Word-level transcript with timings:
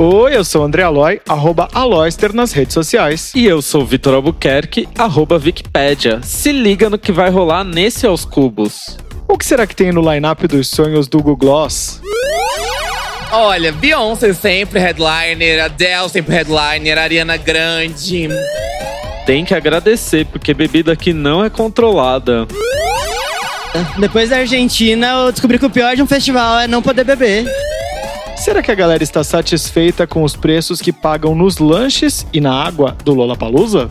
Oi, 0.00 0.36
eu 0.36 0.44
sou 0.44 0.62
o 0.62 0.64
André 0.64 0.84
Aloy, 0.84 1.20
arroba 1.28 1.68
Aloyster 1.74 2.32
nas 2.32 2.52
redes 2.52 2.72
sociais. 2.72 3.32
E 3.34 3.44
eu 3.44 3.60
sou 3.60 3.82
o 3.82 3.84
Vitor 3.84 4.14
Albuquerque, 4.14 4.88
arroba 4.96 5.40
Wikipédia. 5.44 6.20
Se 6.22 6.52
liga 6.52 6.88
no 6.88 6.96
que 6.96 7.10
vai 7.10 7.30
rolar 7.30 7.64
nesse 7.64 8.06
Aos 8.06 8.24
Cubos. 8.24 8.96
O 9.26 9.36
que 9.36 9.44
será 9.44 9.66
que 9.66 9.74
tem 9.74 9.90
no 9.90 10.00
line-up 10.00 10.46
dos 10.46 10.68
sonhos 10.68 11.08
do 11.08 11.18
Google 11.18 11.36
Gloss? 11.36 12.00
Olha, 13.32 13.72
Beyoncé 13.72 14.32
sempre 14.34 14.78
headliner, 14.78 15.64
Adele 15.64 16.08
sempre 16.08 16.32
headliner, 16.32 16.96
Ariana 16.96 17.36
Grande. 17.36 18.28
Tem 19.26 19.44
que 19.44 19.52
agradecer, 19.52 20.24
porque 20.26 20.54
bebida 20.54 20.92
aqui 20.92 21.12
não 21.12 21.44
é 21.44 21.50
controlada. 21.50 22.46
Depois 23.98 24.30
da 24.30 24.36
Argentina, 24.36 25.08
eu 25.24 25.32
descobri 25.32 25.58
que 25.58 25.66
o 25.66 25.70
pior 25.70 25.96
de 25.96 26.02
um 26.02 26.06
festival 26.06 26.60
é 26.60 26.68
não 26.68 26.80
poder 26.80 27.02
beber. 27.02 27.44
Será 28.38 28.62
que 28.62 28.70
a 28.70 28.74
galera 28.74 29.02
está 29.02 29.24
satisfeita 29.24 30.06
com 30.06 30.22
os 30.22 30.36
preços 30.36 30.80
que 30.80 30.92
pagam 30.92 31.34
nos 31.34 31.58
lanches 31.58 32.24
e 32.32 32.40
na 32.40 32.54
água 32.54 32.96
do 33.04 33.12
Lollapalooza? 33.12 33.90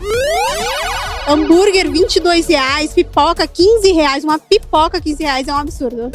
Hambúrguer, 1.28 1.90
22 1.90 2.48
reais. 2.48 2.94
Pipoca, 2.94 3.46
15 3.46 3.92
reais. 3.92 4.24
Uma 4.24 4.38
pipoca, 4.38 5.00
15 5.00 5.22
reais. 5.22 5.46
É 5.46 5.52
um 5.52 5.58
absurdo. 5.58 6.10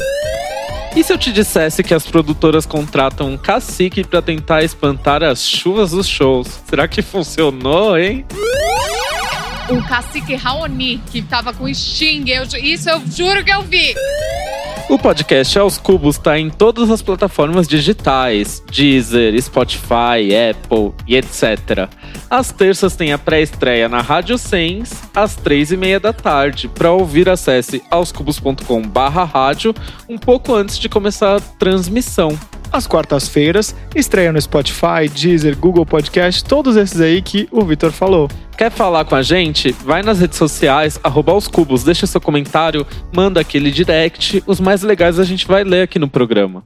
E 0.96 1.02
se 1.02 1.12
eu 1.12 1.18
te 1.18 1.32
dissesse 1.32 1.82
que 1.84 1.94
as 1.94 2.04
produtoras 2.04 2.66
contratam 2.66 3.28
um 3.28 3.36
cacique 3.36 4.02
para 4.02 4.20
tentar 4.20 4.64
espantar 4.64 5.22
as 5.22 5.46
chuvas 5.46 5.92
dos 5.92 6.08
shows? 6.08 6.48
Será 6.68 6.88
que 6.88 7.02
funcionou, 7.02 7.96
hein? 7.96 8.26
O 9.70 9.82
cacique 9.88 10.34
Raoni, 10.34 11.00
que 11.10 11.22
tava 11.22 11.54
com 11.54 11.66
Sting. 11.72 12.24
Eu, 12.28 12.44
isso 12.62 12.90
eu 12.90 13.02
juro 13.06 13.42
que 13.42 13.50
eu 13.50 13.62
vi. 13.62 13.94
O 14.90 14.98
podcast 14.98 15.58
Aos 15.58 15.78
Cubos 15.78 16.16
está 16.16 16.38
em 16.38 16.50
todas 16.50 16.90
as 16.90 17.00
plataformas 17.00 17.66
digitais: 17.66 18.62
Deezer, 18.70 19.40
Spotify, 19.40 20.28
Apple 20.50 20.92
e 21.08 21.16
etc. 21.16 21.88
Às 22.30 22.50
terças 22.52 22.96
tem 22.96 23.12
a 23.12 23.18
pré-estreia 23.18 23.88
na 23.88 24.00
Rádio 24.00 24.36
Sens, 24.38 24.92
às 25.14 25.36
três 25.36 25.70
e 25.72 25.76
meia 25.76 26.00
da 26.00 26.12
tarde. 26.12 26.68
Para 26.68 26.90
ouvir, 26.90 27.28
acesse 27.28 27.82
aoscubos.com/rádio 27.90 29.74
um 30.08 30.18
pouco 30.18 30.54
antes 30.54 30.78
de 30.78 30.88
começar 30.88 31.36
a 31.36 31.40
transmissão. 31.40 32.38
Às 32.72 32.88
quartas-feiras, 32.88 33.72
estreia 33.94 34.32
no 34.32 34.40
Spotify, 34.40 35.08
Deezer, 35.08 35.56
Google 35.56 35.86
Podcast, 35.86 36.42
todos 36.44 36.76
esses 36.76 37.00
aí 37.00 37.22
que 37.22 37.48
o 37.52 37.64
Vitor 37.64 37.92
falou. 37.92 38.28
Quer 38.58 38.70
falar 38.70 39.04
com 39.04 39.14
a 39.14 39.22
gente? 39.22 39.70
Vai 39.70 40.02
nas 40.02 40.18
redes 40.18 40.36
sociais, 40.36 40.98
arroba 41.02 41.32
os 41.34 41.46
cubos, 41.46 41.84
deixa 41.84 42.04
seu 42.04 42.20
comentário, 42.20 42.84
manda 43.14 43.40
aquele 43.40 43.70
direct. 43.70 44.42
Os 44.44 44.58
mais 44.58 44.82
legais 44.82 45.20
a 45.20 45.24
gente 45.24 45.46
vai 45.46 45.62
ler 45.62 45.82
aqui 45.82 46.00
no 46.00 46.08
programa. 46.08 46.64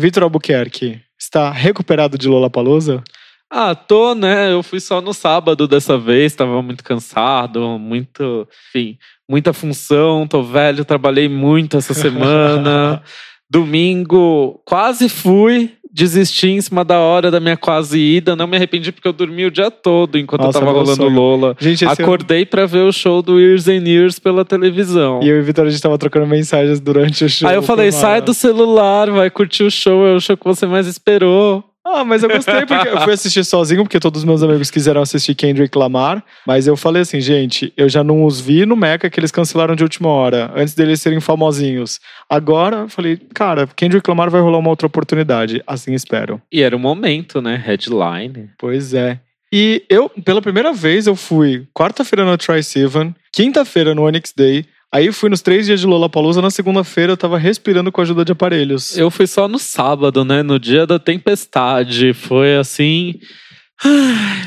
Vitor 0.00 0.22
Albuquerque, 0.22 0.98
está 1.18 1.50
recuperado 1.50 2.16
de 2.16 2.26
Lollapalooza? 2.26 3.04
Ah, 3.50 3.74
tô, 3.74 4.14
né? 4.14 4.50
Eu 4.50 4.62
fui 4.62 4.80
só 4.80 4.98
no 5.02 5.12
sábado 5.12 5.68
dessa 5.68 5.98
vez, 5.98 6.34
tava 6.34 6.62
muito 6.62 6.82
cansado, 6.82 7.78
muito, 7.78 8.48
enfim, 8.68 8.96
muita 9.28 9.52
função, 9.52 10.26
tô 10.26 10.42
velho, 10.42 10.86
trabalhei 10.86 11.28
muito 11.28 11.76
essa 11.76 11.92
semana. 11.92 13.02
Domingo, 13.50 14.62
quase 14.64 15.06
fui, 15.06 15.76
desisti 15.92 16.48
em 16.48 16.60
cima 16.60 16.84
da 16.84 16.98
hora 16.98 17.30
da 17.30 17.40
minha 17.40 17.56
quase 17.56 17.98
ida. 17.98 18.36
Não 18.36 18.46
me 18.46 18.56
arrependi 18.56 18.92
porque 18.92 19.08
eu 19.08 19.12
dormi 19.12 19.46
o 19.46 19.50
dia 19.50 19.70
todo 19.70 20.18
enquanto 20.18 20.42
Nossa, 20.42 20.58
eu 20.58 20.60
tava 20.64 20.72
rolando 20.72 20.96
sonho. 20.96 21.10
Lola. 21.10 21.56
Gente, 21.58 21.84
esse 21.84 22.02
Acordei 22.02 22.46
pra 22.46 22.66
ver 22.66 22.84
o 22.84 22.92
show 22.92 23.22
do 23.22 23.40
Years 23.40 23.68
and 23.68 23.86
Years 23.86 24.18
pela 24.18 24.44
televisão. 24.44 25.20
E 25.22 25.28
eu 25.28 25.38
e 25.38 25.42
Vitor, 25.42 25.66
a 25.66 25.70
gente 25.70 25.82
tava 25.82 25.98
trocando 25.98 26.26
mensagens 26.26 26.80
durante 26.80 27.24
o 27.24 27.28
show. 27.28 27.48
Aí 27.48 27.54
eu 27.54 27.62
falei, 27.62 27.90
sai 27.92 28.20
do 28.20 28.32
celular, 28.32 29.10
vai 29.10 29.30
curtir 29.30 29.64
o 29.64 29.70
show, 29.70 30.06
é 30.06 30.14
o 30.14 30.20
show 30.20 30.36
que 30.36 30.44
você 30.44 30.66
mais 30.66 30.86
esperou. 30.86 31.64
Ah, 31.84 32.04
mas 32.04 32.22
eu 32.22 32.28
gostei 32.28 32.66
porque 32.66 32.88
eu 32.88 33.00
fui 33.00 33.12
assistir 33.12 33.44
sozinho, 33.44 33.82
porque 33.82 33.98
todos 33.98 34.20
os 34.20 34.24
meus 34.24 34.42
amigos 34.42 34.70
quiseram 34.70 35.00
assistir 35.00 35.34
Kendrick 35.34 35.76
Lamar. 35.76 36.22
Mas 36.46 36.66
eu 36.66 36.76
falei 36.76 37.02
assim, 37.02 37.20
gente, 37.20 37.72
eu 37.76 37.88
já 37.88 38.04
não 38.04 38.24
os 38.24 38.40
vi 38.40 38.66
no 38.66 38.76
Meca 38.76 39.08
que 39.08 39.18
eles 39.18 39.30
cancelaram 39.30 39.74
de 39.74 39.82
última 39.82 40.08
hora, 40.10 40.52
antes 40.54 40.74
deles 40.74 41.00
serem 41.00 41.20
famosinhos. 41.20 41.98
Agora, 42.28 42.78
eu 42.78 42.88
falei, 42.88 43.18
cara, 43.34 43.66
Kendrick 43.66 44.08
Lamar 44.08 44.30
vai 44.30 44.40
rolar 44.40 44.58
uma 44.58 44.70
outra 44.70 44.86
oportunidade. 44.86 45.62
Assim 45.66 45.94
espero. 45.94 46.40
E 46.52 46.62
era 46.62 46.76
o 46.76 46.78
momento, 46.78 47.40
né? 47.40 47.56
Headline. 47.56 48.50
Pois 48.58 48.92
é. 48.92 49.18
E 49.52 49.82
eu, 49.88 50.08
pela 50.24 50.40
primeira 50.40 50.72
vez, 50.72 51.06
eu 51.06 51.16
fui 51.16 51.66
quarta-feira 51.74 52.24
no 52.24 52.36
Tri 52.38 52.62
Seven, 52.62 53.14
quinta-feira 53.32 53.94
no 53.94 54.02
Onyx 54.02 54.32
Day. 54.36 54.64
Aí 54.92 55.12
fui 55.12 55.30
nos 55.30 55.40
três 55.40 55.66
dias 55.66 55.80
de 55.80 55.86
Lollapalooza. 55.86 56.42
Na 56.42 56.50
segunda-feira 56.50 57.12
eu 57.12 57.16
tava 57.16 57.38
respirando 57.38 57.92
com 57.92 58.00
a 58.00 58.04
ajuda 58.04 58.24
de 58.24 58.32
aparelhos. 58.32 58.98
Eu 58.98 59.08
fui 59.08 59.26
só 59.26 59.46
no 59.46 59.58
sábado, 59.58 60.24
né? 60.24 60.42
No 60.42 60.58
dia 60.58 60.84
da 60.84 60.98
tempestade. 60.98 62.12
Foi 62.12 62.56
assim. 62.56 63.14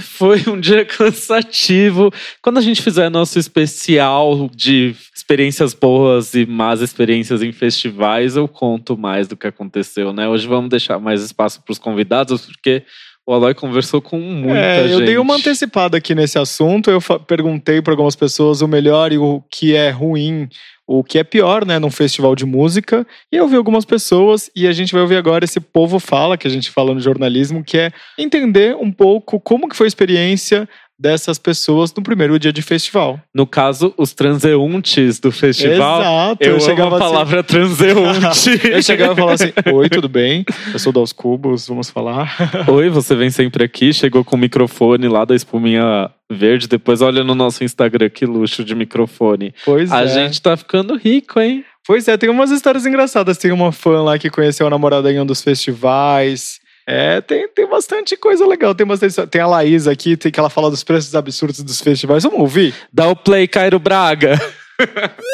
Foi 0.04 0.44
um 0.48 0.60
dia 0.60 0.84
cansativo. 0.86 2.12
Quando 2.42 2.58
a 2.58 2.62
gente 2.62 2.82
fizer 2.82 3.10
nosso 3.10 3.40
especial 3.40 4.50
de 4.54 4.94
experiências 5.16 5.74
boas 5.74 6.34
e 6.34 6.46
más 6.46 6.82
experiências 6.82 7.42
em 7.42 7.54
festivais, 7.54 8.36
eu 8.36 8.48
conto 8.48 8.98
mais 8.98 9.30
do 9.30 9.38
que 9.38 9.48
aconteceu, 9.48 10.12
né? 10.12 10.28
Hoje 10.28 10.46
vamos 10.46 10.70
deixar 10.70 11.00
mais 11.00 11.24
espaço 11.24 11.64
para 11.64 11.72
os 11.72 11.80
convidados, 11.80 12.46
porque 12.46 12.84
o 13.26 13.34
Aloy 13.34 13.54
conversou 13.54 14.02
com 14.02 14.20
muita 14.20 14.58
É, 14.58 14.88
gente. 14.88 14.92
eu 15.00 15.06
dei 15.06 15.18
uma 15.18 15.36
antecipada 15.36 15.98
aqui 15.98 16.14
nesse 16.14 16.38
assunto. 16.38 16.92
Eu 16.92 17.00
perguntei 17.26 17.82
para 17.82 17.94
algumas 17.94 18.16
pessoas 18.16 18.62
o 18.62 18.68
melhor 18.68 19.14
e 19.14 19.18
o 19.18 19.42
que 19.50 19.74
é 19.74 19.90
ruim, 19.90 20.50
o 20.86 21.02
que 21.04 21.18
é 21.18 21.24
pior, 21.24 21.66
né, 21.66 21.80
num 21.80 21.90
festival 21.90 22.36
de 22.36 22.46
música. 22.46 23.08
E 23.32 23.38
eu 23.38 23.48
vi 23.48 23.56
algumas 23.56 23.86
pessoas 23.86 24.52
e 24.54 24.68
a 24.68 24.74
gente 24.74 24.92
vai 24.92 25.02
ouvir 25.02 25.16
agora 25.16 25.46
esse 25.46 25.62
povo 25.62 26.00
fala 26.00 26.38
que 26.38 26.48
a 26.48 26.52
gente 26.52 26.70
fala 26.70 26.94
no 26.94 27.00
jornalismo, 27.00 27.64
que 27.64 27.78
é 27.78 27.92
entender 28.20 28.76
um 28.76 28.92
pouco 28.92 29.40
como 29.40 29.70
que 29.70 29.76
foi 29.76 29.88
a 29.88 29.88
experiência 29.88 30.68
dessas 31.00 31.38
pessoas 31.38 31.94
no 31.94 32.04
primeiro 32.04 32.38
dia 32.40 32.54
de 32.54 32.62
festival. 32.62 33.20
No 33.34 33.46
caso, 33.48 33.94
os 33.98 34.14
transeuntes 34.14 35.20
do 35.20 35.32
festival. 35.32 36.02
Exato. 36.02 36.44
Eu, 36.44 36.54
eu 36.54 36.60
chegava 36.60 36.96
a 36.96 36.98
assim- 37.00 37.06
palavra 37.08 37.44
transeunte. 37.44 38.68
Eu 38.70 38.82
chegava 38.84 39.14
e 39.14 39.16
falava 39.16 39.34
assim: 39.34 39.52
Oi, 39.74 39.90
tudo 39.90 40.08
bem? 40.10 40.46
Eu 40.72 40.80
sou 40.80 40.92
dos 40.92 41.12
Cubos, 41.12 41.68
vamos 41.68 41.90
falar. 41.90 42.36
Oi, 42.68 42.90
você 42.90 43.16
vem 43.16 43.30
sempre 43.30 43.64
aqui, 43.64 43.94
chegou 43.94 44.24
com 44.24 44.36
o 44.36 44.40
microfone 44.40 45.08
lá 45.08 45.26
da 45.26 45.36
espuminha 45.36 46.10
verde, 46.32 46.68
depois 46.68 47.02
olha 47.02 47.24
no 47.24 47.36
nosso 47.36 47.64
Instagram, 47.64 48.10
que 48.10 48.26
luxo 48.26 48.64
de 48.64 48.74
microfone. 48.74 49.54
Pois 49.66 49.92
A 49.92 50.04
é. 50.04 50.08
gente 50.08 50.42
tá 50.42 50.56
ficando 50.58 50.96
rico, 50.96 51.40
hein? 51.40 51.64
Pois 51.86 52.08
é, 52.08 52.16
tem 52.16 52.30
umas 52.30 52.50
histórias 52.50 52.86
engraçadas. 52.86 53.38
Tem 53.38 53.52
uma 53.52 53.72
fã 53.74 54.02
lá 54.02 54.18
que 54.18 54.30
conheceu 54.30 54.66
a 54.66 54.70
namorada 54.70 55.12
em 55.12 55.20
um 55.20 55.26
dos 55.26 55.42
festivais. 55.42 56.60
É, 56.86 57.22
tem, 57.22 57.48
tem 57.48 57.68
bastante 57.68 58.18
coisa 58.18 58.46
legal. 58.46 58.76
Tem, 58.76 58.86
bastante, 58.86 59.28
tem 59.28 59.42
a 59.42 59.48
Laís 59.48 59.88
aqui, 59.88 60.18
tem 60.18 60.32
que 60.32 60.40
ela 60.40 60.50
fala 60.50 60.70
dos 60.70 60.84
preços 60.84 61.16
absurdos 61.16 61.62
dos 61.62 61.82
festivais. 61.82 62.24
Vamos 62.24 62.40
ouvir? 62.40 62.74
Dá 62.92 63.08
o 63.08 63.16
play, 63.16 63.48
Cairo 63.48 63.80
Braga. 63.80 64.40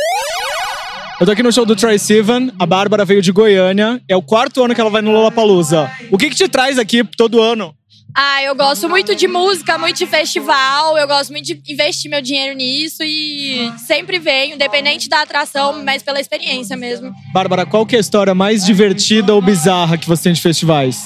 Eu 1.19 1.25
tô 1.25 1.33
aqui 1.33 1.43
no 1.43 1.51
show 1.51 1.65
do 1.65 1.75
Troy 1.75 1.99
Sivan, 1.99 2.49
a 2.57 2.65
Bárbara 2.65 3.03
veio 3.03 3.21
de 3.21 3.29
Goiânia, 3.33 4.01
é 4.07 4.15
o 4.15 4.21
quarto 4.21 4.63
ano 4.63 4.73
que 4.73 4.79
ela 4.79 4.89
vai 4.89 5.01
no 5.01 5.11
Lollapalooza. 5.11 5.91
O 6.09 6.17
que 6.17 6.29
que 6.29 6.35
te 6.35 6.47
traz 6.47 6.79
aqui 6.79 7.03
todo 7.03 7.41
ano? 7.41 7.75
Ah, 8.15 8.41
eu 8.41 8.55
gosto 8.55 8.87
muito 8.87 9.13
de 9.13 9.27
música, 9.27 9.77
muito 9.77 9.97
de 9.97 10.05
festival, 10.05 10.97
eu 10.97 11.05
gosto 11.05 11.31
muito 11.31 11.45
de 11.45 11.61
investir 11.67 12.09
meu 12.09 12.21
dinheiro 12.21 12.55
nisso 12.55 13.03
e 13.03 13.69
sempre 13.85 14.17
venho, 14.17 14.55
independente 14.55 15.09
da 15.09 15.21
atração, 15.21 15.83
mas 15.83 16.01
pela 16.01 16.21
experiência 16.21 16.77
mesmo. 16.77 17.13
Bárbara, 17.33 17.65
qual 17.65 17.85
que 17.85 17.95
é 17.95 17.97
a 17.97 18.01
história 18.01 18.33
mais 18.33 18.65
divertida 18.65 19.33
ou 19.35 19.41
bizarra 19.41 19.97
que 19.97 20.07
você 20.07 20.23
tem 20.23 20.33
de 20.33 20.41
festivais? 20.41 21.03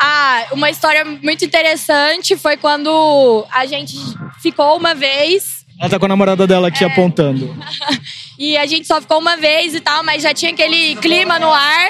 Ah, 0.00 0.46
uma 0.52 0.70
história 0.70 1.04
muito 1.04 1.44
interessante 1.44 2.36
foi 2.36 2.56
quando 2.56 3.46
a 3.50 3.66
gente 3.66 3.96
ficou 4.40 4.76
uma 4.76 4.94
vez 4.94 5.64
Ela 5.80 5.90
tá 5.90 5.98
com 5.98 6.04
a 6.04 6.08
namorada 6.08 6.46
dela 6.46 6.68
aqui 6.68 6.84
apontando. 6.84 7.56
e 8.38 8.56
a 8.56 8.66
gente 8.66 8.86
só 8.86 9.00
ficou 9.00 9.18
uma 9.18 9.36
vez 9.36 9.74
e 9.74 9.80
tal, 9.80 10.02
mas 10.02 10.22
já 10.22 10.34
tinha 10.34 10.52
aquele 10.52 10.96
clima 10.96 11.38
no 11.38 11.52
ar. 11.52 11.88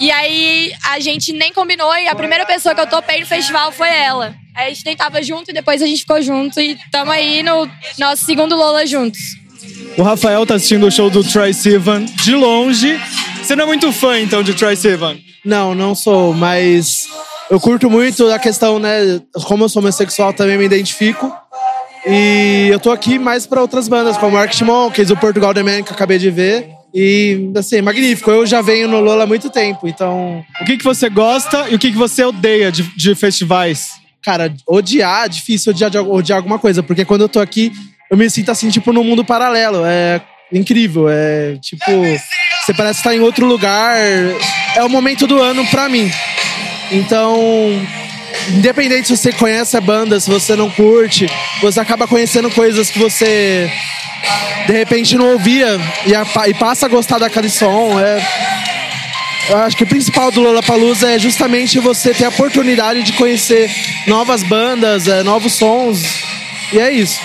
E 0.00 0.10
aí 0.10 0.72
a 0.90 0.98
gente 0.98 1.32
nem 1.32 1.52
combinou 1.52 1.94
e 1.96 2.08
a 2.08 2.14
primeira 2.14 2.44
pessoa 2.44 2.74
que 2.74 2.80
eu 2.80 2.86
topei 2.86 3.20
no 3.20 3.26
festival 3.26 3.70
foi 3.70 3.88
ela. 3.88 4.34
Aí 4.54 4.66
a 4.66 4.68
gente 4.68 4.84
nem 4.84 4.96
tava 4.96 5.22
junto 5.22 5.50
e 5.50 5.54
depois 5.54 5.80
a 5.80 5.86
gente 5.86 6.00
ficou 6.00 6.20
junto 6.20 6.60
e 6.60 6.76
tamo 6.90 7.10
aí 7.10 7.42
no 7.42 7.68
nosso 7.98 8.24
segundo 8.24 8.56
Lola 8.56 8.84
juntos. 8.84 9.20
O 9.96 10.02
Rafael 10.02 10.44
tá 10.44 10.54
assistindo 10.54 10.86
o 10.86 10.90
show 10.90 11.08
do 11.08 11.22
Troy 11.22 11.52
Sivan 11.52 12.04
de 12.04 12.34
longe. 12.34 13.00
Você 13.40 13.54
não 13.54 13.64
é 13.64 13.66
muito 13.66 13.92
fã, 13.92 14.18
então, 14.18 14.42
de 14.42 14.54
Troy 14.54 14.74
Sivan? 14.76 15.18
Não, 15.44 15.74
não 15.74 15.94
sou, 15.94 16.32
mas 16.32 17.08
eu 17.52 17.60
curto 17.60 17.90
muito 17.90 18.26
a 18.32 18.38
questão, 18.38 18.78
né? 18.78 19.20
Como 19.44 19.64
eu 19.64 19.68
sou 19.68 19.82
homossexual, 19.82 20.32
também 20.32 20.56
me 20.56 20.64
identifico. 20.64 21.30
E 22.06 22.70
eu 22.72 22.80
tô 22.80 22.90
aqui 22.90 23.18
mais 23.18 23.46
pra 23.46 23.60
outras 23.60 23.88
bandas, 23.88 24.16
como 24.16 24.38
Arctic 24.38 24.66
Monkeys, 24.66 25.10
o 25.10 25.16
Portugal 25.18 25.52
The 25.52 25.62
Man, 25.62 25.82
que 25.82 25.90
eu 25.90 25.94
acabei 25.94 26.16
de 26.16 26.30
ver. 26.30 26.70
E, 26.94 27.52
assim, 27.54 27.82
magnífico. 27.82 28.30
Eu 28.30 28.46
já 28.46 28.62
venho 28.62 28.88
no 28.88 29.00
Lola 29.00 29.24
há 29.24 29.26
muito 29.26 29.50
tempo, 29.50 29.86
então. 29.86 30.42
O 30.62 30.64
que, 30.64 30.78
que 30.78 30.84
você 30.84 31.10
gosta 31.10 31.68
e 31.68 31.74
o 31.74 31.78
que, 31.78 31.90
que 31.90 31.96
você 31.96 32.24
odeia 32.24 32.72
de, 32.72 32.84
de 32.96 33.14
festivais? 33.14 33.90
Cara, 34.24 34.50
odiar, 34.66 35.28
difícil 35.28 35.74
odiar, 35.74 35.94
odiar 36.08 36.38
alguma 36.38 36.58
coisa, 36.58 36.82
porque 36.82 37.04
quando 37.04 37.20
eu 37.20 37.28
tô 37.28 37.38
aqui, 37.38 37.70
eu 38.10 38.16
me 38.16 38.30
sinto 38.30 38.50
assim, 38.50 38.70
tipo, 38.70 38.94
num 38.94 39.04
mundo 39.04 39.26
paralelo. 39.26 39.82
É 39.84 40.22
incrível. 40.50 41.06
É 41.06 41.58
tipo. 41.60 41.84
Você 42.64 42.72
parece 42.72 43.00
estar 43.00 43.14
em 43.14 43.20
outro 43.20 43.44
lugar. 43.44 43.94
É 44.74 44.82
o 44.82 44.88
momento 44.88 45.26
do 45.26 45.38
ano 45.38 45.66
pra 45.66 45.86
mim. 45.86 46.10
Então, 46.92 47.36
independente 48.50 49.08
se 49.08 49.16
você 49.16 49.32
conhece 49.32 49.76
a 49.76 49.80
banda, 49.80 50.18
se 50.20 50.30
você 50.30 50.54
não 50.54 50.70
curte, 50.70 51.26
você 51.60 51.80
acaba 51.80 52.06
conhecendo 52.06 52.50
coisas 52.50 52.90
que 52.90 52.98
você 52.98 53.70
de 54.66 54.72
repente 54.72 55.16
não 55.16 55.32
ouvia 55.32 55.80
e, 56.06 56.14
a- 56.14 56.26
e 56.48 56.54
passa 56.54 56.86
a 56.86 56.88
gostar 56.88 57.18
daquele 57.18 57.48
som. 57.48 57.98
É, 57.98 58.22
eu 59.50 59.56
acho 59.58 59.76
que 59.76 59.82
o 59.84 59.86
principal 59.86 60.30
do 60.30 60.40
Lollapalooza 60.40 61.10
é 61.10 61.18
justamente 61.18 61.78
você 61.80 62.14
ter 62.14 62.24
a 62.26 62.28
oportunidade 62.28 63.02
de 63.02 63.12
conhecer 63.14 63.70
novas 64.06 64.42
bandas, 64.42 65.08
é, 65.08 65.22
novos 65.22 65.54
sons. 65.54 66.02
E 66.72 66.78
é 66.78 66.92
isso. 66.92 67.18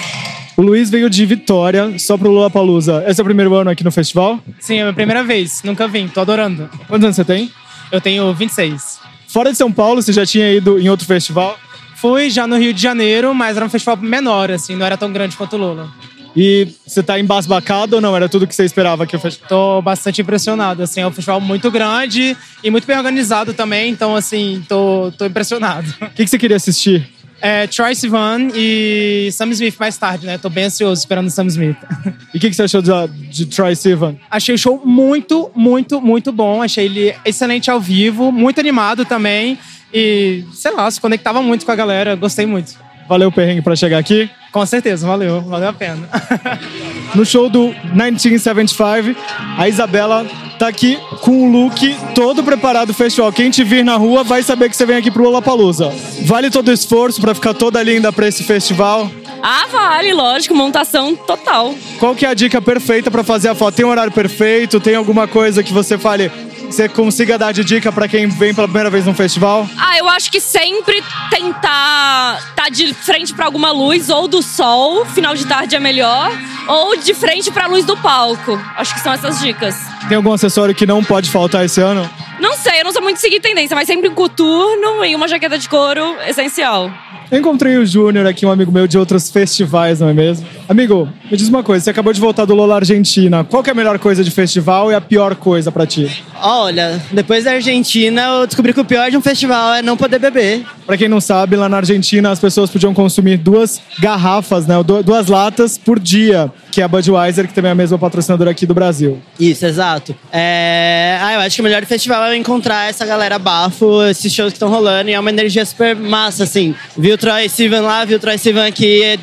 O 0.56 0.62
Luiz 0.64 0.90
veio 0.90 1.08
de 1.10 1.24
Vitória 1.26 1.94
só 2.00 2.18
pro 2.18 2.32
Lollapalooza. 2.32 3.04
Esse 3.08 3.22
é 3.22 3.24
o 3.24 3.26
primeiro 3.26 3.54
ano 3.54 3.70
aqui 3.70 3.84
no 3.84 3.92
festival? 3.92 4.40
Sim, 4.60 4.78
é 4.78 4.80
a 4.80 4.84
minha 4.86 4.94
primeira 4.94 5.24
vez. 5.24 5.62
Nunca 5.64 5.88
vim, 5.88 6.08
tô 6.08 6.20
adorando. 6.22 6.68
Quantos 6.88 7.04
anos 7.04 7.16
você 7.16 7.24
tem? 7.24 7.52
Eu 7.92 8.02
tenho 8.02 8.34
26. 8.34 9.00
Fora 9.28 9.52
de 9.52 9.58
São 9.58 9.72
Paulo, 9.72 10.02
você 10.02 10.14
já 10.14 10.26
tinha 10.26 10.52
ido 10.54 10.80
em 10.80 10.90
outro 10.90 11.06
festival? 11.06 11.58
Fui 11.96 12.30
já 12.30 12.48
no 12.48 12.58
Rio 12.58 12.74
de 12.74 12.82
Janeiro, 12.82 13.34
mas 13.34 13.58
era 13.58 13.66
um 13.66 13.70
festival 13.70 13.98
menor, 13.98 14.52
assim, 14.52 14.76
não 14.76 14.86
era 14.86 14.96
tão 14.96 15.12
grande 15.12 15.36
quanto 15.36 15.56
o 15.56 15.60
Lula. 15.60 15.90
E 16.36 16.68
você 16.86 17.02
tá 17.02 17.20
embasbacado 17.20 17.96
ou 17.96 18.02
não? 18.02 18.16
Era 18.16 18.30
tudo 18.30 18.46
que 18.46 18.54
você 18.54 18.64
esperava 18.64 19.08
que 19.08 19.16
o 19.16 19.20
festival? 19.20 19.50
Tô 19.50 19.82
bastante 19.82 20.22
impressionado, 20.22 20.84
assim, 20.84 21.02
é 21.02 21.08
um 21.08 21.12
festival 21.12 21.42
muito 21.42 21.72
grande 21.72 22.38
e 22.64 22.70
muito 22.70 22.86
bem 22.86 22.96
organizado 22.96 23.54
também, 23.54 23.92
então, 23.92 24.16
assim, 24.16 24.64
tô, 24.70 25.12
tô 25.18 25.26
impressionado. 25.26 25.92
O 26.00 26.10
que, 26.10 26.24
que 26.24 26.28
você 26.28 26.38
queria 26.38 26.58
assistir? 26.58 27.10
É 27.40 27.68
Troy 27.68 27.94
Sivan 27.94 28.50
e 28.56 29.30
Sam 29.32 29.50
Smith 29.52 29.76
mais 29.80 29.98
tarde, 29.98 30.26
né? 30.26 30.38
Tô 30.38 30.50
bem 30.50 30.66
ansioso 30.66 31.00
esperando 31.00 31.28
o 31.28 31.32
Sam 31.32 31.48
Smith. 31.48 31.78
E 32.34 32.38
o 32.38 32.42
que, 32.42 32.50
que 32.50 32.56
você 32.56 32.64
achou 32.64 32.82
de, 32.82 32.92
de 33.30 33.46
Troy 33.46 33.76
Sivan? 33.76 34.16
Achei 34.30 34.54
o 34.54 34.58
show 34.58 34.82
muito, 34.84 35.50
muito, 35.56 36.02
muito 36.02 36.32
bom. 36.32 36.62
Achei 36.62 36.86
ele 36.86 37.16
excelente 37.26 37.72
ao 37.72 37.80
vivo, 37.80 38.32
muito 38.32 38.60
animado 38.60 39.06
também. 39.06 39.58
E, 39.94 40.44
sei 40.54 40.72
lá, 40.72 40.90
se 40.92 41.00
conectava 41.00 41.42
muito 41.42 41.66
com 41.66 41.72
a 41.72 41.76
galera. 41.76 42.16
Gostei 42.16 42.46
muito. 42.46 42.76
Valeu 43.08 43.30
o 43.30 43.32
perrengue 43.32 43.62
pra 43.62 43.76
chegar 43.76 43.98
aqui? 43.98 44.30
Com 44.52 44.66
certeza, 44.66 45.06
valeu. 45.08 45.42
Valeu 45.42 45.70
a 45.70 45.74
pena. 45.74 46.08
No 47.16 47.26
show 47.26 47.50
do 47.50 47.74
1975, 47.94 49.18
a 49.58 49.68
Isabela 49.68 50.26
tá 50.60 50.68
aqui 50.68 51.00
com 51.22 51.48
o 51.48 51.52
look 51.52 51.96
todo 52.14 52.44
preparado 52.44 52.88
do 52.88 52.94
festival. 52.94 53.32
Quem 53.32 53.50
te 53.50 53.64
vir 53.64 53.84
na 53.84 53.96
rua 53.96 54.24
vai 54.24 54.44
saber 54.44 54.70
que 54.70 54.76
você 54.76 54.86
vem 54.86 54.98
aqui 54.98 55.10
pro 55.10 55.24
Lollapalooza. 55.24 55.92
Vale 56.24 56.50
todo 56.50 56.68
o 56.68 56.72
esforço 56.72 57.22
pra 57.22 57.34
ficar 57.34 57.54
toda 57.54 57.82
linda 57.82 58.12
pra 58.12 58.28
esse 58.28 58.44
festival? 58.44 59.10
Ah, 59.42 59.68
vale, 59.72 60.14
lógico, 60.14 60.54
montação 60.54 61.16
total. 61.16 61.74
Qual 62.00 62.14
que 62.14 62.26
é 62.26 62.30
a 62.30 62.34
dica 62.34 62.62
perfeita 62.62 63.10
pra 63.10 63.24
fazer 63.24 63.50
a 63.50 63.56
foto? 63.56 63.76
Tem 63.76 63.86
um 63.86 63.90
horário 63.90 64.12
perfeito? 64.12 64.80
Tem 64.80 64.96
alguma 64.96 65.28
coisa 65.28 65.64
que 65.64 65.72
você 65.72 65.98
fale, 65.98 66.32
você 66.72 66.88
consiga 66.88 67.38
dar 67.38 67.52
de 67.52 67.64
dica 67.64 67.92
pra 67.92 68.08
quem 68.08 68.28
vem 68.28 68.54
pela 68.54 68.68
primeira 68.68 68.90
vez 68.90 69.06
num 69.06 69.14
festival? 69.14 69.68
Ah, 69.78 69.98
eu 69.98 70.08
acho 70.10 70.32
que 70.32 70.40
sempre 70.40 71.02
tentar 71.30 72.40
estar 72.50 72.70
de 72.70 72.94
frente 72.94 73.34
pra 73.34 73.46
alguma 73.46 73.72
luz, 73.72 74.10
ou 74.10 74.28
do 74.28 74.42
sol, 74.42 75.06
final 75.06 75.36
de 75.36 75.46
tarde 75.46 75.76
é 75.76 75.80
melhor, 75.80 76.32
ou 76.68 76.98
de 76.98 77.14
frente 77.14 77.52
pra 77.52 77.68
luz 77.68 77.86
do 77.86 77.98
palco. 77.98 78.62
Acho 78.76 78.94
que 78.94 79.00
são 79.00 79.14
essas 79.14 79.40
dicas. 79.40 79.76
Tem 80.08 80.18
algum 80.18 80.32
acessório 80.32 80.76
que 80.76 80.86
não 80.86 81.04
pode 81.04 81.30
faltar 81.30 81.66
esse 81.66 81.82
ano? 81.82 82.10
Não 82.40 82.54
sei, 82.54 82.80
eu 82.80 82.84
não 82.84 82.92
sou 82.92 83.02
muito 83.02 83.20
seguir 83.20 83.40
tendência, 83.40 83.76
mas 83.76 83.88
sempre 83.88 84.08
um 84.10 84.14
coturno 84.14 85.04
e 85.06 85.16
uma 85.16 85.28
jaqueta 85.28 85.58
de 85.58 85.68
couro 85.68 86.16
essencial. 86.28 86.92
Eu 87.30 87.40
encontrei 87.40 87.76
o 87.78 87.86
Júnior 87.86 88.26
aqui, 88.26 88.46
um 88.46 88.52
amigo 88.52 88.72
meu 88.72 88.88
de 88.88 88.98
outros 88.98 89.30
festivais, 89.30 90.00
não 90.00 90.08
é 90.08 90.14
mesmo? 90.14 90.48
Amigo, 90.70 91.10
me 91.30 91.36
diz 91.36 91.50
uma 91.50 91.62
coisa, 91.62 91.84
você 91.84 91.90
acabou 91.90 92.14
de 92.14 92.22
voltar 92.22 92.46
do 92.46 92.56
Lola 92.56 92.76
Argentina. 92.76 93.44
Qual 93.44 93.62
que 93.62 93.70
é 93.70 93.74
a 93.74 93.76
melhor 93.76 94.00
coisa 94.00 94.24
de 94.24 94.32
festival 94.32 94.90
e 94.92 94.96
a 94.96 95.02
pior 95.02 95.36
coisa 95.36 95.70
pra 95.70 95.86
ti? 95.86 96.24
Olha, 96.42 97.02
depois 97.12 97.44
da 97.44 97.52
Argentina, 97.52 98.22
eu 98.22 98.48
descobri 98.48 98.74
que 98.74 98.80
o 98.80 98.86
pior 98.86 99.10
de 99.12 99.18
um 99.18 99.22
festival 99.22 99.74
é 99.74 99.82
não 99.82 99.98
poder 99.98 100.20
beber. 100.20 100.64
Pra 100.86 100.96
quem 100.96 101.10
não 101.10 101.20
sabe, 101.20 101.58
lá 101.58 101.68
na 101.68 101.78
Argentina 101.78 102.32
as 102.32 102.40
pessoas 102.40 102.70
podiam 102.70 102.94
consumir 102.94 103.36
duas 103.38 103.82
garrafas, 104.00 104.66
né, 104.66 104.82
du- 104.82 105.04
duas 105.04 105.28
latas 105.28 105.78
por 105.78 106.00
dia, 106.00 106.50
que 106.72 106.80
é 106.80 106.86
a 106.86 106.88
Budweiser, 106.88 107.46
que 107.48 107.54
também 107.54 107.70
é 107.70 107.72
a 107.74 107.76
mesma 107.76 107.98
patrocinadora 108.00 108.52
aqui 108.52 108.66
do 108.66 108.74
Brasil. 108.74 109.20
Isso, 109.38 109.66
exato. 109.66 110.16
É... 110.32 111.18
Ah, 111.22 111.34
eu 111.34 111.40
acho 111.42 111.56
que 111.56 111.62
o 111.62 111.64
melhor 111.66 111.82
do 111.82 111.88
festival 111.88 112.24
é 112.24 112.27
eu 112.28 112.36
encontrar 112.36 112.90
essa 112.90 113.06
galera 113.06 113.38
bafo, 113.38 114.04
esses 114.04 114.34
shows 114.34 114.52
que 114.52 114.58
estão 114.58 114.70
rolando, 114.70 115.10
e 115.10 115.14
é 115.14 115.20
uma 115.20 115.30
energia 115.30 115.66
super 115.66 115.96
massa, 115.96 116.44
assim. 116.44 116.76
Vi 116.98 117.12
o 117.12 117.18
Troy 117.18 117.50
Sivan 117.50 117.82
lá, 117.82 118.06
vi 118.06 118.16
o 118.16 118.20
Troy 118.20 118.38
Sivan 118.38 118.68
aqui, 118.68 119.04
é 119.04 119.20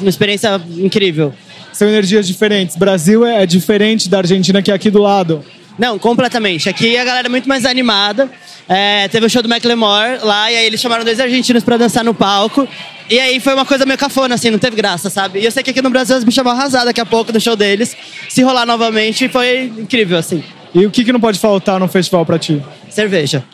uma 0.00 0.08
experiência 0.08 0.60
incrível. 0.76 1.34
São 1.72 1.88
energias 1.88 2.26
diferentes. 2.26 2.76
Brasil 2.76 3.24
é 3.26 3.42
é 3.42 3.46
diferente 3.46 4.08
da 4.08 4.18
Argentina, 4.18 4.62
que 4.62 4.70
é 4.70 4.74
aqui 4.74 4.90
do 4.90 5.00
lado. 5.00 5.44
Não, 5.78 5.98
completamente. 5.98 6.68
Aqui 6.68 6.96
a 6.96 7.04
galera 7.04 7.28
é 7.28 7.30
muito 7.30 7.48
mais 7.48 7.64
animada. 7.64 8.30
É, 8.68 9.08
teve 9.08 9.26
o 9.26 9.30
show 9.30 9.42
do 9.42 9.48
Macklemore 9.48 10.18
lá, 10.22 10.52
e 10.52 10.56
aí 10.56 10.66
eles 10.66 10.80
chamaram 10.80 11.04
dois 11.04 11.18
argentinos 11.18 11.64
pra 11.64 11.76
dançar 11.76 12.04
no 12.04 12.14
palco. 12.14 12.68
E 13.10 13.18
aí 13.18 13.40
foi 13.40 13.54
uma 13.54 13.64
coisa 13.64 13.84
meio 13.84 13.98
cafona, 13.98 14.34
assim, 14.34 14.50
não 14.50 14.58
teve 14.58 14.76
graça, 14.76 15.10
sabe? 15.10 15.40
E 15.40 15.44
eu 15.44 15.50
sei 15.50 15.62
que 15.62 15.70
aqui 15.70 15.82
no 15.82 15.90
Brasil 15.90 16.16
as 16.16 16.24
bichas 16.24 16.44
vão 16.44 16.52
arrasar 16.52 16.84
daqui 16.84 17.00
a 17.00 17.06
pouco 17.06 17.32
no 17.32 17.40
show 17.40 17.56
deles. 17.56 17.96
Se 18.28 18.42
rolar 18.42 18.64
novamente, 18.64 19.28
foi 19.28 19.64
incrível, 19.78 20.18
assim. 20.18 20.42
E 20.74 20.86
o 20.86 20.90
que, 20.90 21.04
que 21.04 21.12
não 21.12 21.20
pode 21.20 21.38
faltar 21.38 21.78
num 21.78 21.88
festival 21.88 22.24
pra 22.24 22.38
ti? 22.38 22.62
Cerveja. 22.88 23.44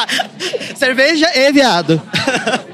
Cerveja 0.74 1.26
e 1.34 1.52
viado. 1.52 2.00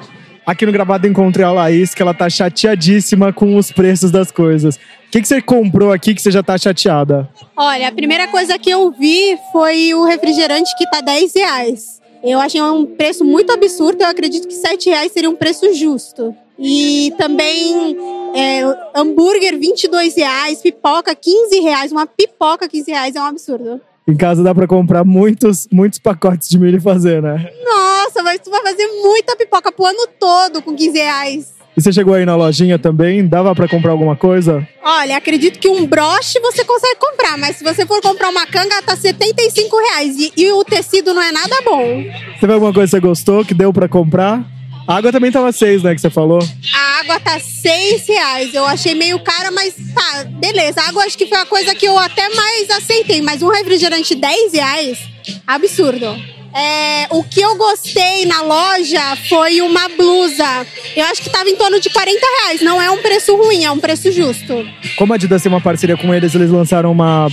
Aqui 0.46 0.64
no 0.64 0.70
gravado 0.70 1.08
encontrei 1.08 1.44
a 1.44 1.50
Laís, 1.50 1.92
que 1.92 2.00
ela 2.00 2.14
tá 2.14 2.30
chateadíssima 2.30 3.32
com 3.32 3.56
os 3.56 3.72
preços 3.72 4.12
das 4.12 4.30
coisas. 4.30 4.76
O 4.76 4.80
que, 5.10 5.20
que 5.20 5.26
você 5.26 5.42
comprou 5.42 5.90
aqui 5.90 6.14
que 6.14 6.22
você 6.22 6.30
já 6.30 6.40
tá 6.40 6.56
chateada? 6.56 7.28
Olha, 7.56 7.88
a 7.88 7.92
primeira 7.92 8.28
coisa 8.28 8.56
que 8.56 8.70
eu 8.70 8.92
vi 8.92 9.36
foi 9.50 9.92
o 9.92 10.04
refrigerante 10.04 10.70
que 10.78 10.88
tá 10.88 11.00
10 11.00 11.34
reais. 11.34 12.00
Eu 12.22 12.38
achei 12.38 12.62
um 12.62 12.86
preço 12.86 13.24
muito 13.24 13.52
absurdo, 13.52 14.02
eu 14.02 14.08
acredito 14.08 14.46
que 14.46 14.54
7 14.54 14.88
reais 14.88 15.10
seria 15.10 15.28
um 15.28 15.34
preço 15.34 15.74
justo. 15.74 16.32
E 16.58 17.12
também 17.18 17.96
é, 18.36 18.62
hambúrguer 18.94 19.58
22 19.58 20.14
reais, 20.16 20.60
pipoca 20.60 21.14
15 21.14 21.60
reais, 21.60 21.90
uma 21.90 22.06
pipoca 22.06 22.68
15 22.68 22.90
reais 22.90 23.16
é 23.16 23.20
um 23.20 23.24
absurdo. 23.24 23.80
Em 24.06 24.16
casa 24.16 24.42
dá 24.42 24.54
pra 24.54 24.66
comprar 24.66 25.04
muitos, 25.04 25.66
muitos 25.72 25.98
pacotes 25.98 26.48
de 26.48 26.58
milho 26.58 26.76
e 26.76 26.80
fazer, 26.80 27.20
né? 27.20 27.50
Nossa, 27.64 28.22
mas 28.22 28.40
tu 28.40 28.50
vai 28.50 28.62
fazer 28.62 28.86
muita 29.02 29.34
pipoca 29.36 29.72
pro 29.72 29.86
ano 29.86 30.06
todo 30.20 30.62
com 30.62 30.76
15 30.76 30.98
reais. 30.98 31.56
E 31.76 31.82
você 31.82 31.92
chegou 31.92 32.14
aí 32.14 32.24
na 32.24 32.36
lojinha 32.36 32.78
também? 32.78 33.26
Dava 33.26 33.54
pra 33.54 33.68
comprar 33.68 33.90
alguma 33.90 34.16
coisa? 34.16 34.66
Olha, 34.82 35.16
acredito 35.16 35.58
que 35.58 35.68
um 35.68 35.84
broche 35.86 36.40
você 36.40 36.64
consegue 36.64 36.96
comprar, 36.98 37.36
mas 37.36 37.56
se 37.56 37.64
você 37.64 37.84
for 37.84 38.00
comprar 38.00 38.30
uma 38.30 38.46
canga, 38.46 38.80
tá 38.80 38.96
75 38.96 39.76
reais. 39.76 40.16
E, 40.18 40.32
e 40.36 40.52
o 40.52 40.64
tecido 40.64 41.12
não 41.12 41.20
é 41.20 41.32
nada 41.32 41.56
bom. 41.64 42.02
Teve 42.40 42.52
alguma 42.52 42.72
coisa 42.72 42.88
que 42.88 43.00
você 43.00 43.06
gostou 43.06 43.44
que 43.44 43.52
deu 43.52 43.72
pra 43.74 43.88
comprar? 43.88 44.42
A 44.86 44.96
água 44.96 45.10
também 45.10 45.32
tava 45.32 45.50
seis, 45.50 45.82
né, 45.82 45.94
que 45.94 46.00
você 46.00 46.10
falou? 46.10 46.38
A 46.72 47.00
água 47.00 47.20
tá 47.20 47.38
6 47.38 48.06
reais. 48.06 48.54
Eu 48.54 48.64
achei 48.64 48.94
meio 48.94 49.18
cara, 49.18 49.50
mas 49.50 49.74
tá, 49.94 50.24
beleza. 50.24 50.80
A 50.80 50.88
água 50.88 51.04
acho 51.04 51.18
que 51.18 51.26
foi 51.26 51.38
a 51.38 51.46
coisa 51.46 51.74
que 51.74 51.86
eu 51.86 51.98
até 51.98 52.28
mais 52.34 52.70
aceitei. 52.70 53.20
Mas 53.20 53.42
um 53.42 53.48
refrigerante 53.48 54.14
10 54.14 54.52
reais, 54.52 54.98
absurdo. 55.46 56.16
É, 56.54 57.06
o 57.10 57.22
que 57.22 57.40
eu 57.40 57.54
gostei 57.56 58.24
na 58.24 58.40
loja 58.42 59.16
foi 59.28 59.60
uma 59.60 59.88
blusa. 59.90 60.66
Eu 60.96 61.04
acho 61.06 61.22
que 61.22 61.28
tava 61.28 61.50
em 61.50 61.56
torno 61.56 61.78
de 61.78 61.90
40 61.90 62.18
reais. 62.40 62.62
Não 62.62 62.80
é 62.80 62.90
um 62.90 63.02
preço 63.02 63.36
ruim, 63.36 63.64
é 63.64 63.70
um 63.70 63.78
preço 63.78 64.10
justo. 64.10 64.66
Como 64.96 65.12
a 65.12 65.16
Adidas 65.16 65.42
tem 65.42 65.52
uma 65.52 65.60
parceria 65.60 65.96
com 65.98 66.14
eles, 66.14 66.34
eles 66.34 66.50
lançaram 66.50 66.90
uma 66.90 67.28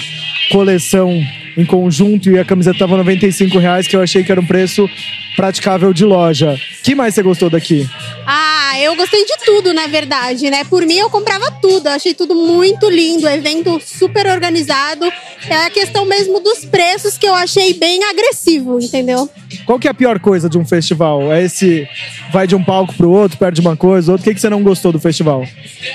coleção 0.52 1.10
em 1.56 1.66
conjunto 1.66 2.30
e 2.32 2.38
a 2.38 2.44
camiseta 2.44 2.80
tava 2.80 2.98
95 2.98 3.58
reais, 3.60 3.88
que 3.88 3.96
eu 3.96 4.02
achei 4.02 4.24
que 4.24 4.32
era 4.32 4.42
um 4.42 4.46
preço 4.46 4.90
praticável 5.36 5.94
de 5.94 6.06
loja. 6.06 6.56
que 6.84 6.96
mais 6.96 7.14
você 7.14 7.22
gostou 7.22 7.50
daqui? 7.50 7.90
Ah, 8.26 8.80
eu 8.80 8.96
gostei 8.96 9.26
de 9.26 9.38
tudo, 9.46 9.74
na 9.74 9.88
verdade, 9.88 10.50
né? 10.50 10.64
Por 10.64 10.86
mim, 10.86 10.98
eu 10.98 11.10
comprava 11.10 11.52
tudo. 11.62 11.88
Eu 11.88 11.94
achei 11.94 12.14
tudo 12.14 12.36
muito 12.36 12.90
lindo, 12.90 13.28
evento 13.28 13.82
super 13.84 14.28
organizado. 14.28 15.06
É 15.50 15.56
a 15.66 15.70
questão 15.70 16.06
mesmo 16.06 16.40
dos 16.40 16.66
preços 16.66 17.18
que 17.18 17.28
eu 17.28 17.34
achei 17.34 17.74
bem 17.74 18.04
agressivo, 18.04 18.80
entendeu? 18.80 19.30
Qual 19.66 19.78
que 19.78 19.88
é 19.88 19.92
a 19.92 19.94
pior 19.94 20.20
coisa 20.20 20.50
de 20.50 20.58
um 20.58 20.66
festival? 20.66 21.32
É 21.32 21.44
esse 21.44 21.88
vai 22.32 22.48
de 22.48 22.56
um 22.56 22.64
palco 22.64 22.94
pro 22.94 23.10
outro, 23.10 23.38
perde 23.38 23.62
uma 23.62 23.76
coisa, 23.76 24.12
outro. 24.12 24.24
O 24.24 24.28
que, 24.28 24.34
que 24.34 24.42
você 24.42 24.50
não 24.50 24.64
gostou 24.64 24.92
do 24.92 25.00
festival? 25.00 25.46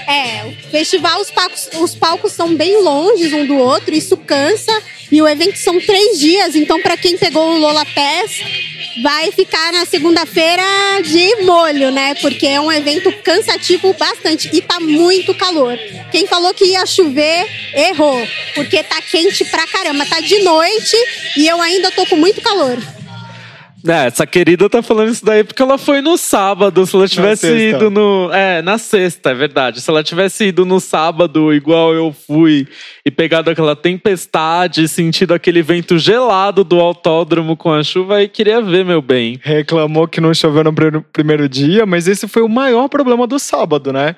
É, 0.06 0.44
o 0.46 0.70
festival, 0.70 1.20
os 1.20 1.30
palcos, 1.30 1.68
os 1.80 1.94
palcos 1.94 2.32
são 2.32 2.54
bem 2.54 2.82
longes 2.82 3.32
um 3.32 3.46
do 3.46 3.56
outro, 3.56 3.94
isso 3.94 4.16
cansa. 4.16 4.72
E 5.10 5.22
o 5.22 5.28
evento 5.28 5.56
são 5.56 5.80
três 5.80 6.18
dias, 6.18 6.54
então 6.54 6.82
para 6.82 6.96
quem 6.96 7.16
pegou 7.16 7.54
o 7.54 7.58
Lola 7.58 7.84
Pass, 7.86 8.42
vai 9.02 9.30
ficar 9.32 9.72
na 9.72 9.84
segunda-feira 9.84 10.62
de 11.02 11.42
molho, 11.44 11.90
né? 11.90 12.14
Porque 12.16 12.46
é 12.46 12.60
um 12.60 12.70
evento 12.70 13.12
cansativo 13.22 13.92
bastante 13.94 14.50
e 14.52 14.60
tá 14.60 14.80
muito 14.80 15.34
calor. 15.34 15.78
Quem 16.10 16.26
falou 16.26 16.52
que 16.54 16.64
ia 16.64 16.84
chover, 16.86 17.46
errou, 17.74 18.26
porque 18.54 18.82
tá 18.82 19.00
quente 19.02 19.44
pra 19.46 19.66
caramba. 19.66 20.06
Tá 20.06 20.20
de 20.20 20.38
noite 20.40 20.96
e 21.36 21.46
eu 21.46 21.60
ainda 21.60 21.90
tô 21.90 22.06
com 22.06 22.16
muito 22.16 22.40
calor. 22.40 22.78
É, 23.86 24.06
essa 24.06 24.26
querida 24.26 24.68
tá 24.68 24.82
falando 24.82 25.10
isso 25.10 25.24
daí 25.24 25.44
porque 25.44 25.62
ela 25.62 25.78
foi 25.78 26.00
no 26.00 26.16
sábado. 26.16 26.84
Se 26.84 26.96
ela 26.96 27.06
tivesse 27.06 27.46
ido 27.76 27.90
no. 27.90 28.30
É, 28.32 28.60
na 28.60 28.76
sexta, 28.78 29.30
é 29.30 29.34
verdade. 29.34 29.80
Se 29.80 29.88
ela 29.88 30.02
tivesse 30.02 30.46
ido 30.46 30.64
no 30.64 30.80
sábado, 30.80 31.52
igual 31.54 31.94
eu 31.94 32.12
fui, 32.26 32.66
e 33.04 33.10
pegado 33.10 33.50
aquela 33.50 33.76
tempestade, 33.76 34.88
sentido 34.88 35.32
aquele 35.32 35.62
vento 35.62 35.98
gelado 35.98 36.64
do 36.64 36.80
autódromo 36.80 37.56
com 37.56 37.72
a 37.72 37.82
chuva, 37.84 38.16
aí 38.16 38.28
queria 38.28 38.60
ver, 38.60 38.84
meu 38.84 39.00
bem. 39.00 39.38
Reclamou 39.42 40.08
que 40.08 40.20
não 40.20 40.34
choveu 40.34 40.64
no 40.64 40.72
pr- 40.72 41.00
primeiro 41.12 41.48
dia, 41.48 41.86
mas 41.86 42.08
esse 42.08 42.26
foi 42.26 42.42
o 42.42 42.48
maior 42.48 42.88
problema 42.88 43.26
do 43.26 43.38
sábado, 43.38 43.92
né? 43.92 44.16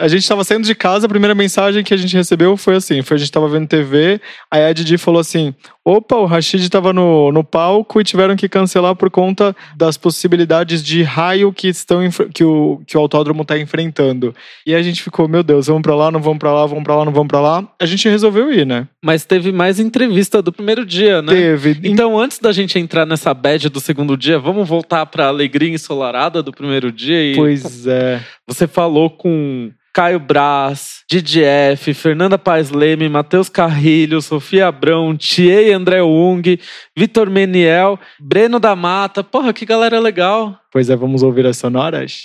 A 0.00 0.08
gente 0.08 0.28
tava 0.28 0.42
saindo 0.42 0.64
de 0.64 0.74
casa, 0.74 1.06
a 1.06 1.08
primeira 1.08 1.34
mensagem 1.34 1.84
que 1.84 1.94
a 1.94 1.96
gente 1.96 2.16
recebeu 2.16 2.56
foi 2.56 2.76
assim: 2.76 3.02
foi 3.02 3.16
a 3.16 3.18
gente 3.18 3.30
tava 3.30 3.48
vendo 3.48 3.68
TV, 3.68 4.20
aí 4.50 4.64
a 4.64 4.72
Didi 4.72 4.98
falou 4.98 5.20
assim: 5.20 5.54
opa, 5.84 6.16
o 6.16 6.26
Rashid 6.26 6.68
tava 6.68 6.92
no, 6.92 7.32
no 7.32 7.42
palco 7.42 8.00
e 8.00 8.04
tiveram 8.04 8.36
que 8.36 8.48
cancelar 8.48 8.94
por 8.94 9.08
conta 9.10 9.56
das 9.76 9.96
possibilidades 9.96 10.82
de 10.82 11.02
raio 11.02 11.52
que 11.52 11.68
estão 11.68 12.00
que 12.34 12.44
o, 12.44 12.80
que 12.86 12.96
o 12.96 13.00
autódromo 13.00 13.44
tá 13.44 13.58
enfrentando. 13.58 14.34
E 14.66 14.74
a 14.74 14.82
gente 14.82 15.02
ficou, 15.02 15.28
meu 15.28 15.42
Deus, 15.42 15.68
vamos 15.68 15.82
pra 15.82 15.94
lá, 15.94 16.10
não 16.10 16.20
vamos 16.20 16.38
pra 16.38 16.52
lá, 16.52 16.66
vamos 16.66 16.84
pra 16.84 16.96
lá, 16.96 17.04
não 17.04 17.12
vamos 17.12 17.28
pra 17.28 17.40
lá. 17.40 17.66
A 17.80 17.86
gente 17.86 18.08
resolveu 18.08 18.52
ir, 18.52 18.66
né? 18.66 18.86
Mas 19.02 19.24
teve 19.24 19.50
mais 19.50 19.80
entrevista 19.80 20.42
do 20.42 20.52
primeiro 20.52 20.84
dia, 20.84 21.22
né? 21.22 21.32
Teve. 21.32 21.78
Então, 21.84 22.18
antes 22.18 22.38
da 22.38 22.52
gente 22.52 22.78
entrar 22.78 23.06
nessa 23.06 23.32
bad 23.32 23.68
do 23.68 23.80
segundo 23.80 24.16
dia, 24.16 24.38
vamos 24.38 24.68
voltar 24.68 25.06
pra 25.06 25.28
alegria 25.28 25.72
ensolarada 25.72 26.42
do 26.42 26.52
primeiro 26.52 26.92
dia 26.92 27.32
e. 27.32 27.36
Pois 27.36 27.86
é. 27.86 28.20
Você 28.48 28.66
falou 28.66 29.10
com 29.10 29.70
Caio 29.92 30.18
Braz, 30.18 31.02
DDF, 31.10 31.92
Fernanda 31.92 32.38
Paes 32.38 32.70
Leme, 32.70 33.06
Matheus 33.06 33.50
Carrilho, 33.50 34.22
Sofia 34.22 34.68
Abrão, 34.68 35.14
Thier 35.14 35.76
André 35.76 36.02
Ung, 36.02 36.58
Vitor 36.96 37.28
Meniel, 37.28 37.98
Breno 38.18 38.58
da 38.58 38.74
Mata. 38.74 39.22
Porra, 39.22 39.52
que 39.52 39.66
galera 39.66 40.00
legal. 40.00 40.58
Pois 40.72 40.88
é, 40.88 40.96
vamos 40.96 41.22
ouvir 41.22 41.44
as 41.44 41.58
sonoras? 41.58 42.22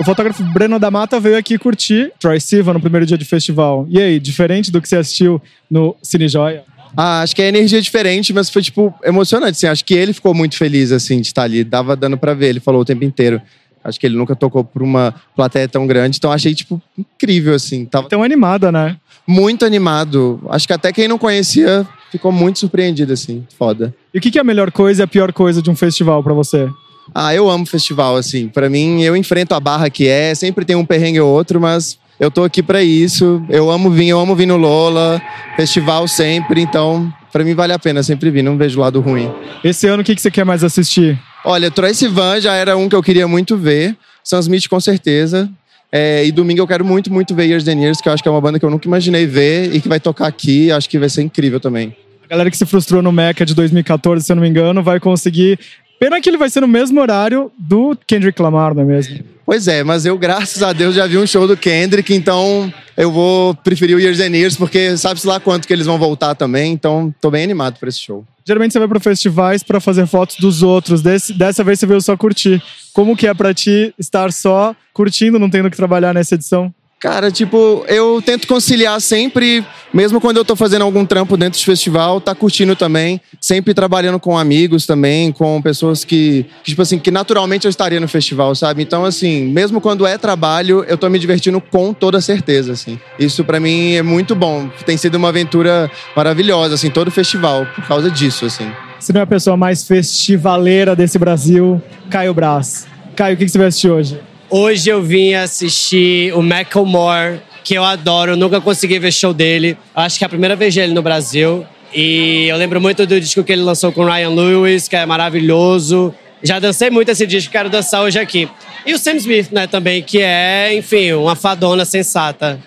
O 0.00 0.04
fotógrafo 0.04 0.42
Breno 0.52 0.80
da 0.80 0.90
Mata 0.90 1.20
veio 1.20 1.38
aqui 1.38 1.56
curtir 1.58 2.12
Troy 2.18 2.40
Sivan 2.40 2.72
no 2.72 2.80
primeiro 2.80 3.06
dia 3.06 3.16
de 3.16 3.24
festival. 3.24 3.86
E 3.88 4.00
aí, 4.00 4.18
diferente 4.18 4.72
do 4.72 4.82
que 4.82 4.88
você 4.88 4.96
assistiu 4.96 5.40
no 5.70 5.94
Cine 6.02 6.26
Joia? 6.26 6.64
Ah, 6.96 7.22
acho 7.22 7.36
que 7.36 7.42
a 7.42 7.46
energia 7.46 7.78
é 7.78 7.82
diferente, 7.82 8.32
mas 8.32 8.50
foi, 8.50 8.62
tipo, 8.62 8.92
emocionante, 9.04 9.52
assim. 9.52 9.66
Acho 9.68 9.84
que 9.84 9.94
ele 9.94 10.12
ficou 10.12 10.34
muito 10.34 10.56
feliz, 10.56 10.90
assim, 10.90 11.20
de 11.20 11.28
estar 11.28 11.42
ali. 11.44 11.62
Dava 11.62 11.94
dando 11.94 12.18
pra 12.18 12.34
ver, 12.34 12.48
ele 12.48 12.60
falou 12.60 12.80
o 12.80 12.84
tempo 12.84 13.04
inteiro. 13.04 13.40
Acho 13.82 13.98
que 13.98 14.06
ele 14.06 14.16
nunca 14.16 14.34
tocou 14.36 14.62
por 14.64 14.82
uma 14.82 15.14
plateia 15.34 15.68
tão 15.68 15.86
grande, 15.86 16.18
então 16.18 16.30
achei, 16.32 16.54
tipo, 16.54 16.80
incrível, 16.96 17.54
assim. 17.54 17.84
Tava 17.84 18.08
Tão 18.08 18.22
animada, 18.22 18.70
né? 18.72 18.96
muito 19.26 19.64
animado. 19.66 20.40
Acho 20.48 20.66
que 20.66 20.72
até 20.72 20.90
quem 20.90 21.06
não 21.06 21.18
conhecia 21.18 21.86
ficou 22.10 22.32
muito 22.32 22.58
surpreendido, 22.58 23.12
assim. 23.12 23.46
Foda. 23.58 23.94
E 24.12 24.18
o 24.18 24.20
que 24.20 24.30
que 24.30 24.38
é 24.38 24.40
a 24.40 24.44
melhor 24.44 24.72
coisa 24.72 25.02
e 25.02 25.04
a 25.04 25.06
pior 25.06 25.32
coisa 25.34 25.60
de 25.60 25.70
um 25.70 25.76
festival 25.76 26.22
pra 26.22 26.32
você? 26.32 26.66
Ah, 27.14 27.34
eu 27.34 27.48
amo 27.50 27.66
festival, 27.66 28.16
assim. 28.16 28.48
Pra 28.48 28.70
mim, 28.70 29.02
eu 29.02 29.14
enfrento 29.14 29.54
a 29.54 29.60
barra 29.60 29.90
que 29.90 30.08
é, 30.08 30.34
sempre 30.34 30.64
tem 30.64 30.76
um 30.76 30.84
perrengue 30.84 31.20
ou 31.20 31.30
outro, 31.30 31.60
mas 31.60 31.98
eu 32.18 32.30
tô 32.30 32.42
aqui 32.42 32.62
pra 32.62 32.82
isso. 32.82 33.42
Eu 33.50 33.70
amo 33.70 33.90
vir, 33.90 34.08
eu 34.08 34.18
amo 34.18 34.34
vir 34.34 34.46
no 34.46 34.56
Lola, 34.56 35.20
festival 35.56 36.08
sempre, 36.08 36.62
então 36.62 37.12
pra 37.30 37.44
mim 37.44 37.54
vale 37.54 37.72
a 37.74 37.78
pena 37.78 38.02
sempre 38.02 38.30
vir, 38.30 38.42
não 38.42 38.56
vejo 38.56 38.80
lado 38.80 39.00
ruim. 39.00 39.30
Esse 39.62 39.86
ano, 39.86 40.00
o 40.02 40.04
que 40.04 40.14
que 40.14 40.22
você 40.22 40.30
quer 40.30 40.44
mais 40.44 40.64
assistir? 40.64 41.18
Olha, 41.44 41.70
Troy 41.70 41.94
Sivan 41.94 42.40
já 42.40 42.54
era 42.54 42.76
um 42.76 42.88
que 42.88 42.96
eu 42.96 43.02
queria 43.02 43.28
muito 43.28 43.56
ver, 43.56 43.96
Sam 44.24 44.40
Smith 44.40 44.68
com 44.68 44.80
certeza. 44.80 45.48
É, 45.90 46.24
e 46.24 46.30
domingo 46.30 46.60
eu 46.60 46.66
quero 46.66 46.84
muito, 46.84 47.10
muito 47.10 47.34
ver 47.34 47.46
Years 47.46 47.66
and 47.66 47.80
Years, 47.80 48.00
que 48.00 48.08
eu 48.08 48.12
acho 48.12 48.22
que 48.22 48.28
é 48.28 48.32
uma 48.32 48.40
banda 48.40 48.58
que 48.58 48.64
eu 48.64 48.70
nunca 48.70 48.86
imaginei 48.86 49.26
ver 49.26 49.74
e 49.74 49.80
que 49.80 49.88
vai 49.88 49.98
tocar 49.98 50.26
aqui, 50.26 50.70
acho 50.70 50.88
que 50.88 50.98
vai 50.98 51.08
ser 51.08 51.22
incrível 51.22 51.58
também. 51.58 51.96
A 52.24 52.28
galera 52.28 52.50
que 52.50 52.56
se 52.56 52.66
frustrou 52.66 53.00
no 53.00 53.10
Mecha 53.10 53.46
de 53.46 53.54
2014, 53.54 54.24
se 54.24 54.32
eu 54.32 54.36
não 54.36 54.42
me 54.42 54.48
engano, 54.48 54.82
vai 54.82 55.00
conseguir. 55.00 55.58
Pena 55.98 56.20
que 56.20 56.28
ele 56.28 56.36
vai 56.36 56.50
ser 56.50 56.60
no 56.60 56.68
mesmo 56.68 57.00
horário 57.00 57.50
do 57.58 57.96
Kendrick 58.06 58.40
Lamar, 58.40 58.74
não 58.74 58.82
é 58.82 58.84
mesmo? 58.84 59.18
Pois 59.46 59.66
é, 59.66 59.82
mas 59.82 60.04
eu, 60.04 60.18
graças 60.18 60.62
a 60.62 60.74
Deus, 60.74 60.94
já 60.94 61.06
vi 61.06 61.16
um 61.16 61.26
show 61.26 61.48
do 61.48 61.56
Kendrick, 61.56 62.12
então 62.12 62.72
eu 62.94 63.10
vou 63.10 63.54
preferir 63.54 63.96
o 63.96 64.00
Years 64.00 64.20
and 64.20 64.36
Years, 64.36 64.56
porque 64.56 64.94
sabe-se 64.98 65.26
lá 65.26 65.40
quanto 65.40 65.66
que 65.66 65.72
eles 65.72 65.86
vão 65.86 65.98
voltar 65.98 66.34
também, 66.34 66.70
então 66.70 67.12
tô 67.18 67.30
bem 67.30 67.44
animado 67.44 67.78
pra 67.78 67.88
esse 67.88 67.98
show. 67.98 68.26
Geralmente 68.48 68.72
você 68.72 68.78
vai 68.78 68.88
para 68.88 68.98
festivais 68.98 69.62
pra 69.62 69.78
fazer 69.78 70.06
fotos 70.06 70.36
dos 70.38 70.62
outros. 70.62 71.02
Desse- 71.02 71.34
dessa 71.34 71.62
vez 71.62 71.78
você 71.78 71.84
veio 71.86 72.00
só 72.00 72.16
curtir. 72.16 72.62
Como 72.94 73.14
que 73.14 73.26
é 73.26 73.34
pra 73.34 73.52
ti 73.52 73.92
estar 73.98 74.32
só 74.32 74.74
curtindo, 74.94 75.38
não 75.38 75.50
tendo 75.50 75.70
que 75.70 75.76
trabalhar 75.76 76.14
nessa 76.14 76.34
edição? 76.34 76.72
Cara, 77.00 77.30
tipo, 77.30 77.84
eu 77.86 78.20
tento 78.20 78.48
conciliar 78.48 79.00
sempre, 79.00 79.64
mesmo 79.94 80.20
quando 80.20 80.38
eu 80.38 80.44
tô 80.44 80.56
fazendo 80.56 80.82
algum 80.82 81.06
trampo 81.06 81.36
dentro 81.36 81.56
de 81.56 81.64
festival, 81.64 82.20
tá 82.20 82.34
curtindo 82.34 82.74
também, 82.74 83.20
sempre 83.40 83.72
trabalhando 83.72 84.18
com 84.18 84.36
amigos 84.36 84.84
também, 84.84 85.30
com 85.30 85.62
pessoas 85.62 86.04
que, 86.04 86.44
que, 86.64 86.70
tipo 86.70 86.82
assim, 86.82 86.98
que 86.98 87.12
naturalmente 87.12 87.66
eu 87.66 87.70
estaria 87.70 88.00
no 88.00 88.08
festival, 88.08 88.52
sabe? 88.56 88.82
Então, 88.82 89.04
assim, 89.04 89.44
mesmo 89.44 89.80
quando 89.80 90.04
é 90.04 90.18
trabalho, 90.18 90.84
eu 90.88 90.98
tô 90.98 91.08
me 91.08 91.20
divertindo 91.20 91.60
com 91.60 91.92
toda 91.92 92.20
certeza, 92.20 92.72
assim. 92.72 92.98
Isso 93.16 93.44
pra 93.44 93.60
mim 93.60 93.94
é 93.94 94.02
muito 94.02 94.34
bom. 94.34 94.68
Tem 94.84 94.96
sido 94.96 95.14
uma 95.14 95.28
aventura 95.28 95.88
maravilhosa, 96.16 96.74
assim, 96.74 96.90
todo 96.90 97.12
festival, 97.12 97.64
por 97.76 97.86
causa 97.86 98.10
disso, 98.10 98.44
assim. 98.44 98.72
Você 98.98 99.12
não 99.12 99.20
é 99.20 99.24
a 99.24 99.26
pessoa 99.26 99.56
mais 99.56 99.86
festivaleira 99.86 100.96
desse 100.96 101.16
Brasil, 101.16 101.80
Caio 102.10 102.34
Braz. 102.34 102.88
Caio, 103.14 103.36
o 103.36 103.38
que 103.38 103.48
você 103.48 103.56
vai 103.56 103.68
assistir 103.68 103.88
hoje? 103.88 104.20
Hoje 104.50 104.88
eu 104.88 105.02
vim 105.02 105.34
assistir 105.34 106.32
o 106.32 106.40
Macklemore, 106.40 107.40
que 107.62 107.74
eu 107.74 107.84
adoro, 107.84 108.34
nunca 108.34 108.62
consegui 108.62 108.98
ver 108.98 109.12
show 109.12 109.34
dele. 109.34 109.76
Acho 109.94 110.16
que 110.16 110.24
é 110.24 110.26
a 110.26 110.28
primeira 110.28 110.56
vez 110.56 110.74
dele 110.74 110.94
no 110.94 111.02
Brasil. 111.02 111.66
E 111.94 112.46
eu 112.48 112.56
lembro 112.56 112.80
muito 112.80 113.06
do 113.06 113.20
disco 113.20 113.44
que 113.44 113.52
ele 113.52 113.60
lançou 113.60 113.92
com 113.92 114.06
Ryan 114.06 114.30
Lewis, 114.30 114.88
que 114.88 114.96
é 114.96 115.04
maravilhoso. 115.04 116.14
Já 116.42 116.58
dancei 116.58 116.88
muito 116.88 117.10
esse 117.10 117.26
disco, 117.26 117.52
quero 117.52 117.68
dançar 117.68 118.02
hoje 118.02 118.18
aqui. 118.18 118.48
E 118.86 118.94
o 118.94 118.98
Sam 118.98 119.16
Smith, 119.16 119.50
né, 119.52 119.66
também, 119.66 120.02
que 120.02 120.18
é, 120.18 120.74
enfim, 120.74 121.12
uma 121.12 121.36
fadona 121.36 121.84
sensata. 121.84 122.58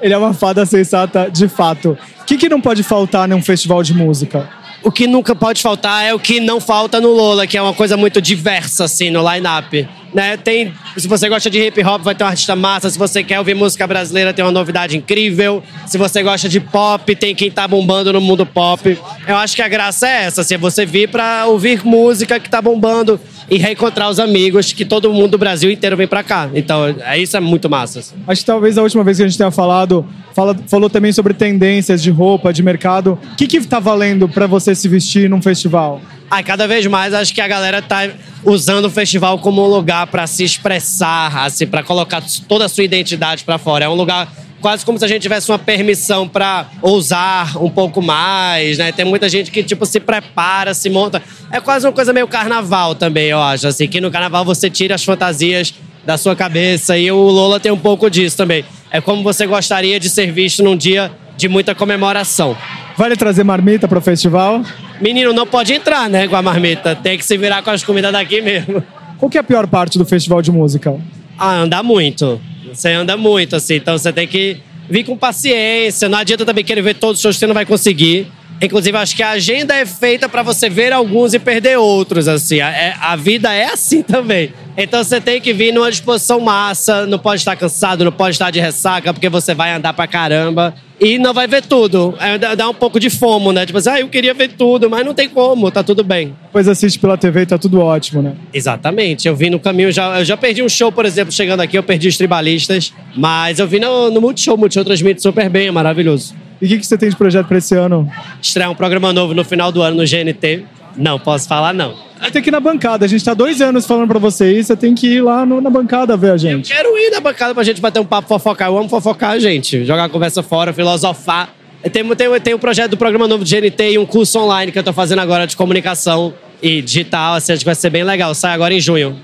Ele 0.00 0.14
é 0.14 0.18
uma 0.18 0.32
fada 0.32 0.64
sensata 0.64 1.30
de 1.30 1.46
fato. 1.46 1.98
O 2.22 2.24
que, 2.24 2.38
que 2.38 2.48
não 2.48 2.60
pode 2.60 2.82
faltar 2.82 3.28
num 3.28 3.42
festival 3.42 3.82
de 3.82 3.92
música? 3.92 4.48
O 4.82 4.92
que 4.92 5.06
nunca 5.06 5.34
pode 5.34 5.60
faltar 5.60 6.04
é 6.04 6.14
o 6.14 6.18
que 6.18 6.40
não 6.40 6.60
falta 6.60 7.00
no 7.00 7.08
Lola, 7.08 7.46
que 7.46 7.58
é 7.58 7.62
uma 7.62 7.74
coisa 7.74 7.96
muito 7.96 8.22
diversa, 8.22 8.84
assim, 8.84 9.10
no 9.10 9.28
line-up. 9.28 9.88
Né? 10.14 10.36
Tem, 10.36 10.72
se 10.96 11.06
você 11.06 11.28
gosta 11.28 11.50
de 11.50 11.58
hip 11.60 11.82
hop, 11.84 12.02
vai 12.02 12.14
ter 12.14 12.24
um 12.24 12.26
artista 12.28 12.56
massa. 12.56 12.88
Se 12.88 12.98
você 12.98 13.22
quer 13.22 13.38
ouvir 13.38 13.54
música 13.54 13.86
brasileira, 13.86 14.32
tem 14.32 14.44
uma 14.44 14.50
novidade 14.52 14.96
incrível. 14.96 15.62
Se 15.86 15.98
você 15.98 16.22
gosta 16.22 16.48
de 16.48 16.60
pop, 16.60 17.14
tem 17.14 17.34
quem 17.34 17.50
tá 17.50 17.68
bombando 17.68 18.12
no 18.12 18.20
mundo 18.20 18.46
pop. 18.46 18.98
Eu 19.26 19.36
acho 19.36 19.54
que 19.54 19.62
a 19.62 19.68
graça 19.68 20.08
é 20.08 20.24
essa, 20.24 20.40
assim, 20.40 20.54
é 20.54 20.58
você 20.58 20.86
vir 20.86 21.08
pra 21.08 21.44
ouvir 21.46 21.84
música 21.84 22.40
que 22.40 22.48
tá 22.48 22.60
bombando 22.62 23.20
e 23.50 23.56
reencontrar 23.58 24.08
os 24.10 24.18
amigos, 24.18 24.72
que 24.72 24.84
todo 24.84 25.12
mundo 25.12 25.32
do 25.32 25.38
Brasil 25.38 25.70
inteiro 25.70 25.96
vem 25.96 26.06
pra 26.06 26.22
cá. 26.22 26.48
Então, 26.54 26.86
é, 27.00 27.18
isso 27.18 27.36
é 27.36 27.40
muito 27.40 27.68
massa. 27.68 27.98
assim. 28.00 28.14
Acho 28.26 28.40
que 28.40 28.46
talvez 28.46 28.76
a 28.78 28.82
última 28.82 29.04
vez 29.04 29.16
que 29.18 29.22
a 29.22 29.26
gente 29.28 29.38
tenha 29.38 29.50
falado, 29.50 30.06
fala- 30.34 30.56
falou 30.68 30.88
também 30.90 31.12
sobre 31.12 31.32
tendências 31.34 32.02
de 32.02 32.10
roupa, 32.10 32.52
de 32.52 32.62
mercado. 32.62 33.18
O 33.32 33.36
que 33.36 33.46
que 33.46 33.60
tá 33.66 33.78
valendo 33.78 34.28
pra 34.28 34.46
você 34.46 34.74
se 34.74 34.88
vestir 34.88 35.28
num 35.30 35.40
festival? 35.42 36.00
Ah, 36.30 36.42
cada 36.42 36.68
vez 36.68 36.86
mais 36.86 37.14
acho 37.14 37.32
que 37.32 37.40
a 37.40 37.48
galera 37.48 37.80
tá 37.80 38.08
usando 38.44 38.84
o 38.84 38.90
festival 38.90 39.38
como 39.38 39.64
um 39.64 39.66
lugar 39.66 40.06
para 40.08 40.26
se 40.26 40.44
expressar, 40.44 41.44
assim, 41.44 41.66
para 41.66 41.82
colocar 41.82 42.22
toda 42.46 42.66
a 42.66 42.68
sua 42.68 42.84
identidade 42.84 43.44
para 43.44 43.56
fora. 43.56 43.86
É 43.86 43.88
um 43.88 43.94
lugar 43.94 44.28
quase 44.60 44.84
como 44.84 44.98
se 44.98 45.04
a 45.04 45.08
gente 45.08 45.22
tivesse 45.22 45.50
uma 45.50 45.58
permissão 45.58 46.28
para 46.28 46.66
ousar 46.82 47.56
um 47.62 47.70
pouco 47.70 48.02
mais, 48.02 48.76
né? 48.76 48.92
Tem 48.92 49.04
muita 49.04 49.28
gente 49.28 49.50
que 49.50 49.62
tipo 49.62 49.86
se 49.86 50.00
prepara, 50.00 50.74
se 50.74 50.90
monta. 50.90 51.22
É 51.50 51.60
quase 51.60 51.86
uma 51.86 51.92
coisa 51.92 52.12
meio 52.12 52.28
carnaval 52.28 52.94
também, 52.94 53.28
eu 53.28 53.40
acho, 53.40 53.66
assim, 53.66 53.88
que 53.88 54.00
no 54.00 54.10
carnaval 54.10 54.44
você 54.44 54.68
tira 54.68 54.94
as 54.94 55.04
fantasias 55.04 55.72
da 56.04 56.18
sua 56.18 56.36
cabeça 56.36 56.96
e 56.98 57.10
o 57.10 57.16
Lola 57.16 57.58
tem 57.58 57.72
um 57.72 57.78
pouco 57.78 58.10
disso 58.10 58.36
também. 58.36 58.64
É 58.90 59.00
como 59.00 59.22
você 59.22 59.46
gostaria 59.46 59.98
de 59.98 60.08
ser 60.08 60.32
visto 60.32 60.62
num 60.62 60.76
dia 60.76 61.10
de 61.36 61.48
muita 61.48 61.74
comemoração. 61.74 62.56
Vale 62.96 63.16
trazer 63.16 63.44
marmita 63.44 63.86
pro 63.86 64.00
festival? 64.00 64.62
Menino 65.00 65.32
não 65.32 65.46
pode 65.46 65.72
entrar, 65.72 66.08
né, 66.08 66.26
com 66.28 66.36
a 66.36 66.42
marmita. 66.42 66.94
Tem 66.96 67.16
que 67.18 67.24
se 67.24 67.36
virar 67.36 67.62
com 67.62 67.70
as 67.70 67.82
comidas 67.84 68.12
daqui 68.12 68.40
mesmo. 68.40 68.82
Qual 69.18 69.30
que 69.30 69.36
é 69.36 69.40
a 69.40 69.44
pior 69.44 69.66
parte 69.66 69.98
do 69.98 70.04
festival 70.04 70.40
de 70.42 70.50
música? 70.52 70.94
Ah, 71.38 71.56
andar 71.56 71.82
muito. 71.82 72.40
Você 72.72 72.90
anda 72.90 73.16
muito, 73.16 73.56
assim. 73.56 73.74
Então 73.76 73.96
você 73.96 74.12
tem 74.12 74.26
que 74.26 74.58
vir 74.88 75.04
com 75.04 75.16
paciência. 75.16 76.08
Não 76.08 76.18
adianta 76.18 76.44
também 76.44 76.64
querer 76.64 76.82
ver 76.82 76.94
todos 76.94 77.16
os 77.18 77.22
shows 77.22 77.36
você 77.36 77.46
não 77.46 77.54
vai 77.54 77.66
conseguir. 77.66 78.26
Inclusive, 78.60 78.96
acho 78.98 79.14
que 79.14 79.22
a 79.22 79.30
agenda 79.30 79.72
é 79.74 79.86
feita 79.86 80.28
para 80.28 80.42
você 80.42 80.68
ver 80.68 80.92
alguns 80.92 81.32
e 81.32 81.38
perder 81.38 81.78
outros, 81.78 82.26
assim. 82.26 82.60
A, 82.60 82.68
é- 82.70 82.94
a 83.00 83.14
vida 83.14 83.52
é 83.54 83.66
assim 83.66 84.02
também. 84.04 84.52
Então 84.76 85.02
você 85.02 85.20
tem 85.20 85.40
que 85.40 85.52
vir 85.52 85.72
numa 85.72 85.90
disposição 85.90 86.40
massa, 86.40 87.06
não 87.06 87.18
pode 87.18 87.40
estar 87.40 87.54
cansado, 87.56 88.04
não 88.04 88.10
pode 88.12 88.34
estar 88.34 88.50
de 88.50 88.58
ressaca, 88.60 89.12
porque 89.14 89.28
você 89.28 89.54
vai 89.54 89.72
andar 89.72 89.92
pra 89.92 90.06
caramba. 90.08 90.74
E 91.00 91.18
não 91.18 91.32
vai 91.32 91.46
ver 91.46 91.62
tudo. 91.62 92.14
É, 92.20 92.38
dá, 92.38 92.68
um 92.68 92.74
pouco 92.74 92.98
de 92.98 93.08
fomo, 93.10 93.52
né? 93.52 93.64
Tipo 93.64 93.78
assim, 93.78 93.90
ah, 93.90 94.00
eu 94.00 94.08
queria 94.08 94.34
ver 94.34 94.48
tudo, 94.48 94.90
mas 94.90 95.04
não 95.04 95.14
tem 95.14 95.28
como, 95.28 95.70
tá 95.70 95.82
tudo 95.82 96.02
bem. 96.02 96.34
Depois 96.44 96.68
assiste 96.68 96.98
pela 96.98 97.16
TV 97.16 97.42
e 97.42 97.46
tá 97.46 97.58
tudo 97.58 97.80
ótimo, 97.80 98.22
né? 98.22 98.34
Exatamente. 98.52 99.28
Eu 99.28 99.36
vi 99.36 99.50
no 99.50 99.60
caminho, 99.60 99.92
já, 99.92 100.18
eu 100.18 100.24
já 100.24 100.36
perdi 100.36 100.62
um 100.62 100.68
show, 100.68 100.90
por 100.90 101.04
exemplo, 101.04 101.32
chegando 101.32 101.60
aqui, 101.60 101.76
eu 101.78 101.82
perdi 101.82 102.08
os 102.08 102.16
tribalistas. 102.16 102.92
Mas 103.14 103.58
eu 103.58 103.66
vi 103.66 103.78
no, 103.78 104.10
no 104.10 104.20
Multishow, 104.20 104.54
o 104.54 104.58
Multishow 104.58 104.84
transmite 104.84 105.22
super 105.22 105.48
bem, 105.48 105.68
é 105.68 105.70
maravilhoso. 105.70 106.34
E 106.60 106.66
o 106.66 106.68
que, 106.68 106.78
que 106.78 106.86
você 106.86 106.98
tem 106.98 107.08
de 107.08 107.16
projeto 107.16 107.46
pra 107.46 107.58
esse 107.58 107.74
ano? 107.76 108.10
Estrear 108.42 108.70
um 108.70 108.74
programa 108.74 109.12
novo 109.12 109.32
no 109.32 109.44
final 109.44 109.70
do 109.70 109.80
ano 109.80 109.96
no 109.98 110.02
GNT. 110.02 110.64
Não, 110.98 111.18
posso 111.18 111.46
falar 111.48 111.72
não. 111.72 111.94
Tem 112.32 112.42
que 112.42 112.50
ir 112.50 112.52
na 112.52 112.60
bancada. 112.60 113.04
A 113.04 113.08
gente 113.08 113.24
tá 113.24 113.32
dois 113.32 113.60
anos 113.60 113.86
falando 113.86 114.08
pra 114.08 114.18
você 114.18 114.52
isso. 114.52 114.68
Você 114.68 114.76
tem 114.76 114.94
que 114.94 115.06
ir 115.06 115.22
lá 115.22 115.46
no- 115.46 115.60
na 115.60 115.70
bancada 115.70 116.16
ver 116.16 116.32
a 116.32 116.36
gente. 116.36 116.72
Quero 116.72 116.96
ir 116.98 117.10
na 117.10 117.20
bancada 117.20 117.54
pra 117.54 117.62
gente 117.62 117.80
bater 117.80 118.00
um 118.00 118.04
papo, 118.04 118.26
fofocar. 118.28 118.68
Eu 118.68 118.76
amo 118.76 118.88
fofocar, 118.88 119.38
gente. 119.38 119.84
Jogar 119.84 120.04
a 120.04 120.08
conversa 120.08 120.42
fora, 120.42 120.72
filosofar. 120.72 121.50
Tem, 121.92 122.04
tem, 122.16 122.40
tem 122.40 122.54
um 122.54 122.58
projeto 122.58 122.90
do 122.90 122.96
programa 122.96 123.28
novo 123.28 123.44
do 123.44 123.48
GNT 123.48 123.92
e 123.92 123.98
um 123.98 124.04
curso 124.04 124.38
online 124.40 124.72
que 124.72 124.78
eu 124.78 124.82
tô 124.82 124.92
fazendo 124.92 125.20
agora 125.20 125.46
de 125.46 125.56
comunicação 125.56 126.34
e 126.60 126.82
digital. 126.82 127.34
Assim, 127.34 127.52
acho 127.52 127.60
que 127.60 127.64
vai 127.66 127.76
ser 127.76 127.90
bem 127.90 128.02
legal. 128.02 128.34
Sai 128.34 128.52
agora 128.52 128.74
em 128.74 128.80
junho. 128.80 129.16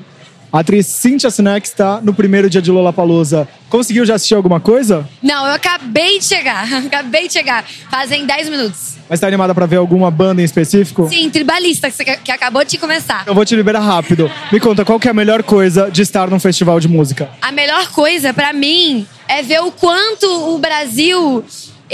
A 0.52 0.60
atriz 0.60 0.86
Cynthia 0.86 1.26
Snack 1.26 1.66
está 1.66 2.00
no 2.00 2.14
primeiro 2.14 2.48
dia 2.48 2.62
de 2.62 2.70
Lollapalooza. 2.70 3.48
Conseguiu 3.68 4.06
já 4.06 4.14
assistir 4.14 4.36
alguma 4.36 4.60
coisa? 4.60 5.04
Não, 5.20 5.44
eu 5.48 5.52
acabei 5.54 6.20
de 6.20 6.26
chegar. 6.26 6.72
Acabei 6.86 7.26
de 7.26 7.32
chegar. 7.32 7.64
Fazem 7.90 8.24
10 8.24 8.48
minutos. 8.48 8.93
Mas 9.08 9.20
tá 9.20 9.26
animada 9.26 9.54
pra 9.54 9.66
ver 9.66 9.76
alguma 9.76 10.10
banda 10.10 10.40
em 10.40 10.44
específico? 10.44 11.08
Sim, 11.08 11.28
tribalista, 11.30 11.90
que, 11.90 11.96
você- 11.96 12.04
que 12.16 12.32
acabou 12.32 12.64
de 12.64 12.78
começar. 12.78 13.24
Eu 13.26 13.34
vou 13.34 13.44
te 13.44 13.54
liberar 13.54 13.80
rápido. 13.80 14.30
Me 14.50 14.58
conta, 14.58 14.84
qual 14.84 14.98
que 14.98 15.08
é 15.08 15.10
a 15.10 15.14
melhor 15.14 15.42
coisa 15.42 15.90
de 15.90 16.02
estar 16.02 16.28
num 16.30 16.40
festival 16.40 16.80
de 16.80 16.88
música? 16.88 17.28
A 17.42 17.52
melhor 17.52 17.88
coisa 17.92 18.32
pra 18.32 18.52
mim 18.52 19.06
é 19.28 19.42
ver 19.42 19.60
o 19.60 19.70
quanto 19.72 20.26
o 20.54 20.58
Brasil 20.58 21.44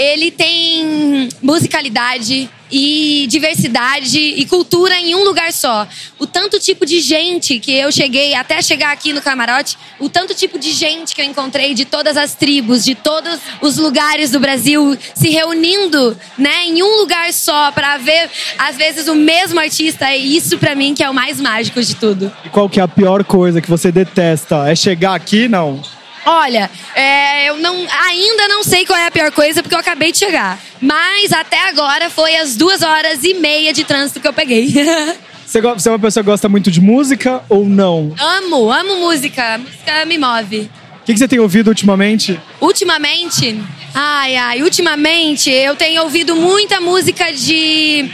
ele 0.01 0.31
tem 0.31 1.29
musicalidade 1.43 2.49
e 2.71 3.27
diversidade 3.29 4.17
e 4.17 4.45
cultura 4.45 4.95
em 4.99 5.13
um 5.13 5.23
lugar 5.23 5.53
só. 5.53 5.87
O 6.17 6.25
tanto 6.25 6.59
tipo 6.59 6.85
de 6.85 7.01
gente 7.01 7.59
que 7.59 7.71
eu 7.71 7.91
cheguei 7.91 8.33
até 8.33 8.61
chegar 8.61 8.91
aqui 8.91 9.13
no 9.13 9.21
camarote, 9.21 9.77
o 9.99 10.09
tanto 10.09 10.33
tipo 10.33 10.57
de 10.57 10.71
gente 10.71 11.13
que 11.13 11.21
eu 11.21 11.25
encontrei 11.25 11.75
de 11.75 11.85
todas 11.85 12.17
as 12.17 12.33
tribos, 12.33 12.83
de 12.83 12.95
todos 12.95 13.39
os 13.61 13.77
lugares 13.77 14.31
do 14.31 14.39
Brasil 14.39 14.97
se 15.13 15.29
reunindo, 15.29 16.17
né, 16.35 16.65
em 16.65 16.81
um 16.81 17.01
lugar 17.01 17.31
só 17.31 17.71
pra 17.71 17.97
ver 17.97 18.29
às 18.57 18.77
vezes 18.77 19.07
o 19.07 19.13
mesmo 19.13 19.59
artista, 19.59 20.05
é 20.05 20.17
isso 20.17 20.57
pra 20.57 20.73
mim 20.73 20.95
que 20.95 21.03
é 21.03 21.09
o 21.09 21.13
mais 21.13 21.39
mágico 21.39 21.81
de 21.83 21.95
tudo. 21.95 22.31
E 22.43 22.49
qual 22.49 22.67
que 22.67 22.79
é 22.79 22.83
a 22.83 22.87
pior 22.87 23.23
coisa 23.23 23.61
que 23.61 23.69
você 23.69 23.91
detesta? 23.91 24.67
É 24.67 24.75
chegar 24.75 25.13
aqui? 25.13 25.47
Não. 25.47 25.81
Olha, 26.25 26.69
é, 26.95 27.49
eu 27.49 27.57
não, 27.57 27.75
ainda 28.05 28.47
não 28.47 28.63
sei 28.63 28.85
qual 28.85 28.97
é 28.97 29.07
a 29.07 29.11
pior 29.11 29.31
coisa 29.31 29.61
porque 29.63 29.75
eu 29.75 29.79
acabei 29.79 30.11
de 30.11 30.19
chegar. 30.19 30.59
Mas 30.79 31.31
até 31.31 31.67
agora 31.69 32.09
foi 32.09 32.35
as 32.35 32.55
duas 32.55 32.81
horas 32.81 33.23
e 33.23 33.33
meia 33.33 33.73
de 33.73 33.83
trânsito 33.83 34.19
que 34.19 34.27
eu 34.27 34.33
peguei. 34.33 34.73
Você, 35.45 35.59
é 35.59 35.91
uma 35.91 35.99
pessoa 35.99 36.23
que 36.23 36.29
gosta 36.29 36.47
muito 36.47 36.71
de 36.71 36.79
música 36.79 37.43
ou 37.49 37.65
não? 37.67 38.15
amo, 38.17 38.71
amo 38.71 38.95
música. 39.01 39.57
Música 39.57 40.05
me 40.05 40.17
move. 40.17 40.69
O 41.01 41.03
que, 41.03 41.11
que 41.11 41.19
você 41.19 41.27
tem 41.27 41.39
ouvido 41.39 41.67
ultimamente? 41.67 42.39
Ultimamente, 42.61 43.59
ai, 43.93 44.35
ai, 44.37 44.63
ultimamente 44.63 45.49
eu 45.49 45.75
tenho 45.75 46.03
ouvido 46.03 46.35
muita 46.35 46.79
música 46.79 47.33
de 47.33 48.09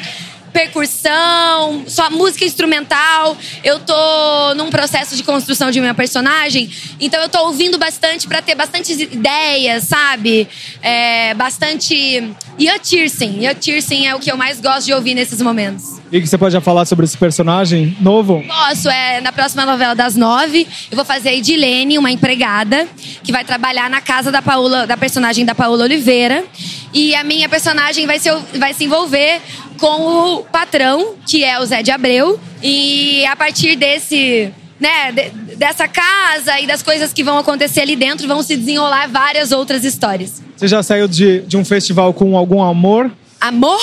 percussão, 0.58 1.84
só 1.86 2.10
música 2.10 2.44
instrumental. 2.44 3.38
Eu 3.64 3.80
tô 3.80 4.56
num 4.56 4.72
processo 4.72 5.16
de 5.16 5.22
construção 5.22 5.70
de 5.70 5.80
minha 5.80 5.94
personagem, 5.94 6.68
então 7.00 7.22
eu 7.22 7.30
tô 7.30 7.46
ouvindo 7.46 7.78
bastante 7.78 8.28
pra 8.28 8.42
ter 8.42 8.56
bastante 8.56 8.92
ideias, 8.94 9.84
sabe? 9.84 10.48
É, 10.82 11.36
bastante. 11.36 12.34
Ian 12.58 12.80
Tirsen. 12.80 13.44
Ian 13.44 13.54
Tirsen 13.54 14.08
é 14.08 14.16
o 14.16 14.20
que 14.20 14.32
eu 14.32 14.38
mais 14.38 14.60
gosto 14.60 14.88
de 14.88 14.94
ouvir 14.94 15.14
nesses 15.14 15.40
momentos. 15.44 16.02
E 16.12 16.20
que 16.20 16.26
você 16.26 16.38
pode 16.39 16.54
já 16.54 16.62
falar 16.62 16.86
sobre 16.86 17.06
esse 17.06 17.17
personagem 17.17 17.96
novo? 18.00 18.43
Posso, 18.48 18.89
é 18.89 19.22
na 19.22 19.32
próxima 19.32 19.63
novela 19.63 19.93
das 19.93 20.15
nove, 20.15 20.65
eu 20.89 20.96
vou 20.96 21.06
fazer 21.06 21.30
a 21.30 21.34
Edilene, 21.36 22.00
uma 22.00 22.10
empregada, 22.10 22.88
que 23.24 23.32
vai 23.32 23.43
trabalhar 23.43 23.91
na 23.91 24.02
casa 24.02 24.32
da 24.32 24.41
Paola, 24.41 24.88
da 24.88 24.98
personagem 24.98 25.46
da 25.46 25.54
Paola 25.54 25.84
Oliveira. 25.84 26.43
E 26.93 27.13
a 27.15 27.23
minha 27.23 27.47
personagem 27.50 28.06
vai 28.06 28.19
se, 28.19 28.30
vai 28.58 28.73
se 28.73 28.86
envolver 28.86 29.41
com 29.80 30.36
o 30.38 30.43
patrão, 30.43 31.15
que 31.28 31.43
é 31.43 31.60
o 31.60 31.65
Zé 31.65 31.82
de 31.84 31.91
Abreu. 31.91 32.39
E 32.63 33.26
a 33.26 33.36
partir 33.36 33.76
desse. 33.76 34.52
Né, 34.80 35.12
de- 35.12 35.56
dessa 35.56 35.88
casa 35.88 36.60
e 36.60 36.67
das 36.67 36.84
coisas 36.84 37.12
que 37.12 37.23
vão 37.23 37.39
acontecer 37.39 37.82
ali 37.82 37.95
dentro, 37.95 38.28
vão 38.28 38.43
se 38.43 38.56
desenrolar 38.56 39.08
várias 39.10 39.52
outras 39.52 39.84
histórias. 39.84 40.39
Você 40.56 40.67
já 40.67 40.84
saiu 40.84 41.08
de, 41.08 41.39
de 41.41 41.58
um 41.58 41.65
festival 41.65 42.13
com 42.13 42.38
algum 42.38 42.62
amor? 42.63 43.12
Amor? 43.41 43.82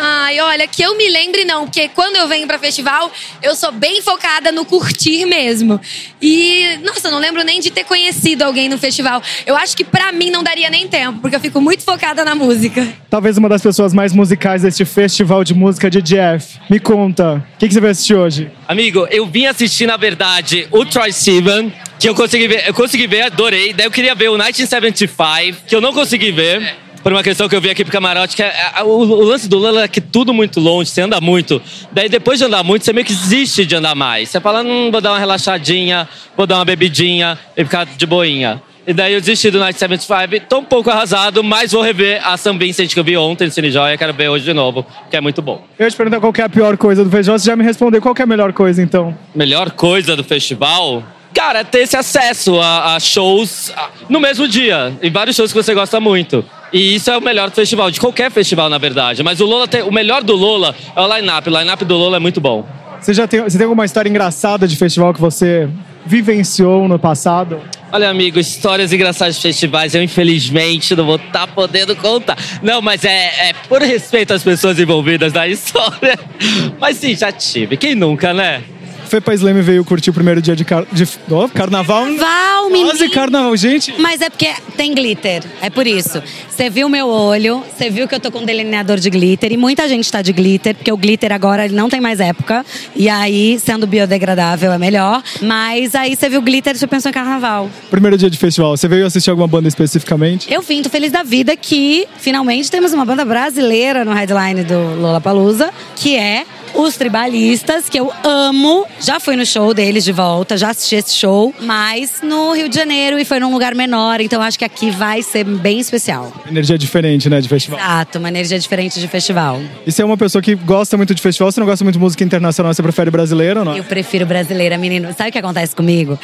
Ai, 0.00 0.38
olha, 0.38 0.68
que 0.68 0.80
eu 0.80 0.96
me 0.96 1.08
lembre 1.08 1.44
não, 1.44 1.64
porque 1.64 1.88
quando 1.88 2.14
eu 2.14 2.28
venho 2.28 2.46
pra 2.46 2.56
festival, 2.56 3.10
eu 3.42 3.56
sou 3.56 3.72
bem 3.72 4.00
focada 4.00 4.52
no 4.52 4.64
curtir 4.64 5.26
mesmo. 5.26 5.80
E, 6.22 6.78
nossa, 6.84 7.08
eu 7.08 7.10
não 7.10 7.18
lembro 7.18 7.42
nem 7.42 7.58
de 7.58 7.72
ter 7.72 7.82
conhecido 7.82 8.44
alguém 8.44 8.68
no 8.68 8.78
festival. 8.78 9.20
Eu 9.44 9.56
acho 9.56 9.76
que 9.76 9.82
pra 9.82 10.12
mim 10.12 10.30
não 10.30 10.44
daria 10.44 10.70
nem 10.70 10.86
tempo, 10.86 11.18
porque 11.20 11.34
eu 11.34 11.40
fico 11.40 11.60
muito 11.60 11.82
focada 11.82 12.24
na 12.24 12.36
música. 12.36 12.86
Talvez 13.10 13.36
uma 13.36 13.48
das 13.48 13.60
pessoas 13.60 13.92
mais 13.92 14.12
musicais 14.12 14.62
deste 14.62 14.84
festival 14.84 15.42
de 15.42 15.52
música 15.52 15.90
de 15.90 16.00
Jeff. 16.00 16.60
Me 16.70 16.78
conta, 16.78 17.44
o 17.54 17.58
que, 17.58 17.66
que 17.66 17.74
você 17.74 17.80
vai 17.80 17.90
assistir 17.90 18.14
hoje? 18.14 18.52
Amigo, 18.68 19.04
eu 19.10 19.26
vim 19.26 19.46
assistir, 19.46 19.86
na 19.86 19.96
verdade, 19.96 20.68
o 20.70 20.86
Troy 20.86 21.12
Sivan, 21.12 21.72
que 21.98 22.08
eu 22.08 22.14
consegui 22.14 22.46
ver, 22.46 22.68
eu 22.68 22.74
consegui 22.74 23.08
ver, 23.08 23.22
adorei. 23.22 23.72
Daí 23.72 23.86
eu 23.86 23.90
queria 23.90 24.14
ver 24.14 24.28
o 24.28 24.32
1975, 24.34 25.62
que 25.66 25.74
eu 25.74 25.80
não 25.80 25.92
consegui 25.92 26.30
ver. 26.30 26.76
Por 27.02 27.12
uma 27.12 27.22
questão 27.22 27.48
que 27.48 27.54
eu 27.54 27.60
vi 27.60 27.70
aqui 27.70 27.84
pro 27.84 27.92
camarote, 27.92 28.34
que 28.36 28.42
é, 28.42 28.52
é, 28.76 28.82
o, 28.82 28.88
o 28.88 29.24
lance 29.24 29.48
do 29.48 29.56
Lula 29.58 29.84
é 29.84 29.88
que 29.88 30.00
tudo 30.00 30.34
muito 30.34 30.60
longe, 30.60 30.90
você 30.90 31.00
anda 31.00 31.20
muito. 31.20 31.60
Daí 31.92 32.08
depois 32.08 32.38
de 32.38 32.44
andar 32.44 32.62
muito, 32.62 32.84
você 32.84 32.92
meio 32.92 33.06
que 33.06 33.12
desiste 33.12 33.64
de 33.64 33.76
andar 33.76 33.94
mais. 33.94 34.28
Você 34.28 34.40
fala, 34.40 34.62
hum, 34.62 34.90
vou 34.90 35.00
dar 35.00 35.12
uma 35.12 35.18
relaxadinha, 35.18 36.08
vou 36.36 36.46
dar 36.46 36.56
uma 36.56 36.64
bebidinha 36.64 37.38
e 37.56 37.64
ficar 37.64 37.86
de 37.86 38.06
boinha. 38.06 38.62
E 38.88 38.92
daí 38.94 39.12
eu 39.12 39.20
desisti 39.20 39.50
do 39.50 39.58
Night 39.58 39.78
75, 39.78 40.46
tô 40.48 40.60
um 40.60 40.64
pouco 40.64 40.88
arrasado, 40.88 41.44
mas 41.44 41.72
vou 41.72 41.82
rever 41.82 42.26
a 42.26 42.38
Sam 42.38 42.56
Vincent 42.56 42.90
que 42.94 42.98
eu 42.98 43.04
vi 43.04 43.18
ontem 43.18 43.44
no 43.44 43.50
Cine 43.50 43.70
Joia, 43.70 43.98
quero 43.98 44.14
ver 44.14 44.30
hoje 44.30 44.46
de 44.46 44.54
novo, 44.54 44.86
que 45.10 45.16
é 45.16 45.20
muito 45.20 45.42
bom. 45.42 45.62
Eu 45.78 45.90
te 45.90 45.96
perguntar 45.96 46.20
qual 46.20 46.32
que 46.32 46.40
é 46.40 46.44
a 46.44 46.48
pior 46.48 46.74
coisa 46.78 47.04
do 47.04 47.10
festival, 47.10 47.38
você 47.38 47.44
já 47.44 47.54
me 47.54 47.62
respondeu. 47.62 48.00
Qual 48.00 48.14
que 48.14 48.22
é 48.22 48.24
a 48.24 48.26
melhor 48.26 48.50
coisa, 48.54 48.82
então? 48.82 49.14
Melhor 49.34 49.72
coisa 49.72 50.16
do 50.16 50.24
festival? 50.24 51.04
Cara, 51.34 51.58
é 51.58 51.64
ter 51.64 51.80
esse 51.80 51.98
acesso 51.98 52.58
a, 52.58 52.96
a 52.96 53.00
shows 53.00 53.70
no 54.08 54.18
mesmo 54.18 54.48
dia, 54.48 54.94
em 55.02 55.10
vários 55.10 55.36
shows 55.36 55.52
que 55.52 55.62
você 55.62 55.74
gosta 55.74 56.00
muito. 56.00 56.42
E 56.72 56.94
isso 56.94 57.10
é 57.10 57.16
o 57.16 57.20
melhor 57.20 57.50
do 57.50 57.54
festival, 57.54 57.90
de 57.90 57.98
qualquer 58.00 58.30
festival, 58.30 58.68
na 58.68 58.78
verdade. 58.78 59.22
Mas 59.22 59.40
o 59.40 59.46
Lola 59.46 59.66
tem, 59.66 59.82
o 59.82 59.92
melhor 59.92 60.22
do 60.22 60.34
Lola 60.34 60.74
é 60.94 61.00
o 61.00 61.16
line-up. 61.16 61.48
O 61.48 61.58
line-up 61.58 61.84
do 61.84 61.96
Lola 61.96 62.16
é 62.16 62.20
muito 62.20 62.40
bom. 62.40 62.66
Você 63.00 63.14
já 63.14 63.26
tem, 63.26 63.40
você 63.40 63.56
tem 63.56 63.64
alguma 63.64 63.84
história 63.84 64.08
engraçada 64.08 64.66
de 64.66 64.76
festival 64.76 65.14
que 65.14 65.20
você 65.20 65.68
vivenciou 66.04 66.88
no 66.88 66.98
passado? 66.98 67.60
Olha, 67.90 68.10
amigo, 68.10 68.38
histórias 68.38 68.92
engraçadas 68.92 69.36
de 69.36 69.42
festivais, 69.42 69.94
eu 69.94 70.02
infelizmente 70.02 70.94
não 70.94 71.06
vou 71.06 71.16
estar 71.16 71.46
podendo 71.46 71.96
contar. 71.96 72.36
Não, 72.62 72.82
mas 72.82 73.04
é, 73.04 73.48
é 73.48 73.52
por 73.66 73.80
respeito 73.80 74.34
às 74.34 74.42
pessoas 74.42 74.78
envolvidas 74.78 75.32
na 75.32 75.46
história. 75.46 76.18
Mas 76.78 76.98
sim, 76.98 77.16
já 77.16 77.32
tive. 77.32 77.76
Quem 77.76 77.94
nunca, 77.94 78.34
né? 78.34 78.62
Fepa 79.08 79.34
Slam 79.34 79.62
veio 79.62 79.84
curtir 79.84 80.10
o 80.10 80.12
primeiro 80.12 80.40
dia 80.40 80.54
de, 80.54 80.64
car 80.64 80.84
de 80.92 81.04
oh, 81.30 81.48
carnaval. 81.48 82.04
Carnaval, 82.04 82.70
Quase 82.70 83.08
carnaval, 83.08 83.56
gente. 83.56 83.94
Mas 83.98 84.20
é 84.20 84.28
porque 84.28 84.52
tem 84.76 84.94
glitter, 84.94 85.42
é 85.60 85.70
por 85.70 85.86
isso. 85.86 86.22
Você 86.48 86.68
viu 86.68 86.88
meu 86.88 87.08
olho, 87.08 87.64
você 87.74 87.88
viu 87.88 88.06
que 88.06 88.14
eu 88.14 88.20
tô 88.20 88.30
com 88.30 88.40
um 88.40 88.44
delineador 88.44 88.98
de 88.98 89.08
glitter 89.08 89.52
e 89.52 89.56
muita 89.56 89.88
gente 89.88 90.10
tá 90.10 90.20
de 90.20 90.32
glitter, 90.32 90.74
porque 90.74 90.92
o 90.92 90.96
glitter 90.96 91.32
agora 91.32 91.64
ele 91.64 91.74
não 91.74 91.88
tem 91.88 92.00
mais 92.00 92.20
época. 92.20 92.64
E 92.94 93.08
aí, 93.08 93.58
sendo 93.58 93.86
biodegradável, 93.86 94.72
é 94.72 94.78
melhor. 94.78 95.22
Mas 95.40 95.94
aí 95.94 96.14
você 96.14 96.28
viu 96.28 96.42
glitter 96.42 96.74
e 96.74 96.78
você 96.78 96.86
pensou 96.86 97.10
em 97.10 97.12
carnaval. 97.12 97.70
Primeiro 97.90 98.18
dia 98.18 98.28
de 98.28 98.36
festival, 98.36 98.76
você 98.76 98.86
veio 98.86 99.06
assistir 99.06 99.30
alguma 99.30 99.48
banda 99.48 99.68
especificamente? 99.68 100.52
Eu 100.52 100.60
vim, 100.60 100.82
tô 100.82 100.90
feliz 100.90 101.10
da 101.10 101.22
vida 101.22 101.56
que 101.56 102.06
finalmente 102.18 102.70
temos 102.70 102.92
uma 102.92 103.04
banda 103.04 103.24
brasileira 103.24 104.04
no 104.04 104.12
headline 104.12 104.64
do 104.64 105.00
Lollapalooza, 105.00 105.70
que 105.96 106.16
é 106.16 106.44
os 106.74 106.96
Tribalistas, 106.96 107.88
que 107.88 107.98
eu 107.98 108.12
amo. 108.24 108.86
Já 109.00 109.20
fui 109.20 109.36
no 109.36 109.46
show 109.46 109.72
deles 109.72 110.04
de 110.04 110.12
volta, 110.12 110.56
já 110.56 110.70
assisti 110.70 110.96
esse 110.96 111.14
show, 111.14 111.54
mas 111.60 112.20
no 112.22 112.52
Rio 112.52 112.68
de 112.68 112.74
Janeiro 112.74 113.18
e 113.18 113.24
foi 113.24 113.38
num 113.40 113.52
lugar 113.52 113.74
menor, 113.74 114.20
então 114.20 114.40
acho 114.42 114.58
que 114.58 114.64
aqui 114.64 114.90
vai 114.90 115.22
ser 115.22 115.44
bem 115.44 115.78
especial. 115.80 116.32
Energia 116.48 116.78
diferente, 116.78 117.28
né, 117.28 117.40
de 117.40 117.48
festival. 117.48 117.78
Exato, 117.78 118.18
uma 118.18 118.28
energia 118.28 118.58
diferente 118.58 119.00
de 119.00 119.08
festival. 119.08 119.60
E 119.86 119.92
você 119.92 120.02
é 120.02 120.04
uma 120.04 120.16
pessoa 120.16 120.42
que 120.42 120.54
gosta 120.54 120.96
muito 120.96 121.14
de 121.14 121.22
festival, 121.22 121.50
você 121.52 121.60
não 121.60 121.66
gosta 121.66 121.84
muito 121.84 121.94
de 121.94 122.00
música 122.00 122.24
internacional, 122.24 122.72
você 122.72 122.82
prefere 122.82 123.10
brasileira 123.10 123.60
ou 123.60 123.64
não? 123.64 123.76
Eu 123.76 123.84
prefiro 123.84 124.26
brasileira, 124.26 124.76
menino. 124.78 125.08
Sabe 125.16 125.30
o 125.30 125.32
que 125.32 125.38
acontece 125.38 125.74
comigo? 125.74 126.18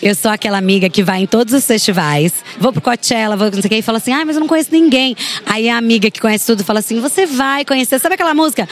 Eu 0.00 0.14
sou 0.14 0.30
aquela 0.30 0.58
amiga 0.58 0.88
que 0.88 1.02
vai 1.02 1.22
em 1.22 1.26
todos 1.26 1.52
os 1.54 1.66
festivais, 1.66 2.32
vou 2.58 2.72
pro 2.72 2.80
Coachella, 2.80 3.36
vou 3.36 3.50
não 3.50 3.60
sei 3.60 3.66
o 3.66 3.70
que, 3.70 3.76
e 3.76 3.82
fala 3.82 3.98
assim, 3.98 4.12
ah, 4.12 4.24
mas 4.24 4.36
eu 4.36 4.40
não 4.40 4.48
conheço 4.48 4.70
ninguém. 4.72 5.16
Aí 5.46 5.68
a 5.68 5.76
amiga 5.76 6.10
que 6.10 6.20
conhece 6.20 6.46
tudo 6.46 6.64
fala 6.64 6.78
assim, 6.78 7.00
você 7.00 7.26
vai 7.26 7.64
conhecer, 7.64 7.98
sabe 7.98 8.14
aquela 8.14 8.34
música? 8.34 8.68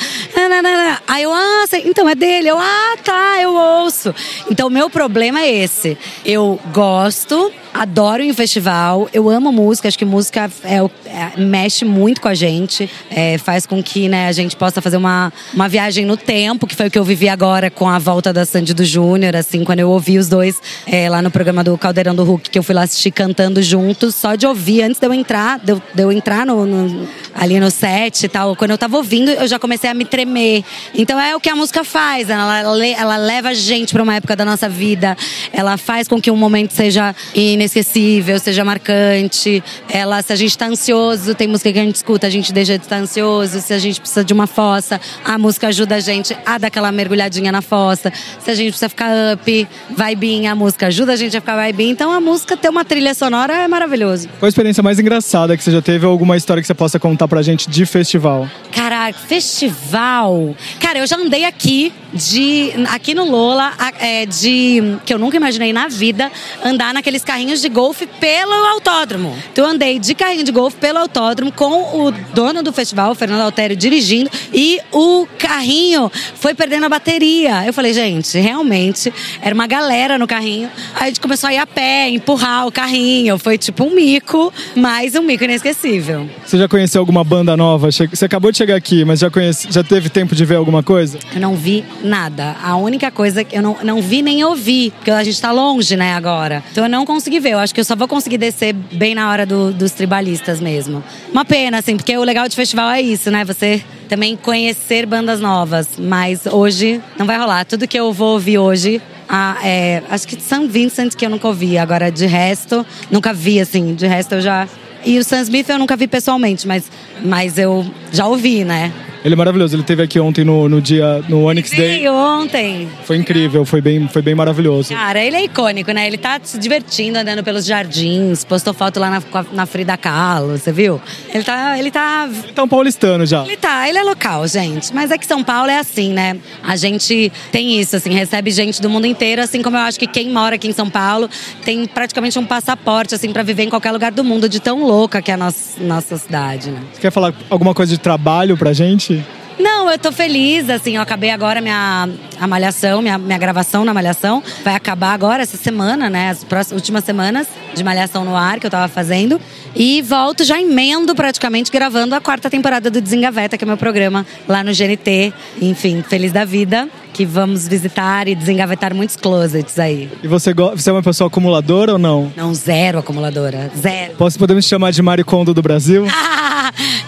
Aí 1.07 1.23
eu, 1.23 1.28
ah, 1.33 1.65
sei- 1.69 1.85
então 1.87 2.09
é 2.09 2.15
dele. 2.15 2.49
Eu, 2.49 2.59
ah, 2.59 2.97
tá, 3.05 3.41
eu 3.41 3.55
ouço. 3.55 4.15
Então 4.51 4.69
meu 4.71 4.89
problema 4.91 5.41
é 5.41 5.51
esse. 5.51 5.97
Eu 6.25 6.59
gosto, 6.73 7.53
adoro 7.73 8.23
em 8.23 8.33
festival, 8.33 9.09
eu 9.13 9.29
amo 9.29 9.53
música, 9.53 9.89
acho 9.89 9.99
que 9.99 10.05
música 10.05 10.51
é, 10.65 10.77
é- 10.77 11.41
mexe 11.41 11.85
muito 11.85 12.21
com 12.21 12.29
a 12.29 12.35
gente, 12.35 12.89
é, 13.11 13.39
faz 13.39 13.67
com 13.67 13.83
que 13.83 14.09
né, 14.09 14.27
a 14.29 14.33
gente 14.33 14.57
possa 14.57 14.81
fazer 14.81 14.97
uma, 14.97 15.33
uma 15.55 15.69
viagem 15.69 16.05
no 16.05 16.17
tempo, 16.17 16.67
que 16.67 16.75
foi 16.75 16.87
o 16.89 16.91
que 16.91 16.99
eu 16.99 17.05
vivi 17.05 17.29
agora 17.29 17.71
com 17.71 17.89
a 17.89 17.99
volta 17.99 18.33
da 18.33 18.45
Sandy 18.45 18.75
do 18.75 18.85
Júnior, 18.85 19.37
assim, 19.37 19.65
quando 19.65 19.81
eu 19.81 19.91
ouvi 19.91 20.19
os 20.19 20.29
dois 20.29 20.61
é, 20.87 21.09
lá 21.09 21.21
no 21.23 21.31
programa 21.31 21.63
do 21.63 21.77
Caldeirão 21.79 22.15
do 22.15 22.25
Hulk, 22.25 22.51
que 22.51 22.59
eu 22.59 22.63
fui 22.63 22.75
lá 22.75 22.83
assistir 22.83 23.11
cantando 23.11 23.63
juntos, 23.63 24.15
só 24.15 24.35
de 24.35 24.47
ouvir, 24.47 24.83
antes 24.83 24.99
de 25.01 25.07
eu 25.07 25.13
entrar, 25.15 25.59
de 25.59 25.73
eu, 25.73 25.83
de 25.95 26.03
eu 26.03 26.11
entrar 26.13 26.45
no, 26.47 26.65
no- 26.67 27.09
ali 27.35 27.61
no 27.61 27.71
set 27.71 28.25
e 28.25 28.29
tal, 28.29 28.57
quando 28.57 28.73
eu 28.73 28.79
tava 28.79 28.97
ouvindo, 28.97 29.31
eu 29.31 29.47
já 29.47 29.59
comecei 29.59 29.89
a 29.89 29.95
me 29.95 30.05
tremer. 30.05 30.65
Então 30.95 31.21
é 31.21 31.37
o 31.37 31.41
que 31.41 31.49
a 31.49 31.55
música 31.55 31.85
faz, 31.85 32.29
ela, 32.31 32.59
ela 32.85 33.17
leva 33.17 33.51
a 33.51 33.55
gente 33.55 33.93
pra 33.93 34.03
uma 34.03 34.17
época 34.17 34.35
da 34.35 34.45
nossa 34.45 34.69
vida, 34.69 35.17
ela 35.53 35.77
faz 35.77 36.09
com 36.09 36.21
que 36.21 36.31
um 36.31 36.37
momento 36.37 36.73
seja 36.73 37.15
inesquecível, 37.59 38.39
seja 38.39 38.65
marcante. 38.65 39.63
Ela, 39.89 40.23
se 40.23 40.33
a 40.33 40.37
gente 40.37 40.57
tá 40.57 40.67
ansioso, 40.67 41.35
tem 41.35 41.49
música 41.49 41.73
que 41.73 41.79
a 41.79 41.83
gente 41.83 41.97
escuta, 41.97 42.27
a 42.27 42.31
gente 42.31 42.53
deixa 42.53 42.79
de 42.79 42.85
estar 42.85 42.97
ansioso. 42.97 43.61
Se 43.61 43.73
a 43.73 43.79
gente 43.79 44.01
precisa 44.01 44.25
de 44.25 44.33
uma 44.33 44.47
fossa, 44.47 45.01
a 45.25 45.37
música 45.37 45.69
ajuda 45.69 45.97
a 45.97 46.01
gente 46.01 46.37
a 46.47 46.59
dar 46.59 46.69
aquela 46.69 46.91
mergulhadinha 46.93 47.53
na 47.53 47.61
fossa. 47.61 48.13
Se 48.39 48.51
a 48.51 48.55
gente 48.55 48.71
precisa 48.71 48.89
ficar 48.89 49.11
up, 49.35 49.69
vibinha, 49.91 50.53
a 50.53 50.55
música 50.55 50.87
ajuda 50.87 51.13
a 51.13 51.17
gente 51.17 51.37
a 51.37 51.41
ficar 51.41 51.67
vibinha. 51.67 51.91
Então 51.91 52.13
a 52.13 52.21
música 52.21 52.57
ter 52.57 52.69
uma 52.69 52.85
trilha 52.85 53.15
sonora 53.15 53.55
é 53.55 53.69
maravilhoso. 53.69 54.29
Qual 54.39 54.47
a 54.47 54.49
experiência 54.49 54.83
mais 54.83 54.99
engraçada 54.99 55.57
que 55.57 55.63
você 55.63 55.71
já 55.71 55.83
teve 55.83 56.07
ou 56.07 56.13
alguma 56.13 56.37
história 56.37 56.61
que 56.61 56.67
você 56.67 56.75
possa 56.75 56.99
contar 56.99 57.29
pra 57.29 57.43
gente 57.43 57.69
de 57.69 57.85
festival? 57.85 58.49
Caraca, 58.73 59.19
festival. 59.19 60.55
Cara, 60.79 61.01
eu 61.01 61.07
já 61.07 61.17
andei 61.17 61.45
aqui 61.45 61.93
de. 62.13 62.73
Aqui 62.91 63.15
no 63.15 63.29
Lola, 63.29 63.73
é, 63.99 64.27
de. 64.27 64.99
Que 65.05 65.13
eu 65.13 65.19
nunca 65.19 65.37
imaginei 65.37 65.73
na 65.73 65.89
vida 65.89 66.31
andar 66.65 66.95
naqueles 66.95 67.25
carrinhos 67.25 67.61
de 67.61 67.69
golfe 67.69 68.07
pelo 68.07 68.53
autódromo. 68.53 69.37
Então 69.53 69.65
eu 69.65 69.71
andei 69.71 69.99
de 69.99 70.15
carrinho 70.15 70.45
de 70.45 70.53
golfe 70.53 70.77
pelo 70.77 70.99
autódromo 70.99 71.53
com 71.53 72.07
o 72.07 72.11
dono 72.33 72.63
do 72.63 72.73
festival, 72.73 73.13
o 73.13 73.15
Fernando 73.15 73.43
Altério, 73.43 73.77
dirigindo, 73.77 74.31
e 74.53 74.81
o 74.93 75.27
carrinho 75.39 76.11
foi 76.35 76.55
perdendo 76.55 76.87
a 76.87 76.89
bateria. 76.89 77.65
Eu 77.67 77.73
falei, 77.73 77.93
gente, 77.93 78.39
realmente, 78.39 79.13
era 79.41 79.55
uma 79.55 79.67
galera 79.67 80.19
no 80.19 80.27
carrinho. 80.27 80.71
Aí 80.95 81.03
a 81.03 81.07
gente 81.07 81.21
começou 81.21 81.49
a 81.49 81.55
ir 81.55 81.59
a 81.59 81.67
pé, 81.67 82.09
empurrar 82.09 82.67
o 82.67 82.73
carrinho. 82.73 83.39
Foi 83.39 83.59
tipo 83.59 83.85
um 83.85 83.95
mico, 83.95 84.53
mas 84.75 85.15
um 85.15 85.23
mico 85.23 85.45
inesquecível. 85.45 86.29
Você 86.45 86.59
já 86.59 86.69
conheceu 86.69 87.01
alguma 87.01 87.23
banda 87.25 87.57
nova? 87.57 87.91
Você 87.91 88.25
acabou 88.25 88.51
de 88.51 88.59
chegar 88.59 88.77
aqui, 88.77 89.05
mas 89.05 89.21
já, 89.21 89.31
conhece... 89.31 89.69
já 89.71 89.83
teve 89.83 90.09
tempo 90.09 90.35
de 90.35 90.45
ver 90.45 90.57
alguma 90.57 90.83
coisa? 90.83 91.19
Eu 91.35 91.41
não 91.41 91.55
vi 91.55 91.85
nada. 92.03 92.57
A 92.63 92.77
única 92.77 93.11
coisa 93.11 93.43
que 93.45 93.57
eu 93.57 93.63
não, 93.63 93.77
não 93.83 94.01
vi 94.03 94.23
nem 94.23 94.43
ouvi, 94.45 94.93
porque 94.97 95.11
a 95.11 95.23
gente 95.25 95.41
tá 95.41 95.51
longe, 95.53 95.97
né, 95.97 96.15
agora. 96.15 96.63
Então 96.71 96.85
eu 96.85 96.91
não 96.91 97.05
consegui 97.05 97.41
ver. 97.41 97.51
Eu 97.53 97.59
acho 97.59 97.75
que 97.75 97.81
eu 97.81 97.85
só 97.85 97.97
vou 97.97 98.07
conseguir 98.09 98.39
descer 98.39 98.73
bem 98.73 99.15
na 99.15 99.31
hora 99.31 99.45
do- 99.47 99.73
dos 99.73 99.93
tribalistas 99.93 100.61
mesmo. 100.61 101.03
Uma 101.33 101.45
pena, 101.45 101.79
assim, 101.79 101.97
porque 101.97 102.17
o 102.17 102.23
legal 102.25 102.49
de 102.49 102.55
festival 102.57 102.91
é 102.91 103.01
isso, 103.01 103.31
né? 103.31 103.45
Você 103.45 103.83
também 104.09 104.37
conhecer 104.37 105.05
bandas 105.07 105.41
novas. 105.41 105.89
Mas 105.99 106.47
hoje 106.47 107.01
não 107.19 107.27
vai 107.27 107.39
rolar. 107.39 107.65
Tudo 107.65 107.87
que 107.87 107.99
eu 107.99 108.13
vou 108.13 108.33
ouvir 108.35 108.59
hoje. 108.59 109.01
ah, 109.29 109.59
é, 109.63 110.03
acho 110.09 110.27
que 110.27 110.41
São 110.41 110.67
Vincent 110.67 111.15
que 111.15 111.27
eu 111.27 111.29
nunca 111.31 111.47
ouvi. 111.49 111.77
Agora, 111.77 112.11
de 112.11 112.25
resto, 112.25 112.87
nunca 113.11 113.33
vi, 113.33 113.61
assim. 113.61 113.95
De 113.95 114.07
resto, 114.07 114.37
eu 114.37 114.41
já. 114.41 114.67
E 115.05 115.19
o 115.19 115.25
Sam 115.25 115.43
Smith 115.43 115.69
eu 115.69 115.79
nunca 115.79 115.97
vi 115.97 116.07
pessoalmente, 116.09 116.67
mas, 116.67 116.91
mas 117.23 117.57
eu 117.59 117.87
já 118.11 118.27
ouvi, 118.27 118.65
né? 118.65 118.91
Ele 119.29 119.35
é 119.35 119.37
maravilhoso. 119.37 119.75
Ele 119.75 119.83
esteve 119.83 120.03
aqui 120.03 120.19
ontem 120.19 120.43
no, 120.43 120.71
no 120.71 120.81
dia, 120.81 121.23
no 121.29 121.45
Onyx 121.45 121.71
Day. 121.73 122.09
Ontem. 122.09 122.89
Foi 123.05 123.15
incrível, 123.15 123.63
foi 123.63 123.83
bem, 123.83 124.09
foi 124.09 124.23
bem 124.23 124.35
maravilhoso. 124.35 124.95
Cara, 124.95 125.23
ele 125.23 125.37
é 125.37 125.45
icônico, 125.45 125.93
né? 125.93 126.07
Ele 126.07 126.17
tá 126.17 126.41
se 126.43 126.59
divertindo, 126.59 127.19
andando 127.19 127.45
pelos 127.45 127.67
jardins, 127.67 128.43
postou 128.43 128.73
foto 128.73 128.99
lá 128.99 129.11
na, 129.11 129.23
na 129.53 129.67
Frida 129.67 129.99
Kahlo, 129.99 130.57
você 130.57 130.73
viu? 130.73 130.99
Ele 131.29 131.45
tá, 131.45 131.79
ele 131.79 131.91
tá... 131.91 132.27
Ele 132.27 132.53
tá 132.55 132.63
um 132.63 132.69
paulistano 132.69 133.27
já. 133.27 133.45
Ele 133.45 133.59
tá, 133.59 133.87
ele 133.87 133.99
é 133.99 134.03
local, 134.03 134.49
gente. 134.49 134.95
Mas 134.95 135.11
é 135.11 135.19
que 135.19 135.27
São 135.27 135.45
Paulo 135.45 135.69
é 135.71 135.79
assim, 135.79 136.11
né? 136.15 136.39
A 136.63 136.75
gente 136.77 137.31
tem 137.53 137.79
isso, 137.79 137.97
assim, 137.97 138.11
recebe 138.15 138.51
gente 138.51 138.81
do 138.81 138.89
mundo 138.89 139.07
inteiro, 139.07 139.43
assim 139.43 139.61
como 139.61 139.77
eu 139.77 139.83
acho 139.83 139.99
que 139.99 140.07
quem 140.07 140.31
mora 140.31 140.55
aqui 140.55 140.69
em 140.69 140.73
São 140.73 140.89
Paulo 140.89 141.29
tem 141.67 141.85
praticamente 141.85 142.39
um 142.39 142.47
passaporte, 142.47 143.15
assim, 143.15 143.31
pra 143.31 143.43
viver 143.43 143.65
em 143.65 143.69
qualquer 143.69 143.93
lugar 143.93 144.11
do 144.11 144.25
mundo, 144.25 144.49
de 144.49 144.59
tão 144.59 144.87
louca 144.87 145.21
que 145.21 145.31
é 145.31 145.35
a 145.35 145.37
nossa, 145.37 145.83
nossa 145.85 146.17
cidade, 146.17 146.71
né? 146.71 146.81
Você 146.95 147.01
quer 147.03 147.13
falar 147.13 147.35
alguma 147.51 147.75
coisa 147.75 147.93
de 147.93 147.99
trabalho 147.99 148.57
pra 148.57 148.73
gente? 148.73 149.18
Não, 149.59 149.91
eu 149.91 149.99
tô 149.99 150.13
feliz, 150.13 150.71
assim, 150.71 150.97
eu 150.97 151.03
acabei 151.03 151.31
agora 151.31 151.61
minha 151.61 152.09
a 152.41 152.47
malhação, 152.47 153.03
minha, 153.03 153.19
minha 153.19 153.39
gravação 153.39 153.85
na 153.85 153.93
malhação. 153.93 154.43
Vai 154.65 154.75
acabar 154.75 155.13
agora 155.13 155.43
essa 155.43 155.57
semana, 155.57 156.09
né? 156.09 156.31
As 156.31 156.45
próximas, 156.45 156.81
últimas 156.81 157.05
semanas 157.05 157.47
de 157.75 157.83
malhação 157.83 158.25
no 158.25 158.37
ar 158.37 158.61
que 158.61 158.67
eu 158.67 158.71
tava 158.71 158.89
fazendo. 158.89 159.41
E 159.75 160.01
volto, 160.03 160.45
já 160.45 160.61
emendo 160.61 161.15
praticamente 161.15 161.71
gravando 161.71 162.15
a 162.15 162.21
quarta 162.21 162.49
temporada 162.49 162.91
do 162.91 163.01
Desengaveta, 163.01 163.59
que 163.59 163.65
é 163.65 163.67
meu 163.67 163.77
programa 163.77 164.25
lá 164.49 164.63
no 164.63 164.73
GNT. 164.73 165.33
Enfim, 165.61 166.03
feliz 166.09 166.33
da 166.33 166.45
vida. 166.45 166.89
Que 167.13 167.25
vamos 167.25 167.67
visitar 167.67 168.29
e 168.29 168.35
desengavetar 168.35 168.95
muitos 168.95 169.17
closets 169.17 169.77
aí. 169.77 170.09
E 170.23 170.29
você, 170.29 170.55
você 170.55 170.89
é 170.89 170.93
uma 170.93 171.03
pessoa 171.03 171.27
acumuladora 171.27 171.95
ou 171.95 171.99
não? 171.99 172.33
Não, 172.37 172.55
zero 172.55 173.01
acumuladora. 173.01 173.73
Zero. 173.77 174.15
Posso, 174.15 174.39
podemos 174.39 174.65
chamar 174.65 174.93
de 174.93 175.03
Maricondo 175.03 175.53
do 175.53 175.61
Brasil? 175.61 176.07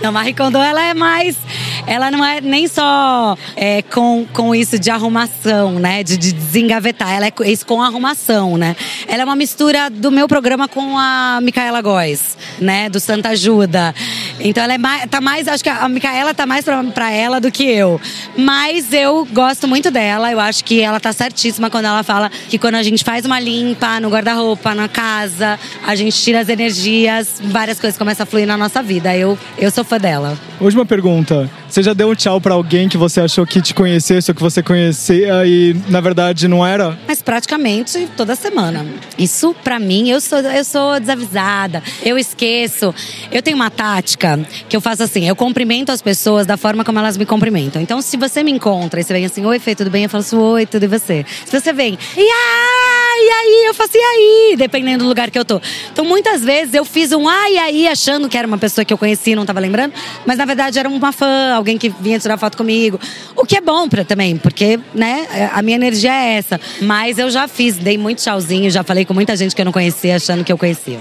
não, 0.02 0.10
Marie 0.12 0.32
Kondo, 0.32 0.56
ela 0.58 0.82
é 0.82 0.94
mais. 0.94 1.36
Ela 1.86 2.10
não 2.10 2.24
é 2.24 2.40
nem 2.40 2.66
só 2.66 3.36
é, 3.54 3.82
com, 3.82 4.26
com 4.32 4.54
isso 4.54 4.78
de 4.78 4.90
arrumação, 4.90 5.72
né? 5.72 6.02
De, 6.02 6.16
de 6.16 6.32
desengavetar. 6.32 7.12
Ela 7.12 7.26
é 7.26 7.32
isso 7.44 7.66
com 7.66 7.82
arrumação, 7.82 8.56
né? 8.56 8.74
Ela 9.06 9.22
é 9.22 9.24
uma 9.24 9.36
mistura 9.36 9.90
do 9.90 10.10
meu 10.10 10.26
programa 10.26 10.66
com 10.66 10.96
a 10.96 11.38
Micaela 11.42 11.82
Góes, 11.82 12.38
né? 12.58 12.88
Do 12.88 12.98
Santa 12.98 13.30
Ajuda. 13.30 13.94
Então 14.38 14.64
ela 14.64 14.74
é 14.74 14.78
mais, 14.78 15.06
tá 15.10 15.20
mais. 15.20 15.46
Acho 15.46 15.62
que 15.62 15.68
a 15.68 15.86
Micaela 15.88 16.32
tá 16.32 16.46
mais 16.46 16.64
pra, 16.64 16.82
pra 16.84 17.10
ela 17.10 17.38
do 17.38 17.50
que 17.50 17.64
eu. 17.64 18.00
Mas 18.36 18.92
eu 18.94 19.26
gosto 19.32 19.68
muito 19.68 19.90
dela. 19.90 20.32
Eu 20.32 20.40
acho 20.40 20.64
que 20.64 20.80
ela 20.80 20.98
tá 20.98 21.12
certíssima 21.12 21.68
quando 21.68 21.84
ela 21.84 22.02
fala 22.02 22.30
que 22.48 22.58
quando 22.58 22.76
a 22.76 22.82
gente 22.82 23.04
faz 23.04 23.26
uma 23.26 23.38
limpa 23.38 24.00
no 24.00 24.08
guarda-roupa, 24.08 24.74
na 24.74 24.88
casa, 24.88 25.58
a 25.86 25.94
gente 25.94 26.16
tira 26.22 26.40
as 26.40 26.48
energias, 26.48 27.40
várias 27.44 27.78
coisas 27.78 27.98
começam 27.98 28.24
a 28.24 28.26
fluir 28.26 28.46
na 28.46 28.56
nossa 28.56 28.82
vida. 28.82 29.14
Eu, 29.14 29.38
eu 29.58 29.70
sou 29.70 29.84
fã 29.90 29.98
dela. 29.98 30.38
Última 30.60 30.86
pergunta. 30.86 31.50
Você 31.68 31.82
já 31.82 31.92
deu 31.92 32.10
um 32.10 32.14
tchau 32.14 32.40
pra 32.40 32.54
alguém 32.54 32.88
que 32.88 32.96
você 32.96 33.20
achou 33.20 33.44
que 33.44 33.60
te 33.60 33.74
conhecesse 33.74 34.30
ou 34.30 34.34
que 34.34 34.40
você 34.40 34.62
conhecia 34.62 35.44
e 35.44 35.74
na 35.88 36.00
verdade 36.00 36.46
não 36.46 36.64
era? 36.64 36.96
Mas 37.08 37.20
praticamente 37.20 38.08
toda 38.16 38.36
semana. 38.36 38.86
Isso 39.18 39.52
pra 39.64 39.80
mim, 39.80 40.08
eu 40.08 40.20
sou, 40.20 40.38
eu 40.38 40.64
sou 40.64 41.00
desavisada, 41.00 41.82
eu 42.04 42.16
esqueço. 42.16 42.94
Eu 43.32 43.42
tenho 43.42 43.56
uma 43.56 43.68
tática 43.68 44.38
que 44.68 44.76
eu 44.76 44.80
faço 44.80 45.02
assim: 45.02 45.26
eu 45.26 45.34
cumprimento 45.34 45.90
as 45.90 46.00
pessoas 46.00 46.46
da 46.46 46.56
forma 46.56 46.84
como 46.84 47.00
elas 47.00 47.16
me 47.16 47.26
cumprimentam. 47.26 47.82
Então, 47.82 48.00
se 48.00 48.16
você 48.16 48.44
me 48.44 48.52
encontra 48.52 49.00
e 49.00 49.04
você 49.04 49.12
vem 49.12 49.24
assim, 49.24 49.44
oi, 49.44 49.58
Fê, 49.58 49.74
tudo 49.74 49.90
bem? 49.90 50.04
Eu 50.04 50.10
falo 50.10 50.22
assim, 50.22 50.36
oi, 50.36 50.66
tudo 50.66 50.84
e 50.84 50.88
você? 50.88 51.26
Se 51.44 51.60
você 51.60 51.72
vem, 51.72 51.98
e 52.16 52.30
aí, 53.10 53.26
e 53.26 53.30
aí, 53.30 53.66
eu 53.66 53.74
faço 53.74 53.92
e 53.94 54.00
aí, 54.00 54.56
dependendo 54.56 55.04
do 55.04 55.08
lugar 55.08 55.30
que 55.30 55.38
eu 55.38 55.44
tô. 55.44 55.60
Então, 55.92 56.04
muitas 56.04 56.44
vezes 56.44 56.74
eu 56.74 56.84
fiz 56.84 57.12
um 57.12 57.28
ai, 57.28 57.54
e 57.54 57.58
aí, 57.58 57.88
achando 57.88 58.28
que 58.28 58.36
era 58.36 58.46
uma 58.46 58.58
pessoa 58.58 58.84
que 58.84 58.92
eu 58.92 58.98
conhecia 58.98 59.32
e 59.32 59.36
não 59.36 59.44
tava 59.44 59.60
lembrando, 59.60 59.92
mas 60.26 60.38
na 60.38 60.44
verdade 60.44 60.78
era 60.78 60.88
uma 60.88 61.12
fã, 61.12 61.54
alguém 61.54 61.76
que 61.78 61.88
vinha 61.88 62.18
tirar 62.18 62.36
foto 62.36 62.56
comigo. 62.56 62.98
O 63.36 63.44
que 63.44 63.56
é 63.56 63.60
bom 63.60 63.88
pra, 63.88 64.04
também, 64.04 64.36
porque, 64.36 64.78
né, 64.94 65.50
a 65.52 65.62
minha 65.62 65.76
energia 65.76 66.12
é 66.12 66.34
essa. 66.34 66.60
Mas 66.80 67.18
eu 67.18 67.30
já 67.30 67.48
fiz, 67.48 67.76
dei 67.76 67.98
muito 67.98 68.18
tchauzinho, 68.18 68.70
já 68.70 68.82
falei 68.82 69.04
com 69.04 69.14
muita 69.14 69.36
gente 69.36 69.54
que 69.54 69.60
eu 69.60 69.64
não 69.64 69.72
conhecia, 69.72 70.16
achando 70.16 70.44
que 70.44 70.52
eu 70.52 70.58
conhecia. 70.58 70.98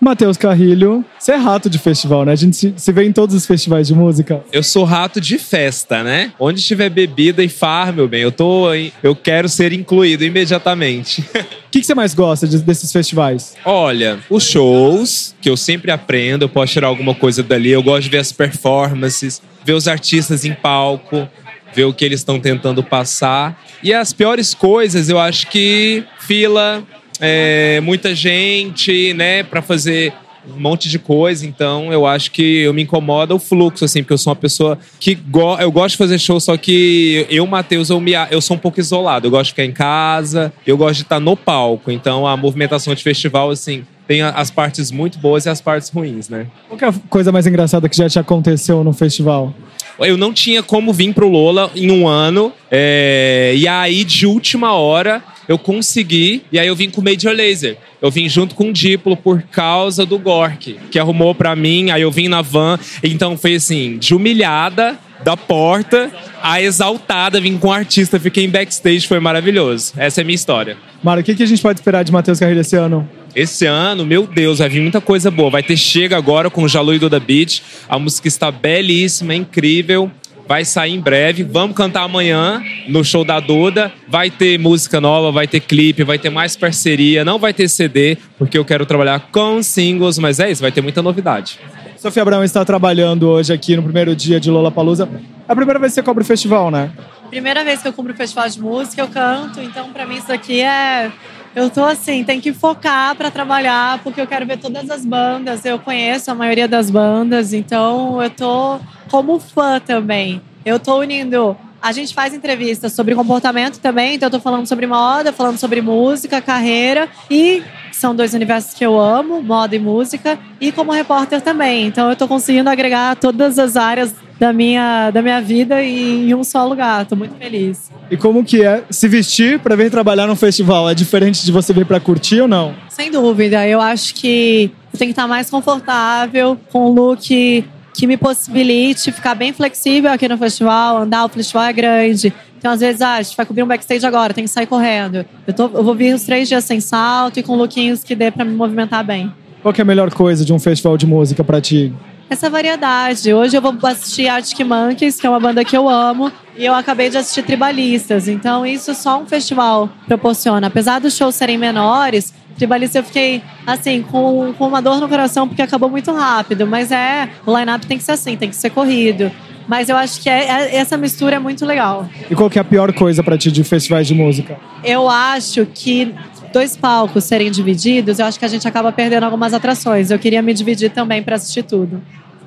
Matheus 0.00 0.36
Carrilho, 0.36 1.04
você 1.18 1.32
é 1.32 1.36
rato 1.36 1.70
de 1.70 1.78
festival, 1.78 2.24
né? 2.24 2.32
A 2.32 2.36
gente 2.36 2.56
se, 2.56 2.74
se 2.76 2.92
vê 2.92 3.04
em 3.04 3.12
todos 3.12 3.34
os 3.34 3.46
festivais 3.46 3.86
de 3.86 3.94
música. 3.94 4.44
Eu 4.52 4.62
sou 4.62 4.84
rato 4.84 5.20
de 5.20 5.38
festa, 5.38 6.02
né? 6.02 6.32
Onde 6.38 6.62
tiver 6.62 6.90
bebida 6.90 7.42
e 7.42 7.48
farra, 7.48 7.92
meu 7.92 8.06
bem, 8.06 8.22
eu 8.22 8.30
tô 8.30 8.66
eu 9.02 9.14
quero 9.14 9.48
ser 9.48 9.72
incluído 9.72 10.24
imediatamente. 10.24 11.24
O 11.66 11.70
que, 11.70 11.80
que 11.80 11.86
você 11.86 11.94
mais 11.94 12.14
gosta 12.14 12.46
de- 12.46 12.58
desses 12.58 12.90
festivais? 12.92 13.54
Olha, 13.64 14.18
os 14.30 14.44
shows, 14.48 15.34
que 15.40 15.48
eu 15.50 15.56
sempre 15.56 15.90
aprendo, 15.90 16.44
eu 16.44 16.48
posso 16.48 16.72
tirar 16.72 16.88
alguma 16.88 17.14
coisa 17.14 17.42
dali. 17.42 17.70
Eu 17.70 17.82
gosto 17.82 18.04
de 18.04 18.10
ver 18.10 18.18
as 18.18 18.32
performances, 18.32 19.42
ver 19.64 19.72
os 19.74 19.86
artistas 19.88 20.44
em 20.44 20.52
palco, 20.54 21.28
ver 21.74 21.84
o 21.84 21.92
que 21.92 22.04
eles 22.04 22.20
estão 22.20 22.38
tentando 22.40 22.82
passar. 22.82 23.62
E 23.82 23.92
as 23.92 24.12
piores 24.12 24.54
coisas, 24.54 25.08
eu 25.08 25.18
acho 25.18 25.48
que 25.48 26.04
fila, 26.20 26.82
é, 27.20 27.80
muita 27.82 28.14
gente, 28.14 29.12
né, 29.14 29.42
para 29.42 29.60
fazer 29.60 30.12
um 30.54 30.60
monte 30.60 30.88
de 30.88 30.98
coisa, 30.98 31.46
então 31.46 31.92
eu 31.92 32.06
acho 32.06 32.30
que 32.30 32.60
eu 32.60 32.74
me 32.74 32.82
incomoda 32.82 33.34
o 33.34 33.38
fluxo, 33.38 33.84
assim, 33.84 34.02
porque 34.02 34.12
eu 34.12 34.18
sou 34.18 34.30
uma 34.32 34.36
pessoa 34.36 34.78
que 35.00 35.14
go 35.14 35.56
eu 35.58 35.70
gosto 35.70 35.92
de 35.92 35.98
fazer 35.98 36.18
show, 36.18 36.38
só 36.40 36.56
que 36.56 37.26
eu, 37.30 37.46
Matheus, 37.46 37.90
eu, 37.90 38.00
me, 38.00 38.12
eu 38.30 38.40
sou 38.40 38.56
um 38.56 38.58
pouco 38.58 38.80
isolado. 38.80 39.26
Eu 39.26 39.30
gosto 39.30 39.46
de 39.46 39.50
ficar 39.52 39.64
em 39.64 39.72
casa, 39.72 40.52
eu 40.66 40.76
gosto 40.76 40.96
de 40.96 41.02
estar 41.02 41.20
no 41.20 41.36
palco. 41.36 41.90
Então 41.90 42.26
a 42.26 42.36
movimentação 42.36 42.94
de 42.94 43.02
festival, 43.02 43.50
assim, 43.50 43.84
tem 44.06 44.22
as 44.22 44.50
partes 44.50 44.90
muito 44.90 45.18
boas 45.18 45.46
e 45.46 45.48
as 45.48 45.60
partes 45.60 45.88
ruins, 45.88 46.28
né? 46.28 46.46
Qual 46.68 46.78
é 46.80 46.86
a 46.86 46.94
coisa 47.08 47.32
mais 47.32 47.46
engraçada 47.46 47.88
que 47.88 47.96
já 47.96 48.08
te 48.08 48.18
aconteceu 48.18 48.84
no 48.84 48.92
festival? 48.92 49.54
Eu 49.98 50.16
não 50.16 50.32
tinha 50.32 50.62
como 50.62 50.92
vir 50.92 51.12
pro 51.14 51.28
Lola 51.28 51.70
em 51.74 51.90
um 51.90 52.06
ano. 52.06 52.52
é, 52.70 53.54
e 53.56 53.66
aí, 53.66 54.04
de 54.04 54.26
última 54.26 54.74
hora, 54.74 55.22
eu 55.48 55.58
consegui, 55.58 56.42
e 56.50 56.58
aí 56.58 56.66
eu 56.66 56.76
vim 56.76 56.90
com 56.90 57.00
o 57.00 57.04
Major 57.04 57.32
Laser. 57.32 57.76
Eu 58.00 58.10
vim 58.10 58.28
junto 58.28 58.54
com 58.54 58.70
o 58.70 58.72
Diplo 58.72 59.16
por 59.16 59.42
causa 59.42 60.04
do 60.04 60.18
Gork, 60.18 60.76
que 60.90 60.98
arrumou 60.98 61.34
pra 61.34 61.56
mim, 61.56 61.90
aí 61.90 62.02
eu 62.02 62.10
vim 62.10 62.28
na 62.28 62.42
van, 62.42 62.78
então 63.02 63.36
foi 63.36 63.54
assim, 63.54 63.98
de 63.98 64.14
humilhada 64.14 64.98
da 65.24 65.36
porta 65.36 66.10
a 66.42 66.60
exaltada, 66.60 67.40
vim 67.40 67.58
com 67.58 67.68
o 67.68 67.72
artista, 67.72 68.20
fiquei 68.20 68.44
em 68.44 68.48
backstage, 68.48 69.06
foi 69.08 69.18
maravilhoso. 69.18 69.92
Essa 69.96 70.20
é 70.20 70.22
a 70.22 70.24
minha 70.24 70.34
história. 70.34 70.76
Mara, 71.02 71.20
o 71.20 71.24
que, 71.24 71.34
que 71.34 71.42
a 71.42 71.46
gente 71.46 71.60
pode 71.60 71.80
esperar 71.80 72.04
de 72.04 72.12
Matheus 72.12 72.38
Carreira 72.38 72.60
esse 72.60 72.76
ano? 72.76 73.08
Esse 73.34 73.66
ano, 73.66 74.06
meu 74.06 74.26
Deus, 74.26 74.60
vai 74.60 74.68
vir 74.68 74.80
muita 74.80 75.00
coisa 75.00 75.30
boa. 75.30 75.50
Vai 75.50 75.62
ter 75.62 75.76
Chega 75.76 76.16
agora 76.16 76.48
com 76.48 76.62
o 76.62 76.68
Jalu 76.68 76.94
e 76.94 76.98
Duda 76.98 77.20
Beach. 77.20 77.62
A 77.88 77.98
música 77.98 78.28
está 78.28 78.50
belíssima, 78.50 79.32
é 79.34 79.36
incrível. 79.36 80.10
Vai 80.48 80.64
sair 80.64 80.94
em 80.94 81.00
breve. 81.00 81.42
Vamos 81.42 81.76
cantar 81.76 82.02
amanhã 82.02 82.62
no 82.88 83.04
show 83.04 83.24
da 83.24 83.40
Duda. 83.40 83.92
Vai 84.08 84.30
ter 84.30 84.58
música 84.58 85.00
nova, 85.00 85.32
vai 85.32 85.46
ter 85.46 85.60
clipe, 85.60 86.04
vai 86.04 86.18
ter 86.18 86.30
mais 86.30 86.56
parceria. 86.56 87.24
Não 87.24 87.38
vai 87.38 87.52
ter 87.52 87.68
CD, 87.68 88.16
porque 88.38 88.56
eu 88.56 88.64
quero 88.64 88.86
trabalhar 88.86 89.18
com 89.32 89.62
singles, 89.62 90.18
mas 90.18 90.38
é 90.38 90.50
isso, 90.50 90.62
vai 90.62 90.70
ter 90.70 90.80
muita 90.80 91.02
novidade. 91.02 91.58
Sofia 91.96 92.22
Abrão 92.22 92.44
está 92.44 92.64
trabalhando 92.64 93.28
hoje 93.28 93.52
aqui 93.52 93.74
no 93.74 93.82
primeiro 93.82 94.14
dia 94.14 94.38
de 94.38 94.50
Lollapalooza. 94.50 95.08
É 95.48 95.52
a 95.52 95.56
primeira 95.56 95.80
vez 95.80 95.92
que 95.92 95.94
você 95.96 96.02
cobre 96.02 96.22
o 96.22 96.26
festival, 96.26 96.70
né? 96.70 96.90
Primeira 97.28 97.64
vez 97.64 97.82
que 97.82 97.88
eu 97.88 97.92
cumpro 97.92 98.12
o 98.12 98.16
festival 98.16 98.48
de 98.48 98.60
música, 98.60 99.02
eu 99.02 99.08
canto, 99.08 99.60
então 99.60 99.92
pra 99.92 100.06
mim 100.06 100.16
isso 100.16 100.32
aqui 100.32 100.60
é. 100.60 101.10
Eu 101.56 101.70
tô 101.70 101.82
assim, 101.84 102.22
tem 102.22 102.40
que 102.40 102.52
focar 102.52 103.16
pra 103.16 103.30
trabalhar, 103.30 103.98
porque 104.04 104.20
eu 104.20 104.26
quero 104.26 104.46
ver 104.46 104.58
todas 104.58 104.90
as 104.90 105.04
bandas. 105.04 105.64
Eu 105.64 105.78
conheço 105.78 106.30
a 106.30 106.34
maioria 106.34 106.68
das 106.68 106.90
bandas, 106.90 107.52
então 107.52 108.22
eu 108.22 108.28
tô 108.28 108.78
como 109.10 109.38
fã 109.38 109.80
também. 109.80 110.40
Eu 110.64 110.78
tô 110.78 110.98
unindo. 110.98 111.56
A 111.80 111.92
gente 111.92 112.14
faz 112.14 112.34
entrevistas 112.34 112.92
sobre 112.92 113.14
comportamento 113.14 113.78
também, 113.78 114.14
então 114.14 114.26
eu 114.26 114.30
tô 114.30 114.40
falando 114.40 114.66
sobre 114.66 114.86
moda, 114.86 115.32
falando 115.32 115.58
sobre 115.58 115.80
música, 115.80 116.40
carreira 116.40 117.08
e 117.30 117.62
são 117.92 118.14
dois 118.14 118.34
universos 118.34 118.74
que 118.74 118.84
eu 118.84 118.98
amo, 118.98 119.42
moda 119.42 119.76
e 119.76 119.78
música, 119.78 120.38
e 120.60 120.72
como 120.72 120.90
repórter 120.90 121.40
também. 121.40 121.86
Então 121.86 122.10
eu 122.10 122.16
tô 122.16 122.26
conseguindo 122.26 122.68
agregar 122.68 123.14
todas 123.16 123.58
as 123.58 123.76
áreas 123.76 124.14
da 124.38 124.52
minha, 124.52 125.10
da 125.10 125.22
minha 125.22 125.40
vida 125.40 125.82
em 125.82 126.34
um 126.34 126.44
só 126.44 126.66
lugar. 126.66 127.06
Tô 127.06 127.16
muito 127.16 127.36
feliz. 127.36 127.90
E 128.10 128.16
como 128.16 128.44
que 128.44 128.62
é 128.62 128.84
se 128.90 129.08
vestir 129.08 129.58
para 129.58 129.76
vir 129.76 129.90
trabalhar 129.90 130.26
num 130.26 130.36
festival? 130.36 130.88
É 130.88 130.94
diferente 130.94 131.44
de 131.44 131.52
você 131.52 131.72
vir 131.72 131.86
para 131.86 131.98
curtir 131.98 132.40
ou 132.40 132.48
não? 132.48 132.74
Sem 132.88 133.10
dúvida. 133.10 133.66
Eu 133.66 133.80
acho 133.80 134.14
que 134.14 134.70
eu 134.92 134.98
tenho 134.98 135.08
que 135.08 135.12
estar 135.12 135.26
mais 135.26 135.48
confortável 135.48 136.58
com 136.70 136.90
um 136.90 136.92
look 136.92 137.64
que 137.96 138.06
me 138.06 138.16
possibilite 138.16 139.10
ficar 139.10 139.34
bem 139.34 139.52
flexível 139.52 140.10
aqui 140.12 140.28
no 140.28 140.36
festival, 140.36 140.98
andar, 140.98 141.24
o 141.24 141.28
festival 141.28 141.64
é 141.64 141.72
grande. 141.72 142.32
Então, 142.58 142.72
às 142.72 142.80
vezes, 142.80 143.00
ah, 143.00 143.14
a 143.14 143.22
gente 143.22 143.36
vai 143.36 143.46
cobrir 143.46 143.62
um 143.62 143.66
backstage 143.66 144.04
agora, 144.04 144.34
tem 144.34 144.44
que 144.44 144.50
sair 144.50 144.66
correndo. 144.66 145.24
Eu, 145.46 145.54
tô, 145.54 145.64
eu 145.64 145.82
vou 145.82 145.94
vir 145.94 146.14
os 146.14 146.22
três 146.22 146.48
dias 146.48 146.64
sem 146.64 146.80
salto 146.80 147.38
e 147.38 147.42
com 147.42 147.56
lookinhos 147.56 148.04
que 148.04 148.14
dê 148.14 148.30
para 148.30 148.44
me 148.44 148.54
movimentar 148.54 149.04
bem. 149.04 149.32
Qual 149.62 149.74
é 149.76 149.82
a 149.82 149.84
melhor 149.84 150.12
coisa 150.12 150.44
de 150.44 150.52
um 150.52 150.58
festival 150.58 150.96
de 150.96 151.06
música 151.06 151.42
para 151.42 151.60
ti? 151.60 151.92
essa 152.28 152.50
variedade. 152.50 153.32
Hoje 153.32 153.56
eu 153.56 153.62
vou 153.62 153.74
assistir 153.84 154.28
Arctic 154.28 154.66
Monkeys, 154.66 155.20
que 155.20 155.26
é 155.26 155.30
uma 155.30 155.38
banda 155.38 155.64
que 155.64 155.76
eu 155.76 155.88
amo, 155.88 156.32
e 156.56 156.64
eu 156.64 156.74
acabei 156.74 157.08
de 157.08 157.16
assistir 157.16 157.42
Tribalistas. 157.42 158.28
Então 158.28 158.66
isso 158.66 158.94
só 158.94 159.20
um 159.20 159.26
festival 159.26 159.88
proporciona. 160.06 160.66
Apesar 160.66 160.98
dos 160.98 161.16
shows 161.16 161.34
serem 161.34 161.56
menores, 161.56 162.34
Tribalista 162.56 162.98
eu 162.98 163.04
fiquei 163.04 163.42
assim 163.66 164.02
com, 164.02 164.54
com 164.54 164.66
uma 164.68 164.80
dor 164.80 165.00
no 165.00 165.08
coração 165.08 165.46
porque 165.46 165.62
acabou 165.62 165.90
muito 165.90 166.12
rápido. 166.12 166.66
Mas 166.66 166.90
é, 166.90 167.28
o 167.44 167.56
line-up 167.56 167.86
tem 167.86 167.98
que 167.98 168.04
ser 168.04 168.12
assim, 168.12 168.36
tem 168.36 168.48
que 168.48 168.56
ser 168.56 168.70
corrido. 168.70 169.30
Mas 169.68 169.88
eu 169.88 169.96
acho 169.96 170.20
que 170.20 170.28
é, 170.28 170.44
é, 170.44 170.76
essa 170.76 170.96
mistura 170.96 171.36
é 171.36 171.38
muito 171.38 171.66
legal. 171.66 172.08
E 172.30 172.34
qual 172.34 172.48
que 172.48 172.58
é 172.58 172.62
a 172.62 172.64
pior 172.64 172.92
coisa 172.92 173.22
para 173.22 173.36
ti 173.36 173.50
de 173.50 173.64
festivais 173.64 174.06
de 174.06 174.14
música? 174.14 174.58
Eu 174.84 175.08
acho 175.08 175.66
que 175.66 176.14
dois 176.52 176.76
palcos 176.76 177.24
serem 177.24 177.50
divididos, 177.50 178.18
eu 178.18 178.26
acho 178.26 178.38
que 178.38 178.44
a 178.44 178.48
gente 178.48 178.66
acaba 178.66 178.92
perdendo 178.92 179.24
algumas 179.24 179.52
atrações. 179.52 180.10
Eu 180.10 180.18
queria 180.18 180.40
me 180.40 180.54
dividir 180.54 180.90
também 180.90 181.22
para 181.22 181.36
assistir 181.36 181.64
tudo. 181.64 182.00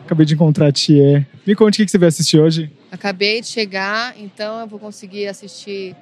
Acabei 0.06 0.26
de 0.26 0.34
encontrar 0.34 0.68
a 0.68 0.72
Tia. 0.72 1.28
Me 1.46 1.54
conte 1.54 1.82
o 1.82 1.86
que 1.86 1.92
você 1.92 1.98
vai 1.98 2.08
assistir 2.08 2.40
hoje. 2.40 2.72
Acabei 2.92 3.42
de 3.42 3.48
chegar, 3.48 4.16
então 4.18 4.62
eu 4.62 4.68
vou 4.68 4.80
conseguir 4.80 5.28
assistir. 5.28 5.96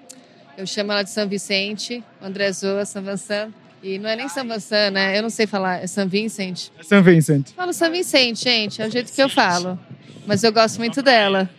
Eu 0.58 0.66
chamo 0.66 0.92
ela 0.92 1.04
de 1.04 1.10
São 1.10 1.28
Vicente, 1.28 2.02
André 2.22 2.52
Zoa, 2.52 2.86
São 2.86 3.02
Vincent. 3.04 3.50
E 3.88 3.98
não 3.98 4.10
é 4.10 4.18
nem 4.18 4.28
São 4.28 4.44
Vincent, 4.44 4.92
né? 4.92 5.18
Eu 5.18 5.22
não 5.22 5.30
sei 5.30 5.48
falar, 5.48 5.82
é 5.82 5.88
São 5.88 6.06
Vincent. 6.06 6.68
É 6.78 6.84
São 6.84 7.02
Vincent. 7.02 7.52
Falo 7.56 7.72
São 7.72 7.90
Vicente, 7.90 8.44
gente, 8.44 8.82
é 8.82 8.88
o 8.88 8.92
jeito 8.92 9.14
que 9.14 9.24
eu 9.24 9.30
falo. 9.30 9.80
Mas 10.26 10.44
eu 10.44 10.52
gosto 10.52 10.78
muito 10.78 11.02
dela. 11.02 11.50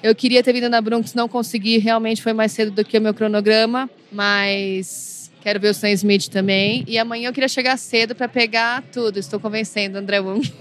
Eu 0.00 0.14
queria 0.14 0.44
ter 0.44 0.52
vindo 0.52 0.68
na 0.68 0.80
Bronx, 0.80 1.12
não 1.12 1.28
consegui, 1.28 1.78
realmente 1.78 2.22
foi 2.22 2.32
mais 2.32 2.52
cedo 2.52 2.70
do 2.70 2.84
que 2.84 2.96
o 2.96 3.00
meu 3.00 3.12
cronograma, 3.12 3.90
mas 4.12 5.28
quero 5.40 5.58
ver 5.58 5.70
o 5.70 5.74
Sam 5.74 5.90
Smith 5.90 6.28
também. 6.28 6.84
E 6.86 6.96
amanhã 6.98 7.30
eu 7.30 7.32
queria 7.32 7.48
chegar 7.48 7.76
cedo 7.76 8.14
para 8.14 8.28
pegar 8.28 8.84
tudo. 8.92 9.18
Estou 9.18 9.40
convencendo 9.40 9.98
André 9.98 10.20
Wung. 10.20 10.52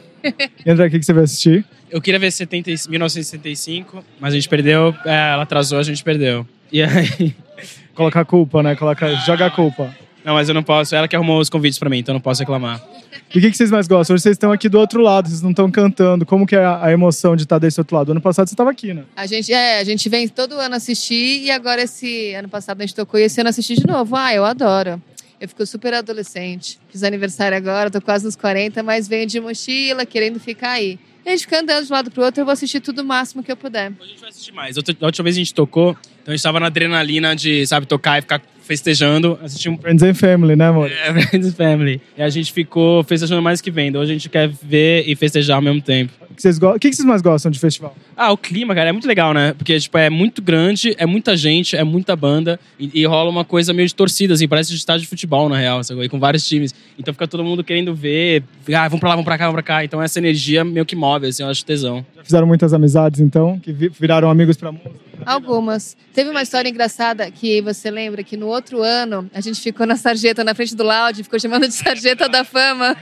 E 0.65 0.71
André, 0.71 0.87
o 0.87 0.89
que 0.89 1.03
você 1.03 1.13
vai 1.13 1.25
assistir? 1.25 1.63
Eu 1.89 2.01
queria 2.01 2.19
ver 2.19 2.31
70, 2.31 2.71
1975, 2.89 4.03
mas 4.19 4.33
a 4.33 4.35
gente 4.35 4.49
perdeu, 4.49 4.95
é, 5.05 5.33
ela 5.33 5.43
atrasou, 5.43 5.77
a 5.77 5.83
gente 5.83 6.03
perdeu. 6.03 6.47
E 6.71 6.81
aí. 6.81 7.35
Colocar 7.93 8.21
a 8.21 8.25
culpa, 8.25 8.63
né? 8.63 8.75
Coloca, 8.75 9.13
joga 9.17 9.45
a 9.45 9.51
culpa. 9.51 9.95
Não, 10.23 10.33
mas 10.33 10.47
eu 10.47 10.53
não 10.53 10.63
posso. 10.63 10.95
Ela 10.95 11.07
que 11.07 11.15
arrumou 11.15 11.39
os 11.39 11.49
convites 11.49 11.79
pra 11.79 11.89
mim, 11.89 11.99
então 11.99 12.13
eu 12.13 12.17
não 12.17 12.21
posso 12.21 12.41
reclamar. 12.41 12.81
E 13.33 13.37
o 13.37 13.41
que, 13.41 13.49
que 13.49 13.57
vocês 13.57 13.71
mais 13.71 13.87
gostam? 13.87 14.13
Hoje 14.13 14.23
vocês 14.23 14.35
estão 14.35 14.51
aqui 14.51 14.67
do 14.67 14.77
outro 14.77 15.01
lado, 15.01 15.27
vocês 15.27 15.41
não 15.41 15.51
estão 15.51 15.71
cantando. 15.71 16.25
Como 16.25 16.45
que 16.45 16.55
é 16.55 16.65
a, 16.65 16.91
emoção 16.91 17.35
de 17.35 17.43
estar 17.43 17.59
desse 17.59 17.79
outro 17.79 17.95
lado? 17.95 18.11
Ano 18.11 18.21
passado 18.21 18.47
você 18.47 18.53
estava 18.53 18.69
aqui, 18.69 18.93
né? 18.93 19.03
A 19.15 19.25
gente, 19.25 19.51
é, 19.53 19.79
a 19.79 19.83
gente 19.83 20.07
vem 20.09 20.27
todo 20.27 20.55
ano 20.55 20.75
assistir 20.75 21.43
e 21.43 21.49
agora 21.51 21.81
esse 21.81 22.33
ano 22.33 22.49
passado 22.49 22.81
a 22.81 22.85
gente 22.85 22.95
tocou 22.95 23.19
e 23.19 23.23
esse 23.23 23.39
ano 23.39 23.49
assisti 23.49 23.75
de 23.75 23.87
novo. 23.87 24.15
Ah, 24.15 24.33
eu 24.33 24.43
adoro. 24.43 25.01
Eu 25.39 25.47
fico 25.47 25.65
super 25.65 25.93
adolescente. 25.93 26.77
Fiz 26.89 27.03
aniversário 27.03 27.57
agora, 27.57 27.89
tô 27.89 28.01
quase 28.01 28.25
nos 28.25 28.35
40, 28.35 28.83
mas 28.83 29.07
venho 29.07 29.25
de 29.25 29.39
mochila, 29.39 30.05
querendo 30.05 30.39
ficar 30.39 30.71
aí. 30.71 30.99
E 31.25 31.29
a 31.29 31.31
gente 31.31 31.41
fica 31.41 31.61
andando 31.61 31.85
de 31.85 31.91
um 31.91 31.95
lado 31.95 32.11
pro 32.11 32.23
outro, 32.23 32.41
eu 32.41 32.45
vou 32.45 32.51
assistir 32.51 32.79
tudo 32.79 33.01
o 33.01 33.05
máximo 33.05 33.41
que 33.41 33.51
eu 33.51 33.57
puder. 33.57 33.91
A 33.99 34.05
gente 34.05 34.19
vai 34.19 34.29
assistir 34.29 34.51
mais. 34.51 34.75
Outra, 34.75 34.95
a 34.99 35.05
última 35.05 35.23
vez 35.23 35.35
a 35.35 35.39
gente 35.39 35.53
tocou, 35.53 35.95
então 36.21 36.31
a 36.31 36.35
gente 36.35 36.43
tava 36.43 36.59
na 36.59 36.67
adrenalina 36.67 37.35
de, 37.35 37.65
sabe, 37.65 37.85
tocar 37.85 38.19
e 38.19 38.21
ficar 38.21 38.41
festejando. 38.71 39.37
Assistir 39.43 39.69
um... 39.69 39.77
Friends 39.77 40.01
and 40.01 40.13
Family, 40.13 40.55
né, 40.55 40.67
amor? 40.67 40.89
É, 40.89 41.11
Friends 41.27 41.49
and 41.49 41.51
Family. 41.51 42.01
E 42.17 42.21
a 42.21 42.29
gente 42.29 42.53
ficou 42.53 43.03
festejando 43.03 43.41
mais 43.41 43.59
que 43.59 43.69
vendo. 43.69 43.99
Hoje 43.99 44.11
a 44.11 44.13
gente 44.13 44.29
quer 44.29 44.47
ver 44.47 45.03
e 45.05 45.13
festejar 45.15 45.57
ao 45.57 45.61
mesmo 45.61 45.81
tempo. 45.81 46.13
O 46.29 46.33
que, 46.33 46.41
vocês 46.41 46.57
go... 46.57 46.69
o 46.69 46.79
que 46.79 46.91
vocês 46.91 47.05
mais 47.05 47.21
gostam 47.21 47.51
de 47.51 47.59
festival? 47.59 47.93
Ah, 48.15 48.31
o 48.31 48.37
clima, 48.37 48.73
cara, 48.73 48.89
é 48.89 48.91
muito 48.93 49.07
legal, 49.07 49.33
né? 49.33 49.53
Porque, 49.53 49.77
tipo, 49.77 49.97
é 49.97 50.09
muito 50.09 50.41
grande, 50.41 50.95
é 50.97 51.05
muita 51.05 51.35
gente, 51.35 51.75
é 51.75 51.83
muita 51.83 52.15
banda 52.15 52.57
e, 52.79 53.01
e 53.01 53.05
rola 53.05 53.29
uma 53.29 53.43
coisa 53.43 53.73
meio 53.73 53.87
de 53.87 53.93
torcida, 53.93 54.33
assim, 54.33 54.47
parece 54.47 54.71
de 54.71 54.77
estádio 54.77 55.01
de 55.01 55.07
futebol, 55.07 55.49
na 55.49 55.57
real, 55.57 55.83
sabe? 55.83 56.07
com 56.07 56.19
vários 56.19 56.47
times. 56.47 56.73
Então 56.97 57.13
fica 57.13 57.27
todo 57.27 57.43
mundo 57.43 57.63
querendo 57.63 57.93
ver, 57.93 58.43
ah, 58.73 58.87
vamos 58.87 59.01
pra 59.01 59.09
lá, 59.09 59.15
vamos 59.15 59.25
pra 59.25 59.37
cá, 59.37 59.45
vamos 59.45 59.55
pra 59.55 59.63
cá. 59.63 59.83
Então 59.83 60.01
essa 60.01 60.17
energia 60.19 60.63
meio 60.63 60.85
que 60.85 60.95
move, 60.95 61.27
assim, 61.27 61.43
eu 61.43 61.49
acho 61.49 61.65
tesão. 61.65 62.05
Já 62.15 62.23
fizeram 62.23 62.47
muitas 62.47 62.73
amizades, 62.73 63.19
então, 63.19 63.59
que 63.59 63.73
viraram 63.73 64.29
amigos 64.29 64.55
pra 64.55 64.71
música? 64.71 65.10
Algumas. 65.25 65.95
Teve 66.13 66.29
uma 66.29 66.41
história 66.41 66.69
engraçada 66.69 67.29
que 67.31 67.61
você 67.61 67.89
lembra 67.89 68.23
que 68.23 68.35
no 68.35 68.47
outro 68.47 68.81
ano 68.81 69.29
a 69.33 69.41
gente 69.41 69.61
ficou 69.61 69.85
na 69.85 69.95
sarjeta, 69.95 70.43
na 70.43 70.53
frente 70.53 70.75
do 70.75 70.83
Loud, 70.83 71.23
ficou 71.23 71.39
chamando 71.39 71.67
de 71.67 71.73
sarjeta 71.73 72.27
da 72.27 72.43
fama. 72.43 72.95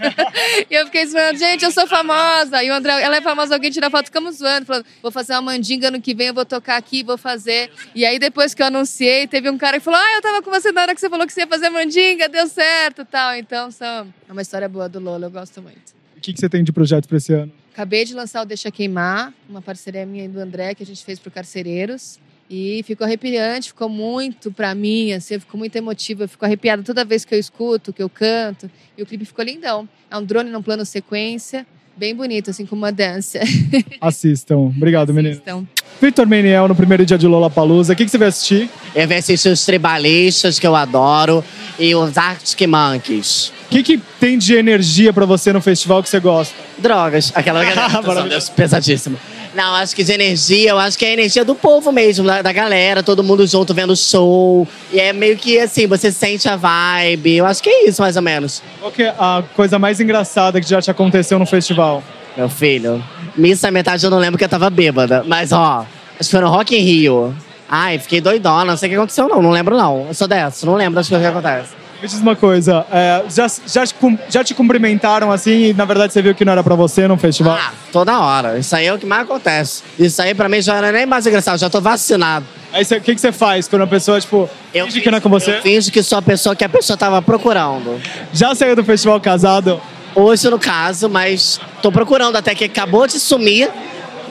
e 0.70 0.74
eu 0.74 0.86
fiquei 0.86 1.06
zoando, 1.06 1.38
gente, 1.38 1.64
eu 1.64 1.72
sou 1.72 1.88
famosa. 1.88 2.64
E 2.64 2.70
o 2.70 2.74
André, 2.74 3.02
ela 3.02 3.18
é 3.18 3.22
famosa, 3.22 3.54
alguém 3.54 3.72
tira 3.72 3.90
foto, 3.90 4.06
ficamos 4.06 4.38
zoando, 4.38 4.66
falando, 4.66 4.86
vou 5.02 5.12
fazer 5.12 5.34
uma 5.34 5.42
mandinga 5.42 5.88
ano 5.88 6.02
que 6.02 6.14
vem, 6.14 6.28
eu 6.28 6.34
vou 6.34 6.46
tocar 6.46 6.78
aqui, 6.78 7.04
vou 7.04 7.18
fazer. 7.18 7.72
E 7.96 8.06
aí 8.06 8.20
depois 8.20 8.54
que 8.54 8.62
eu 8.62 8.68
anunciei, 8.68 9.28
teve 9.28 9.50
um 9.50 9.58
cara 9.58 9.78
que 9.78 9.84
falou, 9.84 10.00
ah, 10.00 10.16
eu 10.16 10.22
tava 10.22 10.42
com 10.42 10.52
você 10.52 10.72
na 10.72 10.82
hora 10.82 10.96
que 10.96 11.02
você 11.02 11.10
falou 11.10 11.26
que 11.26 11.34
você 11.34 11.42
ia 11.42 11.48
fazer 11.48 11.70
mandinga, 11.70 12.30
deu 12.30 12.48
certo 12.48 13.06
tal. 13.06 13.36
Então 13.36 13.72
são... 13.72 14.14
é 14.28 14.32
uma 14.32 14.42
história 14.42 14.70
boa 14.70 14.88
do 14.88 15.00
Lola, 15.00 15.28
eu 15.28 15.32
gosto 15.32 15.62
muito. 15.62 16.00
O 16.18 16.22
que, 16.22 16.34
que 16.34 16.40
você 16.40 16.50
tem 16.50 16.64
de 16.64 16.72
projeto 16.72 17.08
pra 17.08 17.18
esse 17.18 17.34
ano? 17.34 17.52
Acabei 17.74 18.06
de 18.06 18.14
lançar 18.14 18.42
o 18.42 18.46
Deixa 18.46 18.72
Queimar, 18.72 19.34
uma 19.50 19.62
parceria 19.62 20.06
minha 20.06 20.26
e 20.26 20.28
do 20.28 20.40
André 20.40 20.76
que 20.76 20.84
a 20.84 20.86
gente 20.86 21.04
fez 21.04 21.20
pro 21.20 21.32
Carcereiros. 21.32 22.20
E 22.50 22.82
ficou 22.84 23.06
arrepiante, 23.06 23.68
ficou 23.68 23.88
muito 23.88 24.52
pra 24.52 24.74
mim, 24.74 25.14
assim, 25.14 25.40
ficou 25.40 25.60
muito 25.60 25.76
emotivo. 25.76 26.24
Eu 26.24 26.28
fico 26.28 26.44
arrepiada 26.44 26.82
toda 26.82 27.06
vez 27.06 27.24
que 27.24 27.36
eu 27.36 27.40
escuto, 27.40 27.94
que 27.94 28.02
eu 28.02 28.10
canto. 28.10 28.70
E 28.98 29.04
o 29.04 29.06
clipe 29.06 29.24
ficou 29.24 29.46
lindão. 29.46 29.88
É 30.10 30.18
um 30.18 30.24
drone 30.24 30.50
num 30.50 30.62
plano 30.62 30.84
sequência, 30.84 31.66
bem 31.96 32.16
bonito, 32.16 32.50
assim, 32.50 32.66
com 32.66 32.76
uma 32.76 32.92
dança. 32.92 33.40
Assistam. 34.02 34.58
Obrigado, 34.58 35.14
menino. 35.14 35.36
Assistam. 35.36 35.68
Victor 36.02 36.26
Meniel, 36.26 36.68
no 36.68 36.76
primeiro 36.76 37.06
dia 37.06 37.20
de 37.20 37.28
Lollapalooza. 37.28 37.94
O 37.94 37.96
que, 37.96 38.06
que 38.06 38.10
você 38.10 38.18
vai 38.18 38.30
assistir? 38.30 38.68
Eu 38.96 39.08
vou 39.08 39.18
assistir 39.18 39.50
os 39.50 39.64
tribalistas, 39.64 40.58
que 40.58 40.66
eu 40.66 40.76
adoro, 40.76 41.44
e 41.78 41.94
os 41.94 42.18
Arctic 42.18 42.68
Monkeys. 42.68 43.54
O 43.70 43.72
que, 43.72 43.84
que 43.84 43.98
tem 44.20 44.36
de 44.36 44.56
energia 44.56 45.14
pra 45.14 45.28
você 45.28 45.54
no 45.54 45.62
festival 45.62 46.02
que 46.02 46.10
você 46.10 46.20
gosta? 46.20 46.56
Drogas. 46.80 47.32
Aquela... 47.36 47.62
Pesadíssimo. 48.56 49.16
Não, 49.54 49.76
acho 49.76 49.96
que 49.96 50.04
de 50.04 50.12
energia, 50.12 50.72
eu 50.72 50.80
acho 50.80 50.98
que 50.98 51.06
é 51.06 51.10
a 51.10 51.14
energia 51.14 51.46
do 51.46 51.54
povo 51.54 51.92
mesmo, 51.92 52.26
da, 52.26 52.42
da 52.42 52.52
galera, 52.52 53.04
todo 53.04 53.24
mundo 53.24 53.46
junto 53.46 53.72
vendo 53.72 53.94
o 53.94 53.96
show. 53.96 54.68
E 54.92 55.00
é 55.00 55.14
meio 55.14 55.38
que 55.38 55.60
assim, 55.60 55.86
você 55.86 56.12
sente 56.12 56.50
a 56.50 56.56
vibe. 56.56 57.38
Eu 57.38 57.46
acho 57.46 57.62
que 57.62 57.70
é 57.70 57.88
isso, 57.88 58.02
mais 58.02 58.16
ou 58.16 58.24
menos. 58.24 58.64
Qual 58.80 58.92
que 58.92 59.04
é 59.04 59.10
a 59.10 59.44
coisa 59.56 59.78
mais 59.78 60.00
engraçada 60.00 60.60
que 60.60 60.68
já 60.68 60.82
te 60.82 60.90
aconteceu 60.90 61.38
no 61.38 61.46
festival? 61.46 62.04
Meu 62.36 62.50
filho, 62.50 63.04
missa 63.36 63.70
metade 63.70 64.04
eu 64.04 64.10
não 64.10 64.18
lembro 64.18 64.38
que 64.38 64.44
eu 64.44 64.50
tava 64.50 64.70
bêbada. 64.72 65.24
Mas 65.28 65.52
ó, 65.52 65.86
acho 66.20 66.30
que 66.30 66.32
foi 66.32 66.42
no 66.42 66.50
Rock 66.50 66.76
in 66.76 66.82
Rio. 66.82 67.36
Ai, 67.68 68.00
fiquei 68.00 68.20
doidona, 68.20 68.66
não 68.66 68.78
sei 68.78 68.88
o 68.88 68.92
que 68.92 68.96
aconteceu, 68.96 69.28
não. 69.28 69.44
Não 69.44 69.52
lembro, 69.52 69.78
não. 69.78 70.08
Eu 70.08 70.14
sou 70.16 70.28
dessa, 70.28 70.66
não 70.66 70.74
lembro 70.74 70.96
das 70.96 71.08
coisas 71.08 71.24
que 71.24 71.32
acontecem. 71.32 71.79
Me 72.02 72.08
diz 72.08 72.22
uma 72.22 72.36
coisa, 72.36 72.86
é, 72.90 73.24
já, 73.30 73.46
já, 73.68 73.84
já 74.30 74.42
te 74.42 74.54
cumprimentaram 74.54 75.34
assim 75.34 75.66
e 75.66 75.74
na 75.74 75.84
verdade 75.84 76.14
você 76.14 76.22
viu 76.22 76.34
que 76.34 76.46
não 76.46 76.54
era 76.54 76.64
pra 76.64 76.74
você 76.74 77.06
num 77.10 77.18
festival? 77.18 77.58
Ah, 77.60 77.74
toda 77.92 78.18
hora. 78.20 78.58
Isso 78.58 78.74
aí 78.74 78.86
é 78.86 78.94
o 78.94 78.98
que 78.98 79.06
mais 79.06 79.24
acontece. 79.24 79.84
Isso 80.00 80.22
aí 80.22 80.34
pra 80.34 80.48
mim 80.48 80.62
já 80.62 80.80
não 80.80 80.88
é 80.88 80.92
nem 80.94 81.06
mais 81.06 81.28
engraçado, 81.28 81.60
já 81.60 81.70
tô 81.70 81.82
vacinado. 81.82 82.46
Aí 82.72 82.84
o 82.84 83.02
que, 83.02 83.16
que 83.16 83.20
você 83.20 83.34
faz 83.34 83.68
quando 83.68 83.82
a 83.82 83.88
pessoa, 83.88 84.20
tipo, 84.22 84.50
finge 84.72 85.02
que 85.02 85.12
não 85.12 85.18
é 85.18 85.22
com 85.22 85.28
você? 85.30 85.58
Eu 85.58 85.62
finge 85.62 85.92
que 85.92 86.02
sou 86.02 86.20
a 86.20 86.22
pessoa 86.22 86.56
que 86.56 86.64
a 86.64 86.70
pessoa 86.70 86.96
tava 86.96 87.22
procurando. 87.22 88.00
Já 88.32 88.56
saiu 88.56 88.78
do 88.78 88.84
festival 88.84 89.20
casado? 89.20 89.82
Hoje, 90.16 90.50
no 90.50 90.58
caso, 90.58 91.10
mas 91.10 91.60
tô 91.82 91.92
procurando 91.92 92.38
até 92.38 92.56
que 92.56 92.64
acabou 92.64 93.08
de 93.08 93.20
sumir 93.20 93.70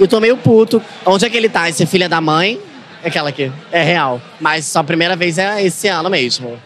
e 0.00 0.06
tô 0.06 0.20
meio 0.20 0.38
puto. 0.38 0.80
Onde 1.04 1.26
é 1.26 1.30
que 1.30 1.36
ele 1.36 1.50
tá? 1.50 1.68
Esse 1.68 1.84
filho 1.84 2.08
da 2.08 2.20
mãe? 2.20 2.58
É 3.02 3.08
aquela 3.08 3.28
aqui. 3.28 3.52
É 3.70 3.82
real. 3.82 4.22
Mas 4.40 4.64
só 4.64 4.80
a 4.80 4.84
primeira 4.84 5.14
vez 5.14 5.36
é 5.36 5.62
esse 5.62 5.86
ano 5.88 6.08
mesmo. 6.08 6.58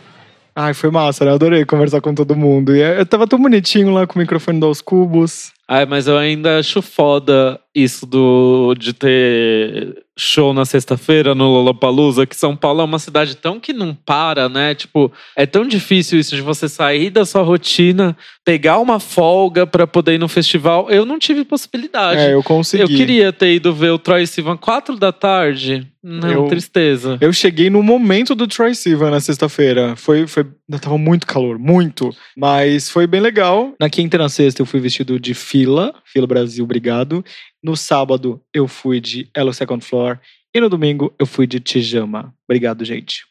Ai, 0.55 0.75
foi 0.75 0.91
massa, 0.91 1.25
né? 1.25 1.33
Adorei 1.33 1.65
conversar 1.65 2.01
com 2.01 2.15
todo 2.15 2.37
mundo. 2.37 2.77
E 2.77 2.81
eu 2.81 3.07
tava 3.07 3.27
tão 3.27 3.41
bonitinho 3.41 3.91
lá 3.91 4.07
com 4.07 4.19
o 4.19 4.19
microfone 4.19 4.61
dos 4.61 4.83
cubos. 4.83 5.51
Ai, 5.69 5.87
mas 5.87 6.07
eu 6.07 6.19
ainda 6.19 6.59
acho 6.59 6.83
foda 6.83 7.59
isso 7.75 8.05
do, 8.05 8.75
de 8.79 8.93
ter 8.93 10.03
show 10.19 10.53
na 10.53 10.67
sexta-feira 10.67 11.35
no 11.35 11.47
Lollapalooza, 11.49 12.27
que 12.27 12.37
São 12.37 12.55
Paulo 12.55 12.83
é 12.83 12.85
uma 12.85 12.99
cidade 12.99 13.35
tão 13.35 13.59
que 13.59 13.73
não 13.73 13.95
para, 13.95 14.47
né? 14.49 14.75
Tipo, 14.75 15.11
é 15.35 15.47
tão 15.47 15.67
difícil 15.67 16.19
isso 16.19 16.37
de 16.37 16.43
você 16.43 16.69
sair 16.69 17.09
da 17.09 17.25
sua 17.25 17.41
rotina, 17.43 18.15
pegar 18.45 18.79
uma 18.79 19.01
folga 19.01 19.67
pra 19.67 19.87
poder 19.87 20.15
ir 20.15 20.19
no 20.19 20.29
festival. 20.29 20.91
Eu 20.91 21.07
não 21.07 21.19
tive 21.19 21.45
possibilidade. 21.45 22.21
É, 22.21 22.35
eu 22.35 22.43
consegui. 22.43 22.83
Eu 22.83 22.89
queria 22.89 23.33
ter 23.33 23.55
ido 23.55 23.73
ver 23.73 23.91
o 23.91 23.99
Troy 23.99 24.27
Sivan 24.27 24.59
quatro 24.59 24.97
da 24.99 25.11
tarde. 25.13 25.87
Não, 26.05 26.31
Eu- 26.31 26.47
tristeza. 26.49 27.17
Eu 27.21 27.33
cheguei 27.33 27.71
no 27.71 27.83
momento 27.83 28.35
do 28.35 28.47
Troy 28.47 28.75
Sivan 28.75 29.11
na 29.11 29.21
sexta-feira. 29.21 29.97
Foi, 29.97 30.27
foi, 30.27 30.45
tava 30.81 30.99
muito 30.99 31.27
calor, 31.27 31.59
muito. 31.59 32.11
Mas 32.37 32.91
foi 32.91 33.07
bem 33.07 33.21
legal. 33.21 33.73
Na 33.81 33.89
quinta 33.89 34.17
e 34.17 34.19
na 34.19 34.29
sexta 34.29 34.61
eu 34.61 34.67
fui 34.67 34.79
vestido 34.81 35.19
de 35.19 35.33
fila, 35.53 35.95
fila 36.03 36.27
Brasil, 36.27 36.65
obrigado. 36.65 37.23
No 37.63 37.77
sábado 37.77 38.41
eu 38.55 38.67
fui 38.67 39.03
de 39.03 39.29
Hello 39.37 39.53
Second 39.53 39.85
Floor. 39.85 40.19
E 40.55 40.59
no 40.59 40.71
domingo 40.71 41.15
eu 41.19 41.27
fui 41.27 41.47
de 41.47 41.61
Tijama. 41.61 42.35
Obrigado, 42.49 42.83
gente. 42.87 43.27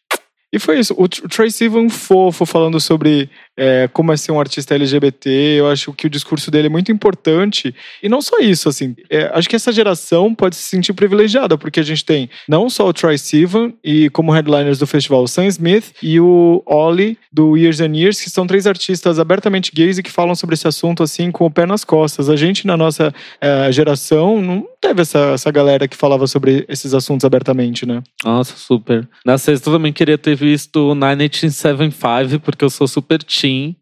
E 0.54 0.60
foi 0.60 0.80
isso. 0.80 0.94
O, 0.98 1.08
Tr- 1.08 1.26
o 1.26 1.30
Troy 1.30 1.50
Sivan 1.50 1.90
fofo 1.90 2.46
falando 2.46 2.80
sobre 2.80 3.30
é, 3.58 3.88
como 3.94 4.12
é 4.12 4.18
ser 4.18 4.32
um 4.32 4.40
artista 4.40 4.76
LGBT. 4.76 5.30
Eu 5.30 5.70
acho 5.70 5.94
que 5.94 6.08
o 6.08 6.10
discurso 6.10 6.52
dele 6.52 6.68
é 6.68 6.70
muito 6.70 6.92
importante. 6.92 7.74
E 8.04 8.10
não 8.10 8.22
só 8.22 8.40
isso, 8.40 8.68
assim. 8.68 8.96
é, 9.10 9.32
acho 9.34 9.48
que 9.48 9.56
essa 9.56 9.72
geração 9.72 10.36
pode 10.36 10.56
se 10.56 10.64
sentir 10.64 10.94
privilegiada, 10.94 11.58
porque 11.58 11.80
a 11.80 11.84
gente 11.84 12.04
tem 12.04 12.30
não 12.48 12.70
só 12.70 12.88
o 12.88 12.94
Troy 12.94 13.18
Sivan 13.18 13.74
e 13.84 14.10
como 14.10 14.32
headliners 14.32 14.80
do 14.80 14.88
festival 14.88 15.24
o 15.24 15.28
Sam 15.28 15.48
Smith 15.48 15.94
e 16.02 16.20
o 16.20 16.62
Ollie 16.66 17.18
do 17.32 17.56
Years 17.56 17.80
and 17.80 17.96
Years, 17.96 18.20
que 18.20 18.30
são 18.30 18.46
três 18.46 18.68
artistas 18.68 19.20
abertamente 19.20 19.72
gays 19.74 19.98
e 19.98 20.04
que 20.04 20.12
falam 20.12 20.36
sobre 20.36 20.56
esse 20.56 20.68
assunto 20.68 21.02
assim 21.04 21.32
com 21.32 21.46
o 21.46 21.52
pé 21.52 21.66
nas 21.66 21.84
costas. 21.86 22.30
A 22.30 22.36
gente, 22.36 22.68
na 22.68 22.76
nossa 22.76 23.14
é, 23.40 23.72
geração, 23.72 24.42
não 24.42 24.68
teve 24.82 25.04
essa, 25.04 25.20
essa 25.34 25.52
galera 25.52 25.88
que 25.88 25.96
falava 25.96 26.26
sobre 26.26 26.66
esses 26.68 26.94
assuntos 26.94 27.24
abertamente, 27.24 27.86
né? 27.86 28.02
Nossa, 28.26 28.58
super. 28.58 29.08
Na 29.24 29.38
sexta 29.38 29.70
eu 29.70 29.74
também 29.74 29.94
queria 29.94 30.18
ter 30.18 30.36
visto 30.36 30.92
o 30.92 30.96
975, 30.96 32.44
porque 32.44 32.66
eu 32.66 32.70
sou 32.70 32.88
super 32.88 33.22
teen, 33.24 33.76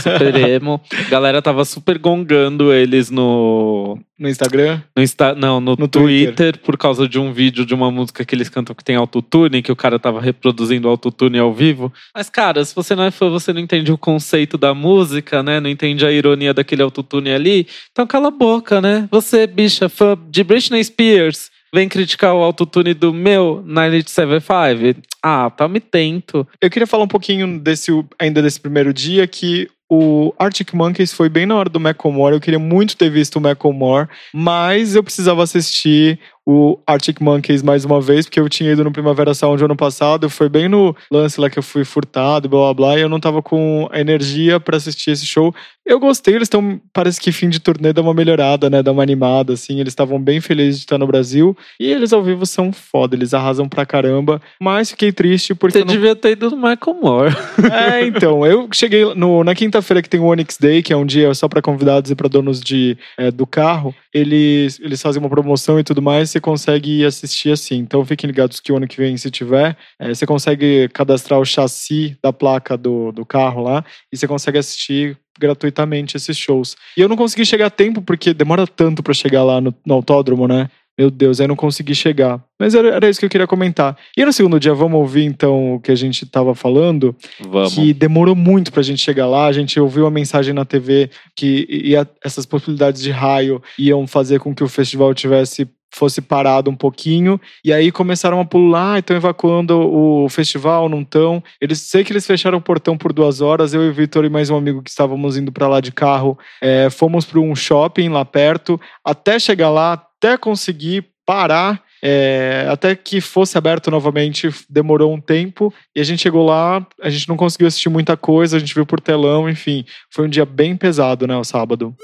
super 0.00 0.34
emo. 0.34 0.80
A 1.06 1.10
galera 1.10 1.42
tava 1.42 1.64
super 1.64 1.98
gongando 1.98 2.72
eles 2.72 3.10
no. 3.10 3.98
No 4.18 4.28
Instagram? 4.28 4.80
No 4.96 5.02
Insta, 5.02 5.34
não, 5.34 5.60
no, 5.60 5.74
No 5.76 5.88
Twitter, 5.88 6.34
Twitter. 6.34 6.58
por 6.58 6.78
causa 6.78 7.08
de 7.08 7.18
um 7.18 7.32
vídeo 7.32 7.66
de 7.66 7.74
uma 7.74 7.90
música 7.90 8.24
que 8.24 8.34
eles 8.34 8.48
cantam 8.48 8.74
que 8.74 8.84
tem 8.84 8.94
autotune, 8.94 9.62
que 9.62 9.72
o 9.72 9.76
cara 9.76 9.98
tava 9.98 10.20
reproduzindo 10.20 10.88
autotune 10.88 11.38
ao 11.38 11.52
vivo. 11.52 11.92
Mas, 12.14 12.30
cara, 12.30 12.64
se 12.64 12.72
você 12.74 12.94
não 12.94 13.02
é 13.02 13.10
fã, 13.10 13.28
você 13.28 13.52
não 13.52 13.60
entende 13.60 13.90
o 13.90 13.98
conceito 13.98 14.56
da 14.56 14.72
música, 14.74 15.42
né? 15.42 15.58
Não 15.58 15.68
entende 15.68 16.06
a 16.06 16.12
ironia 16.12 16.54
daquele 16.54 16.82
autotune 16.82 17.32
ali. 17.32 17.66
Então 17.90 18.06
cala 18.06 18.28
a 18.28 18.30
boca, 18.30 18.80
né? 18.80 19.08
Você, 19.10 19.46
bicha, 19.46 19.88
fã 19.88 20.16
de 20.30 20.44
Britney 20.44 20.84
Spears. 20.84 21.51
Vem 21.74 21.88
criticar 21.88 22.34
o 22.34 22.42
autotune 22.42 22.92
do 22.92 23.14
meu 23.14 23.62
975. 23.64 25.00
Ah, 25.22 25.48
tá 25.48 25.66
me 25.66 25.80
tento. 25.80 26.46
Eu 26.60 26.68
queria 26.68 26.86
falar 26.86 27.04
um 27.04 27.08
pouquinho 27.08 27.58
desse 27.58 27.90
ainda 28.18 28.42
desse 28.42 28.60
primeiro 28.60 28.92
dia 28.92 29.26
que 29.26 29.70
o 29.90 30.34
Arctic 30.38 30.74
Monkeys 30.74 31.12
foi 31.12 31.30
bem 31.30 31.46
na 31.46 31.54
hora 31.54 31.70
do 31.70 31.80
Macklemore. 31.80 32.34
Eu 32.34 32.40
queria 32.40 32.58
muito 32.58 32.96
ter 32.96 33.10
visto 33.10 33.36
o 33.36 33.40
Macklemore, 33.40 34.08
mas 34.34 34.94
eu 34.94 35.02
precisava 35.02 35.42
assistir 35.42 36.18
o 36.46 36.78
Arctic 36.86 37.20
Monkeys 37.20 37.62
mais 37.62 37.84
uma 37.84 38.00
vez, 38.00 38.26
porque 38.26 38.40
eu 38.40 38.48
tinha 38.48 38.72
ido 38.72 38.82
no 38.82 38.92
Primavera 38.92 39.34
Sound 39.34 39.62
ano 39.64 39.76
passado. 39.76 40.28
Foi 40.28 40.48
bem 40.48 40.68
no 40.68 40.94
lance 41.10 41.40
lá 41.40 41.48
que 41.48 41.58
eu 41.58 41.62
fui 41.62 41.84
furtado, 41.84 42.48
blá 42.48 42.60
blá 42.60 42.74
blá, 42.74 42.98
e 42.98 43.02
eu 43.02 43.08
não 43.08 43.20
tava 43.20 43.42
com 43.42 43.88
a 43.92 44.00
energia 44.00 44.58
pra 44.58 44.76
assistir 44.76 45.12
esse 45.12 45.26
show. 45.26 45.54
Eu 45.84 45.98
gostei, 45.98 46.34
eles 46.34 46.46
estão. 46.46 46.80
Parece 46.92 47.20
que 47.20 47.32
fim 47.32 47.48
de 47.48 47.58
turnê 47.58 47.92
dá 47.92 48.00
uma 48.00 48.14
melhorada, 48.14 48.70
né? 48.70 48.82
Dá 48.82 48.92
uma 48.92 49.02
animada, 49.02 49.54
assim. 49.54 49.80
Eles 49.80 49.90
estavam 49.90 50.20
bem 50.20 50.40
felizes 50.40 50.76
de 50.76 50.84
estar 50.84 50.96
no 50.96 51.08
Brasil. 51.08 51.56
E 51.78 51.90
eles 51.90 52.12
ao 52.12 52.22
vivo 52.22 52.46
são 52.46 52.72
foda, 52.72 53.16
eles 53.16 53.34
arrasam 53.34 53.68
pra 53.68 53.84
caramba. 53.84 54.40
Mas 54.60 54.90
fiquei 54.90 55.10
triste 55.10 55.56
porque. 55.56 55.78
Você 55.78 55.84
não... 55.84 55.92
devia 55.92 56.14
ter 56.14 56.32
ido 56.32 56.50
no 56.50 56.56
Michael 56.56 57.00
Moore. 57.02 57.36
É, 57.72 58.04
então, 58.06 58.44
eu 58.46 58.68
cheguei 58.72 59.14
no, 59.14 59.42
na 59.42 59.54
quinta-feira 59.54 60.02
que 60.02 60.08
tem 60.08 60.20
o 60.20 60.26
Onyx 60.26 60.58
Day, 60.58 60.82
que 60.82 60.92
é 60.92 60.96
um 60.96 61.06
dia 61.06 61.32
só 61.32 61.48
para 61.48 61.62
convidados 61.62 62.10
e 62.10 62.14
para 62.14 62.28
donos 62.28 62.60
de, 62.60 62.96
é, 63.16 63.30
do 63.30 63.46
carro, 63.46 63.94
eles, 64.12 64.78
eles 64.80 65.00
fazem 65.00 65.20
uma 65.20 65.28
promoção 65.28 65.80
e 65.80 65.84
tudo 65.84 66.02
mais, 66.02 66.30
você 66.32 66.40
consegue 66.40 67.00
ir 67.00 67.04
assistir 67.04 67.52
assim. 67.52 67.76
Então 67.76 68.04
fiquem 68.04 68.26
ligados 68.26 68.58
que 68.58 68.72
o 68.72 68.76
ano 68.76 68.88
que 68.88 68.96
vem, 68.96 69.16
se 69.16 69.30
tiver, 69.30 69.76
é, 69.98 70.08
você 70.08 70.26
consegue 70.26 70.88
cadastrar 70.88 71.38
o 71.38 71.44
chassi 71.44 72.16
da 72.22 72.32
placa 72.32 72.76
do, 72.76 73.12
do 73.12 73.24
carro 73.24 73.62
lá 73.62 73.84
e 74.12 74.16
você 74.16 74.26
consegue 74.26 74.58
assistir 74.58 75.16
gratuitamente 75.38 76.16
esses 76.16 76.36
shows. 76.36 76.76
E 76.96 77.00
eu 77.00 77.08
não 77.08 77.16
consegui 77.16 77.44
chegar 77.44 77.66
a 77.66 77.70
tempo 77.70 78.02
porque 78.02 78.34
demora 78.34 78.66
tanto 78.66 79.02
para 79.02 79.14
chegar 79.14 79.44
lá 79.44 79.60
no, 79.60 79.74
no 79.84 79.94
autódromo, 79.94 80.46
né? 80.46 80.68
Meu 80.98 81.10
Deus, 81.10 81.40
aí 81.40 81.48
não 81.48 81.56
consegui 81.56 81.94
chegar. 81.94 82.42
Mas 82.60 82.74
era, 82.74 82.88
era 82.88 83.08
isso 83.08 83.18
que 83.18 83.24
eu 83.24 83.30
queria 83.30 83.46
comentar. 83.46 83.96
E 84.14 84.24
no 84.24 84.32
segundo 84.32 84.60
dia, 84.60 84.74
vamos 84.74 85.00
ouvir 85.00 85.24
então 85.24 85.76
o 85.76 85.80
que 85.80 85.90
a 85.90 85.94
gente 85.94 86.26
tava 86.26 86.54
falando? 86.54 87.16
Vamos. 87.40 87.74
Que 87.74 87.94
demorou 87.94 88.36
muito 88.36 88.70
pra 88.70 88.82
gente 88.82 89.00
chegar 89.00 89.26
lá. 89.26 89.46
A 89.46 89.52
gente 89.52 89.80
ouviu 89.80 90.04
uma 90.04 90.10
mensagem 90.10 90.52
na 90.52 90.66
TV 90.66 91.08
que 91.34 91.66
ia, 91.68 92.06
essas 92.22 92.44
possibilidades 92.44 93.00
de 93.00 93.10
raio 93.10 93.62
iam 93.78 94.06
fazer 94.06 94.38
com 94.38 94.54
que 94.54 94.62
o 94.62 94.68
festival 94.68 95.14
tivesse 95.14 95.66
fosse 95.92 96.20
parado 96.20 96.70
um 96.70 96.74
pouquinho 96.74 97.40
e 97.64 97.72
aí 97.72 97.92
começaram 97.92 98.40
a 98.40 98.44
pular, 98.44 98.98
estão 98.98 99.16
evacuando 99.16 99.78
o 99.78 100.28
festival, 100.28 100.88
não 100.88 101.02
estão. 101.02 101.42
Eles 101.60 101.80
sei 101.80 102.02
que 102.02 102.12
eles 102.12 102.26
fecharam 102.26 102.58
o 102.58 102.62
portão 102.62 102.96
por 102.96 103.12
duas 103.12 103.40
horas. 103.40 103.74
Eu 103.74 103.84
e 103.84 103.90
o 103.90 103.92
Vitor 103.92 104.24
e 104.24 104.30
mais 104.30 104.50
um 104.50 104.56
amigo 104.56 104.82
que 104.82 104.90
estávamos 104.90 105.36
indo 105.36 105.52
para 105.52 105.68
lá 105.68 105.80
de 105.80 105.92
carro, 105.92 106.38
é, 106.60 106.88
fomos 106.90 107.24
para 107.24 107.38
um 107.38 107.54
shopping 107.54 108.08
lá 108.08 108.24
perto, 108.24 108.80
até 109.04 109.38
chegar 109.38 109.70
lá, 109.70 109.92
até 109.92 110.36
conseguir 110.36 111.06
parar. 111.24 111.82
é, 112.04 112.66
até 112.68 112.96
que 112.96 113.20
fosse 113.20 113.56
aberto 113.56 113.88
novamente, 113.88 114.50
demorou 114.68 115.14
um 115.14 115.20
tempo 115.20 115.72
e 115.94 116.00
a 116.00 116.04
gente 116.04 116.20
chegou 116.20 116.44
lá. 116.44 116.84
A 117.00 117.08
gente 117.08 117.28
não 117.28 117.36
conseguiu 117.36 117.68
assistir 117.68 117.88
muita 117.88 118.16
coisa, 118.16 118.56
a 118.56 118.60
gente 118.60 118.74
viu 118.74 118.84
por 118.84 119.00
telão, 119.00 119.48
enfim, 119.48 119.84
foi 120.10 120.26
um 120.26 120.28
dia 120.28 120.44
bem 120.44 120.76
pesado, 120.76 121.26
né? 121.28 121.36
O 121.36 121.44
sábado. 121.44 121.94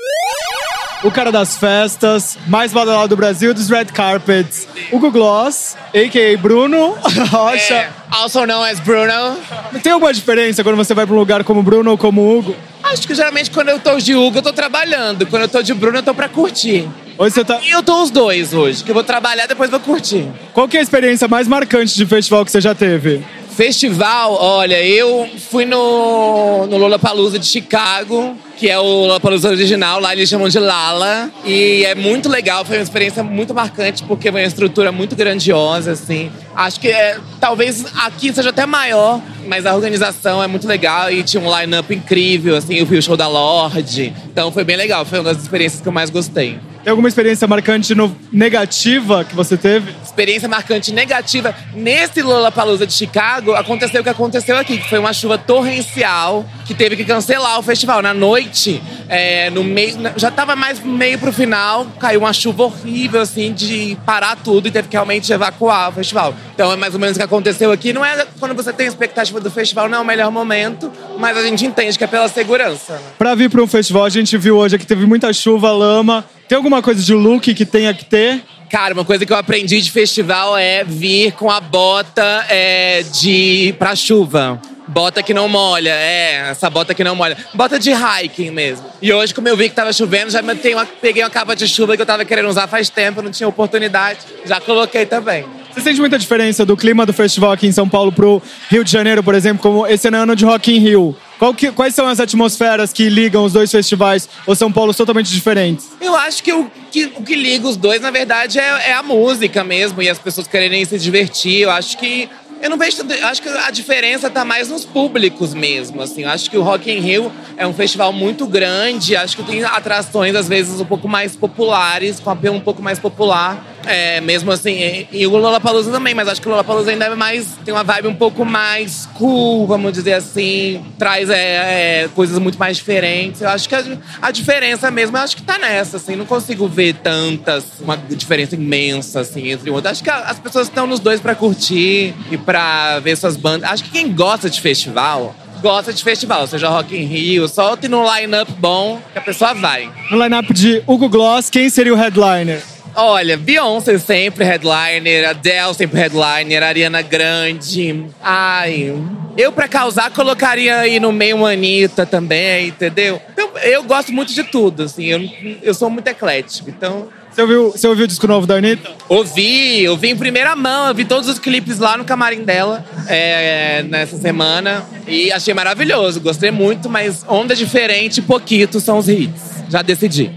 O 1.05 1.13
cara 1.13 1.31
das 1.31 1.57
festas, 1.57 2.37
mais 2.49 2.73
badalado 2.73 3.09
do 3.09 3.17
Brasil, 3.17 3.55
dos 3.55 3.69
red 3.71 3.85
carpets. 3.87 4.67
Hugo 4.91 5.13
Gloss, 5.13 5.77
a.k.a. 5.95 6.37
Bruno 6.37 6.97
Rocha. 7.31 7.89
Also 8.11 8.45
known 8.45 8.65
as 8.65 8.81
Bruno. 8.81 9.37
Tem 9.81 9.93
alguma 9.93 10.13
diferença 10.13 10.65
quando 10.65 10.75
você 10.75 10.95
vai 10.95 11.07
pra 11.07 11.15
um 11.15 11.19
lugar 11.19 11.45
como 11.45 11.63
Bruno 11.63 11.93
ou 11.93 11.97
como 11.97 12.37
Hugo? 12.37 12.57
Acho 12.83 13.07
que 13.07 13.15
geralmente 13.15 13.49
quando 13.49 13.69
eu 13.69 13.79
tô 13.79 13.97
de 13.99 14.17
Hugo, 14.17 14.39
eu 14.39 14.43
tô 14.43 14.53
trabalhando. 14.53 15.25
Quando 15.27 15.43
eu 15.43 15.49
tô 15.49 15.63
de 15.63 15.73
Bruno, 15.73 15.99
eu 15.99 16.03
tô 16.03 16.13
pra 16.13 16.29
curtir. 16.29 16.89
Hoje 17.17 17.35
você 17.35 17.45
tá... 17.45 17.61
E 17.63 17.71
eu 17.71 17.83
tô 17.83 18.03
os 18.03 18.11
dois 18.11 18.53
hoje, 18.53 18.83
que 18.83 18.91
eu 18.91 18.95
vou 18.95 19.05
trabalhar 19.05 19.47
depois 19.47 19.71
vou 19.71 19.79
curtir. 19.79 20.27
Qual 20.53 20.67
que 20.67 20.77
é 20.77 20.81
a 20.81 20.83
experiência 20.83 21.29
mais 21.29 21.47
marcante 21.47 21.95
de 21.95 22.07
festival 22.07 22.45
que 22.45 22.51
você 22.51 22.61
já 22.61 22.75
teve? 22.75 23.25
Festival, 23.57 24.37
olha, 24.41 24.83
eu 24.83 25.29
fui 25.51 25.65
no, 25.65 26.67
no 26.67 26.77
Lollapalooza 26.77 27.39
de 27.39 27.47
Chicago, 27.47 28.37
que 28.59 28.69
é 28.69 28.79
o 28.79 28.83
Lollapalooza 28.83 29.49
original, 29.51 30.01
lá 30.01 30.13
eles 30.13 30.29
chamam 30.29 30.49
de 30.49 30.59
Lala. 30.59 31.31
E 31.45 31.85
é 31.85 31.95
muito 31.95 32.29
legal, 32.29 32.65
foi 32.65 32.77
uma 32.79 32.83
experiência 32.83 33.23
muito 33.23 33.55
marcante, 33.55 34.03
porque 34.03 34.31
foi 34.33 34.41
uma 34.43 34.47
estrutura 34.47 34.91
muito 34.91 35.15
grandiosa, 35.15 35.93
assim. 35.93 36.31
Acho 36.57 36.81
que 36.81 36.89
é, 36.89 37.19
talvez 37.41 37.85
aqui 38.05 38.33
seja 38.33 38.51
até 38.51 38.67
maior, 38.67 39.21
mas 39.47 39.65
a 39.65 39.75
organização 39.75 40.43
é 40.43 40.47
muito 40.49 40.67
legal 40.67 41.11
e 41.11 41.23
tinha 41.23 41.43
um 41.43 41.59
line-up 41.61 41.95
incrível, 41.95 42.57
assim, 42.57 42.75
eu 42.75 42.87
vi 42.87 42.99
o 42.99 43.03
show 43.03 43.17
da 43.17 43.29
Lorde. 43.29 44.13
Então 44.33 44.51
foi 44.51 44.65
bem 44.65 44.77
legal, 44.77 45.05
foi 45.05 45.21
uma 45.21 45.33
das 45.33 45.43
experiências 45.43 45.81
que 45.81 45.87
eu 45.89 45.93
mais 45.93 46.11
gostei. 46.11 46.59
Tem 46.83 46.91
alguma 46.91 47.09
experiência 47.09 47.47
marcante 47.47 47.95
no- 47.95 48.17
negativa 48.33 49.25
que 49.25 49.35
você 49.35 49.57
teve? 49.57 49.93
Experiência 50.19 50.49
marcante 50.49 50.93
negativa. 50.93 51.55
Nesse 51.73 52.23
Lollapalooza 52.23 52.85
de 52.85 52.93
Chicago, 52.93 53.55
aconteceu 53.55 54.01
o 54.01 54.05
que 54.05 54.11
aconteceu 54.11 54.57
aqui, 54.57 54.79
que 54.79 54.89
foi 54.89 54.99
uma 54.99 55.13
chuva 55.13 55.39
torrencial 55.39 56.45
que 56.67 56.75
teve 56.75 56.97
que 56.97 57.05
cancelar 57.05 57.59
o 57.59 57.63
festival. 57.63 58.03
Na 58.03 58.13
noite, 58.13 58.83
É, 59.11 59.49
no 59.49 59.65
meio, 59.65 59.97
já 60.17 60.31
tava 60.31 60.55
mais 60.55 60.81
meio 60.81 61.19
pro 61.19 61.33
final, 61.33 61.87
caiu 61.99 62.21
uma 62.21 62.33
chuva 62.35 62.65
horrível, 62.65 63.23
assim, 63.23 63.55
de 63.55 63.97
parar 64.05 64.37
tudo 64.37 64.69
e 64.69 64.71
teve 64.71 64.87
que 64.87 64.95
realmente 64.95 65.33
evacuar 65.33 65.89
o 65.89 65.93
festival. 65.93 66.35
Então 66.55 66.71
é 66.71 66.77
mais 66.77 66.93
ou 66.93 67.01
menos 67.01 67.17
o 67.17 67.19
que 67.19 67.25
aconteceu 67.25 67.73
aqui. 67.73 67.91
Não 67.91 68.05
é 68.05 68.27
quando 68.39 68.55
você 68.55 68.71
tem 68.71 68.87
expectativa 68.87 69.41
do 69.41 69.51
festival, 69.51 69.89
não 69.89 69.99
é 69.99 70.01
o 70.03 70.05
melhor 70.05 70.31
momento, 70.31 70.93
mas 71.19 71.39
a 71.39 71.43
gente 71.43 71.65
entende 71.65 71.97
que 71.97 72.05
é 72.05 72.07
pela 72.07 72.29
segurança. 72.29 73.01
Né? 73.19 73.37
Vir 73.37 73.49
pra 73.49 73.63
um 73.63 73.67
festival, 73.67 74.05
a 74.05 74.11
gente 74.11 74.37
viu 74.37 74.59
hoje 74.59 74.77
que 74.77 74.87
teve 74.87 75.07
muita 75.07 75.33
chuva, 75.33 75.73
lama. 75.73 76.23
Tem 76.47 76.57
alguma 76.57 76.83
coisa 76.83 77.03
de 77.03 77.15
look 77.15 77.55
que 77.55 77.65
tenha 77.65 77.95
que 77.95 78.05
ter? 78.05 78.43
Cara, 78.71 78.93
uma 78.93 79.05
coisa 79.05 79.25
que 79.25 79.33
eu 79.33 79.37
aprendi 79.37 79.81
de 79.81 79.91
festival 79.91 80.57
é 80.57 80.85
vir 80.85 81.33
com 81.33 81.51
a 81.51 81.59
bota 81.59 82.45
é, 82.51 83.03
de 83.03 83.75
pra 83.79 83.97
chuva. 83.97 84.61
Bota 84.87 85.23
que 85.23 85.35
não 85.35 85.49
molha, 85.49 85.91
é, 85.91 86.51
essa 86.51 86.69
bota 86.71 86.95
que 86.95 87.05
não 87.05 87.15
molha. 87.15 87.37
Bota 87.55 87.79
de 87.79 87.91
hiking 87.93 88.51
mesmo. 88.51 88.87
E 89.03 89.13
hoje, 89.13 89.35
como 89.35 89.49
eu 89.49 89.57
vi 89.57 89.69
que 89.69 89.75
tava 89.75 89.93
chovendo, 89.93 90.31
já 90.31 90.41
uma, 90.41 90.87
peguei 91.01 91.23
uma 91.23 91.31
capa 91.31 91.55
de 91.55 91.69
chuva 91.69 91.95
que 91.95 92.03
eu 92.03 92.07
tava 92.07 92.25
querendo 92.25 92.49
usar 92.49 92.67
faz 92.67 92.89
tempo, 92.89 93.21
não 93.23 93.31
tinha 93.31 93.49
oportunidade. 93.49 94.21
Já 94.47 94.61
coloquei 94.61 95.05
também. 95.05 95.45
Você 95.73 95.81
sente 95.81 96.01
muita 96.01 96.19
diferença 96.19 96.65
do 96.65 96.77
clima 96.77 97.07
do 97.07 97.13
festival 97.13 97.53
aqui 97.53 97.67
em 97.67 97.73
São 97.73 97.89
Paulo 97.89 98.11
pro 98.11 98.43
Rio 98.71 98.83
de 98.83 98.91
Janeiro, 98.91 99.23
por 99.23 99.35
exemplo, 99.35 99.63
como 99.63 99.87
esse 99.87 100.09
ano 100.09 100.35
de 100.35 100.45
Rock 100.45 100.75
in 100.75 100.79
Rio? 100.79 101.17
Que- 101.57 101.71
quais 101.73 101.95
são 101.95 102.07
as 102.09 102.19
atmosferas 102.21 102.93
que 102.93 103.09
ligam 103.09 103.45
os 103.45 103.53
dois 103.53 103.71
festivais 103.71 104.29
ou 104.47 104.55
são 104.57 104.73
polos 104.73 104.97
totalmente 104.97 105.31
diferentes? 105.33 105.87
Eu 106.01 106.15
acho 106.17 106.43
que 106.43 106.53
o 106.53 106.71
que, 106.91 107.05
o 107.17 107.23
que 107.23 107.35
liga 107.37 107.67
os 107.69 107.77
dois, 107.77 108.01
na 108.01 108.11
verdade, 108.11 108.59
é, 108.59 108.91
é 108.91 108.93
a 108.95 109.03
música 109.03 109.63
mesmo 109.63 110.03
e 110.03 110.09
as 110.09 110.19
pessoas 110.19 110.47
quererem 110.49 110.85
se 110.85 110.99
divertir. 110.99 111.61
Eu 111.63 111.71
acho 111.71 111.97
que. 111.99 112.29
Eu 112.61 112.69
não 112.71 112.77
vejo. 112.77 112.97
Acho 113.23 113.41
que 113.41 113.49
a 113.49 113.71
diferença 113.71 114.29
tá 114.29 114.45
mais 114.45 114.69
nos 114.69 114.85
públicos 114.85 115.55
mesmo. 115.55 116.03
Assim. 116.03 116.23
Eu 116.23 116.31
acho 116.31 116.51
que 116.51 116.59
o 116.59 116.63
Rock 116.63 116.91
in 116.91 116.99
Rio 116.99 117.31
é 117.57 117.65
um 117.65 117.73
festival 117.73 118.13
muito 118.13 118.45
grande. 118.47 119.15
Acho 119.15 119.37
que 119.37 119.45
tem 119.45 119.63
atrações, 119.63 120.35
às 120.35 120.49
vezes, 120.49 120.81
um 120.81 120.85
pouco 120.85 121.07
mais 121.09 121.37
populares, 121.37 122.19
com 122.19 122.31
apelo 122.31 122.57
um 122.57 122.61
pouco 122.61 122.83
mais 122.83 122.99
popular. 122.99 123.65
É, 123.91 124.21
mesmo 124.21 124.53
assim, 124.53 125.07
e, 125.11 125.27
o 125.27 125.31
Lollapalooza 125.39 125.91
também, 125.91 126.13
mas 126.13 126.29
acho 126.29 126.43
que 126.43 126.47
o 126.47 126.51
Lollapalooza 126.51 126.91
ainda 126.91 127.07
é 127.07 127.15
mais, 127.15 127.57
tem 127.65 127.73
uma 127.73 127.83
vibe 127.83 128.09
um 128.09 128.15
pouco 128.15 128.45
mais 128.45 129.09
cool, 129.15 129.67
vamos 129.67 129.95
dizer 129.95 130.13
assim, 130.13 130.85
traz 130.99 131.31
é, 131.31 132.03
é, 132.05 132.09
coisas 132.15 132.39
muito 132.39 132.59
mais 132.59 132.77
diferentes. 132.77 133.41
Eu 133.41 133.49
acho 133.49 133.67
que 133.67 133.75
a, 133.75 133.83
a 134.21 134.31
diferença 134.31 134.91
mesmo, 134.91 135.17
eu 135.17 135.23
acho 135.23 135.35
que 135.35 135.41
tá 135.43 135.57
nessa, 135.57 135.97
assim, 135.97 136.17
não 136.17 136.27
consigo 136.27 136.69
ver 136.69 136.97
tantas, 136.97 137.65
uma 137.81 137.97
diferença 137.97 138.55
imensa, 138.57 139.21
assim, 139.21 139.49
entre 139.49 139.71
um 139.71 139.75
outro. 139.75 139.91
Acho 139.91 140.05
que 140.05 140.11
a- 140.11 140.25
as 140.25 140.39
pessoas 140.39 140.67
estão 140.69 140.87
nos 140.87 141.01
dois 141.01 141.19
pra 141.19 141.35
curtir 141.35 142.13
e 142.31 142.37
pra 142.37 142.99
ver 143.01 143.17
suas 143.17 143.39
bandas. 143.39 143.71
Acho 143.71 143.85
que 143.85 143.91
quem 143.91 144.13
gosta 144.13 144.51
de 144.51 144.61
festival, 144.61 145.35
gosta 145.63 145.95
de 145.95 146.05
festival, 146.05 146.47
seja 146.47 146.69
Rock 146.69 146.95
in 146.95 147.05
Rio, 147.07 147.49
só 147.49 147.75
tem 147.75 147.93
um 147.95 148.05
line-up 148.15 148.53
bom 148.59 149.01
que 149.15 149.19
a 149.19 149.23
pessoa 149.23 149.55
vai. 149.55 149.91
No 150.11 150.23
line-up 150.23 150.53
de 150.53 150.83
Hugo 150.87 151.09
Gloss, 151.09 151.49
quem 151.49 151.71
seria 151.71 151.95
o 151.95 151.97
headliner? 151.97 152.63
Olha, 153.01 153.37
Beyoncé 153.37 153.97
sempre 153.97 154.45
headliner, 154.45 155.29
Adele 155.29 155.73
sempre 155.73 156.01
headliner, 156.01 156.65
Ariana 156.65 157.01
Grande. 157.01 158.07
Ai, 158.21 158.93
eu 159.37 159.53
pra 159.53 159.69
causar 159.69 160.11
colocaria 160.11 160.79
aí 160.79 160.99
no 160.99 161.13
meio 161.13 161.37
uma 161.37 161.53
Anitta 161.53 162.05
também, 162.05 162.67
entendeu? 162.67 163.23
Então, 163.33 163.51
eu 163.63 163.85
gosto 163.85 164.13
muito 164.13 164.35
de 164.35 164.43
tudo, 164.43 164.83
assim, 164.83 165.05
eu, 165.05 165.21
eu 165.63 165.73
sou 165.75 165.89
muito 165.89 166.09
eclético, 166.09 166.71
então... 166.71 167.07
Você 167.31 167.43
ouviu, 167.43 167.71
você 167.71 167.87
ouviu 167.87 168.05
o 168.05 168.09
disco 168.09 168.27
novo 168.27 168.49
da 168.49 168.57
Anitta? 168.57 168.91
Ouvi, 169.09 169.89
ouvi 169.89 170.09
em 170.09 170.17
primeira 170.17 170.57
mão, 170.57 170.89
eu 170.89 170.95
vi 170.95 171.05
todos 171.05 171.29
os 171.29 171.39
clipes 171.39 171.79
lá 171.79 171.97
no 171.97 172.05
camarim 172.05 172.43
dela 172.43 172.85
é, 173.07 173.85
nessa 173.85 174.17
semana 174.17 174.85
e 175.07 175.31
achei 175.31 175.55
maravilhoso, 175.55 176.21
gostei 176.21 176.51
muito, 176.51 176.91
mas 176.91 177.25
onda 177.29 177.55
diferente, 177.55 178.21
pouquito 178.21 178.81
são 178.81 178.99
os 178.99 179.09
hits, 179.09 179.63
já 179.69 179.83
decidi. 179.83 180.33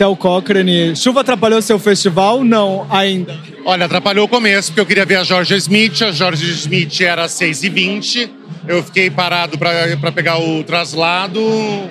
Theo 0.00 0.16
Cochrane, 0.16 0.96
chuva 0.96 1.20
atrapalhou 1.20 1.60
seu 1.60 1.78
festival? 1.78 2.42
Não, 2.42 2.86
ainda. 2.88 3.38
Olha, 3.66 3.84
atrapalhou 3.84 4.24
o 4.24 4.28
começo, 4.28 4.68
porque 4.70 4.80
eu 4.80 4.86
queria 4.86 5.04
ver 5.04 5.16
a 5.16 5.24
Georgia 5.24 5.58
Smith. 5.58 6.00
A 6.00 6.10
Georgia 6.10 6.48
Smith 6.54 7.02
era 7.02 7.24
às 7.24 7.32
6h20. 7.32 8.30
Eu 8.66 8.82
fiquei 8.82 9.10
parado 9.10 9.58
para 9.58 10.10
pegar 10.10 10.38
o 10.38 10.64
traslado, 10.64 11.38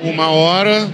uma 0.01 0.29
hora. 0.29 0.89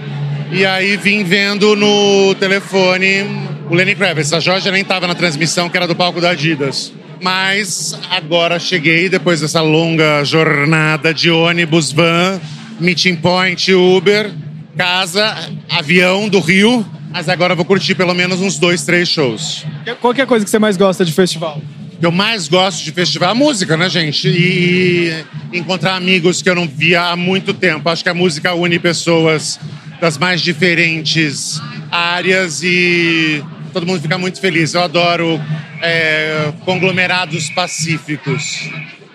E 0.52 0.66
aí 0.66 0.98
vim 0.98 1.24
vendo 1.24 1.74
no 1.74 2.34
telefone 2.34 3.24
o 3.70 3.74
Lenny 3.74 3.94
Kravitz. 3.94 4.34
A 4.34 4.38
Georgia 4.40 4.70
nem 4.70 4.82
estava 4.82 5.06
na 5.06 5.14
transmissão, 5.14 5.70
que 5.70 5.76
era 5.78 5.86
do 5.86 5.96
palco 5.96 6.20
da 6.20 6.32
Adidas. 6.32 6.92
Mas 7.22 7.98
agora 8.10 8.58
cheguei, 8.58 9.08
depois 9.08 9.40
dessa 9.40 9.62
longa 9.62 10.22
jornada 10.22 11.14
de 11.14 11.30
ônibus, 11.30 11.90
van, 11.92 12.38
meeting 12.78 13.16
point, 13.16 13.72
Uber, 13.72 14.30
casa, 14.76 15.34
avião 15.70 16.28
do 16.28 16.40
Rio. 16.40 16.84
Mas 17.10 17.28
agora 17.28 17.52
eu 17.52 17.56
vou 17.56 17.64
curtir 17.64 17.94
pelo 17.94 18.14
menos 18.14 18.40
uns 18.40 18.58
dois, 18.58 18.84
três 18.84 19.08
shows. 19.08 19.64
Qual 20.00 20.12
é 20.14 20.22
a 20.22 20.26
coisa 20.26 20.44
que 20.44 20.50
você 20.50 20.58
mais 20.58 20.76
gosta 20.76 21.04
de 21.04 21.12
festival? 21.12 21.60
O 21.94 21.98
que 21.98 22.04
eu 22.04 22.12
mais 22.12 22.46
gosto 22.46 22.84
de 22.84 22.92
festival 22.92 23.30
é 23.30 23.32
a 23.32 23.34
música, 23.34 23.76
né, 23.76 23.88
gente? 23.88 24.28
E 24.28 25.24
encontrar 25.52 25.94
amigos 25.94 26.42
que 26.42 26.50
eu 26.50 26.54
não 26.54 26.68
via 26.68 27.04
há 27.04 27.16
muito 27.16 27.54
tempo. 27.54 27.88
Acho 27.88 28.02
que 28.02 28.10
a 28.10 28.14
música 28.14 28.52
une 28.54 28.78
pessoas 28.78 29.58
das 29.98 30.18
mais 30.18 30.42
diferentes 30.42 31.60
áreas 31.90 32.62
e 32.62 33.42
todo 33.72 33.86
mundo 33.86 34.00
fica 34.00 34.18
muito 34.18 34.40
feliz. 34.40 34.74
Eu 34.74 34.82
adoro 34.82 35.40
é, 35.82 36.52
conglomerados 36.64 37.48
pacíficos. 37.50 38.68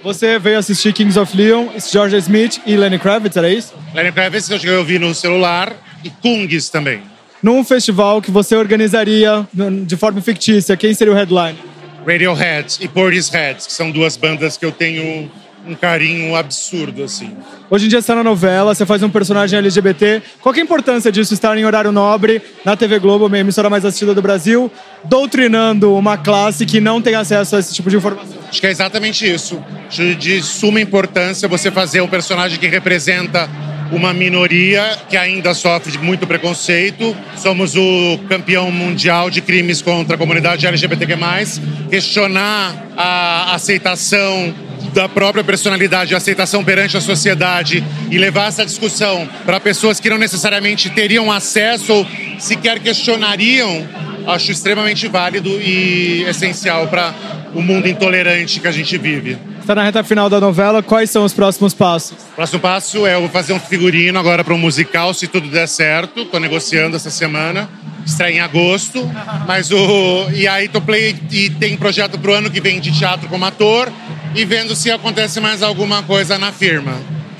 Você 0.04 0.40
veio 0.40 0.58
assistir 0.58 0.94
Kings 0.94 1.20
of 1.20 1.38
Leon, 1.38 1.68
Georgia 1.92 2.18
Smith 2.18 2.60
e 2.66 2.76
Lenny 2.76 2.98
Kravitz, 2.98 3.38
era 3.38 3.54
isso? 3.54 3.74
Lenny 3.94 4.12
Kravitz 4.12 4.50
eu 4.50 4.80
ouvir 4.80 5.00
no 5.00 5.14
celular 5.14 5.72
e 6.04 6.10
Kungs 6.10 6.70
também. 6.70 7.11
Num 7.42 7.64
festival 7.64 8.22
que 8.22 8.30
você 8.30 8.56
organizaria 8.56 9.48
de 9.86 9.98
forma 9.98 10.22
fictícia, 10.22 10.78
quem 10.78 10.94
seria 10.94 11.12
o 11.12 11.16
headline? 11.16 11.58
Radiohead 12.06 12.78
e 12.80 12.88
Portishead, 12.88 13.66
que 13.66 13.74
são 13.74 13.90
duas 13.90 14.16
bandas 14.16 14.58
que 14.58 14.66
eu 14.66 14.72
tenho 14.72 15.30
um 15.66 15.76
carinho 15.76 16.36
absurdo, 16.36 17.04
assim. 17.04 17.32
Hoje 17.70 17.86
em 17.86 17.90
dia 17.90 18.00
você 18.00 18.06
está 18.06 18.16
na 18.16 18.24
novela, 18.24 18.74
você 18.74 18.86
faz 18.86 19.04
um 19.04 19.10
personagem 19.10 19.58
LGBT. 19.60 20.22
Qual 20.42 20.54
que 20.54 20.60
é 20.60 20.64
a 20.64 20.66
importância 20.66 21.12
disso 21.12 21.34
estar 21.34 21.56
em 21.58 21.64
horário 21.66 21.92
nobre, 21.92 22.42
na 22.66 22.76
TV 22.76 22.98
Globo, 23.00 23.34
a 23.34 23.40
emissora 23.40 23.70
mais 23.70 23.86
assistida 23.86 24.14
do 24.14 24.22
Brasil, 24.22 24.72
doutrinando 25.04 25.96
uma 25.96 26.18
classe 26.18 26.66
que 26.66 26.82
não 26.82 27.02
tem 27.02 27.14
acesso 27.14 27.56
a 27.56 27.60
esse 27.60 27.74
tipo 27.74 27.90
de 27.90 27.98
informação? 27.98 28.38
Acho 28.50 28.60
que 28.60 28.68
é 28.68 28.72
exatamente 28.72 29.32
isso. 29.32 29.64
De 29.90 30.42
suma 30.42 30.82
importância 30.82 31.48
você 31.48 31.70
fazer 31.70 32.02
um 32.02 32.08
personagem 32.08 32.58
que 32.60 32.68
representa 32.68 33.48
uma 33.92 34.14
minoria 34.14 34.98
que 35.10 35.18
ainda 35.18 35.54
sofre 35.54 35.92
de 35.92 35.98
muito 36.00 36.26
preconceito. 36.26 37.16
Somos 37.36 37.76
o 37.76 38.20
campeão 38.30 38.72
mundial 38.72 39.30
de 39.30 39.42
crimes 39.42 39.82
contra 39.82 40.16
a 40.16 40.18
comunidade 40.18 40.66
LGBTQ+. 40.66 41.16
Questionar 41.90 42.88
a 42.96 43.54
aceitação 43.54 44.54
da 44.94 45.08
própria 45.08 45.44
personalidade, 45.44 46.14
a 46.14 46.18
aceitação 46.18 46.64
perante 46.64 46.98
a 46.98 47.02
sociedade 47.02 47.84
e 48.10 48.18
levar 48.18 48.48
essa 48.48 48.66
discussão 48.66 49.28
para 49.46 49.60
pessoas 49.60 50.00
que 50.00 50.10
não 50.10 50.18
necessariamente 50.18 50.90
teriam 50.90 51.32
acesso 51.32 51.94
ou 51.94 52.08
sequer 52.40 52.80
questionariam, 52.80 53.88
acho 54.28 54.52
extremamente 54.52 55.08
válido 55.08 55.50
e 55.62 56.24
essencial 56.28 56.88
para 56.88 57.14
o 57.54 57.62
mundo 57.62 57.88
intolerante 57.88 58.60
que 58.60 58.68
a 58.68 58.72
gente 58.72 58.98
vive. 58.98 59.38
Está 59.60 59.76
na 59.76 59.84
reta 59.84 60.04
final 60.04 60.30
da 60.30 60.40
novela, 60.40 60.82
quais 60.82 61.10
são 61.10 61.24
os 61.24 61.34
próximos 61.34 61.74
passos? 61.74 62.18
O 62.32 62.36
próximo 62.36 62.60
passo 62.60 63.06
é 63.06 63.16
eu 63.16 63.22
vou 63.22 63.30
fazer 63.30 63.54
um 63.54 63.60
figurino 63.60 64.18
agora 64.18 64.44
para 64.44 64.54
um 64.54 64.58
musical, 64.58 65.14
se 65.14 65.28
tudo 65.28 65.48
der 65.50 65.68
certo. 65.68 66.26
Tô 66.26 66.40
negociando 66.40 66.96
essa 66.96 67.10
semana. 67.10 67.70
Estreia 68.06 68.38
em 68.38 68.40
agosto. 68.40 69.08
Mas 69.48 69.72
o. 69.72 70.30
E 70.34 70.48
aí 70.48 70.68
tô 70.68 70.82
play. 70.82 71.16
E 71.32 71.50
tem 71.52 71.78
projeto 71.78 72.18
pro 72.18 72.34
ano 72.34 72.50
que 72.50 72.60
vem 72.60 72.80
de 72.80 72.92
teatro 72.92 73.30
como 73.30 73.46
ator. 73.46 73.92
E 74.34 74.44
vendo 74.46 74.76
se 74.76 74.90
acontece 74.90 75.40
mais 75.40 75.62
alguma 75.62 76.02
coisa 76.04 76.40
na 76.40 76.52
firma. 76.52 76.94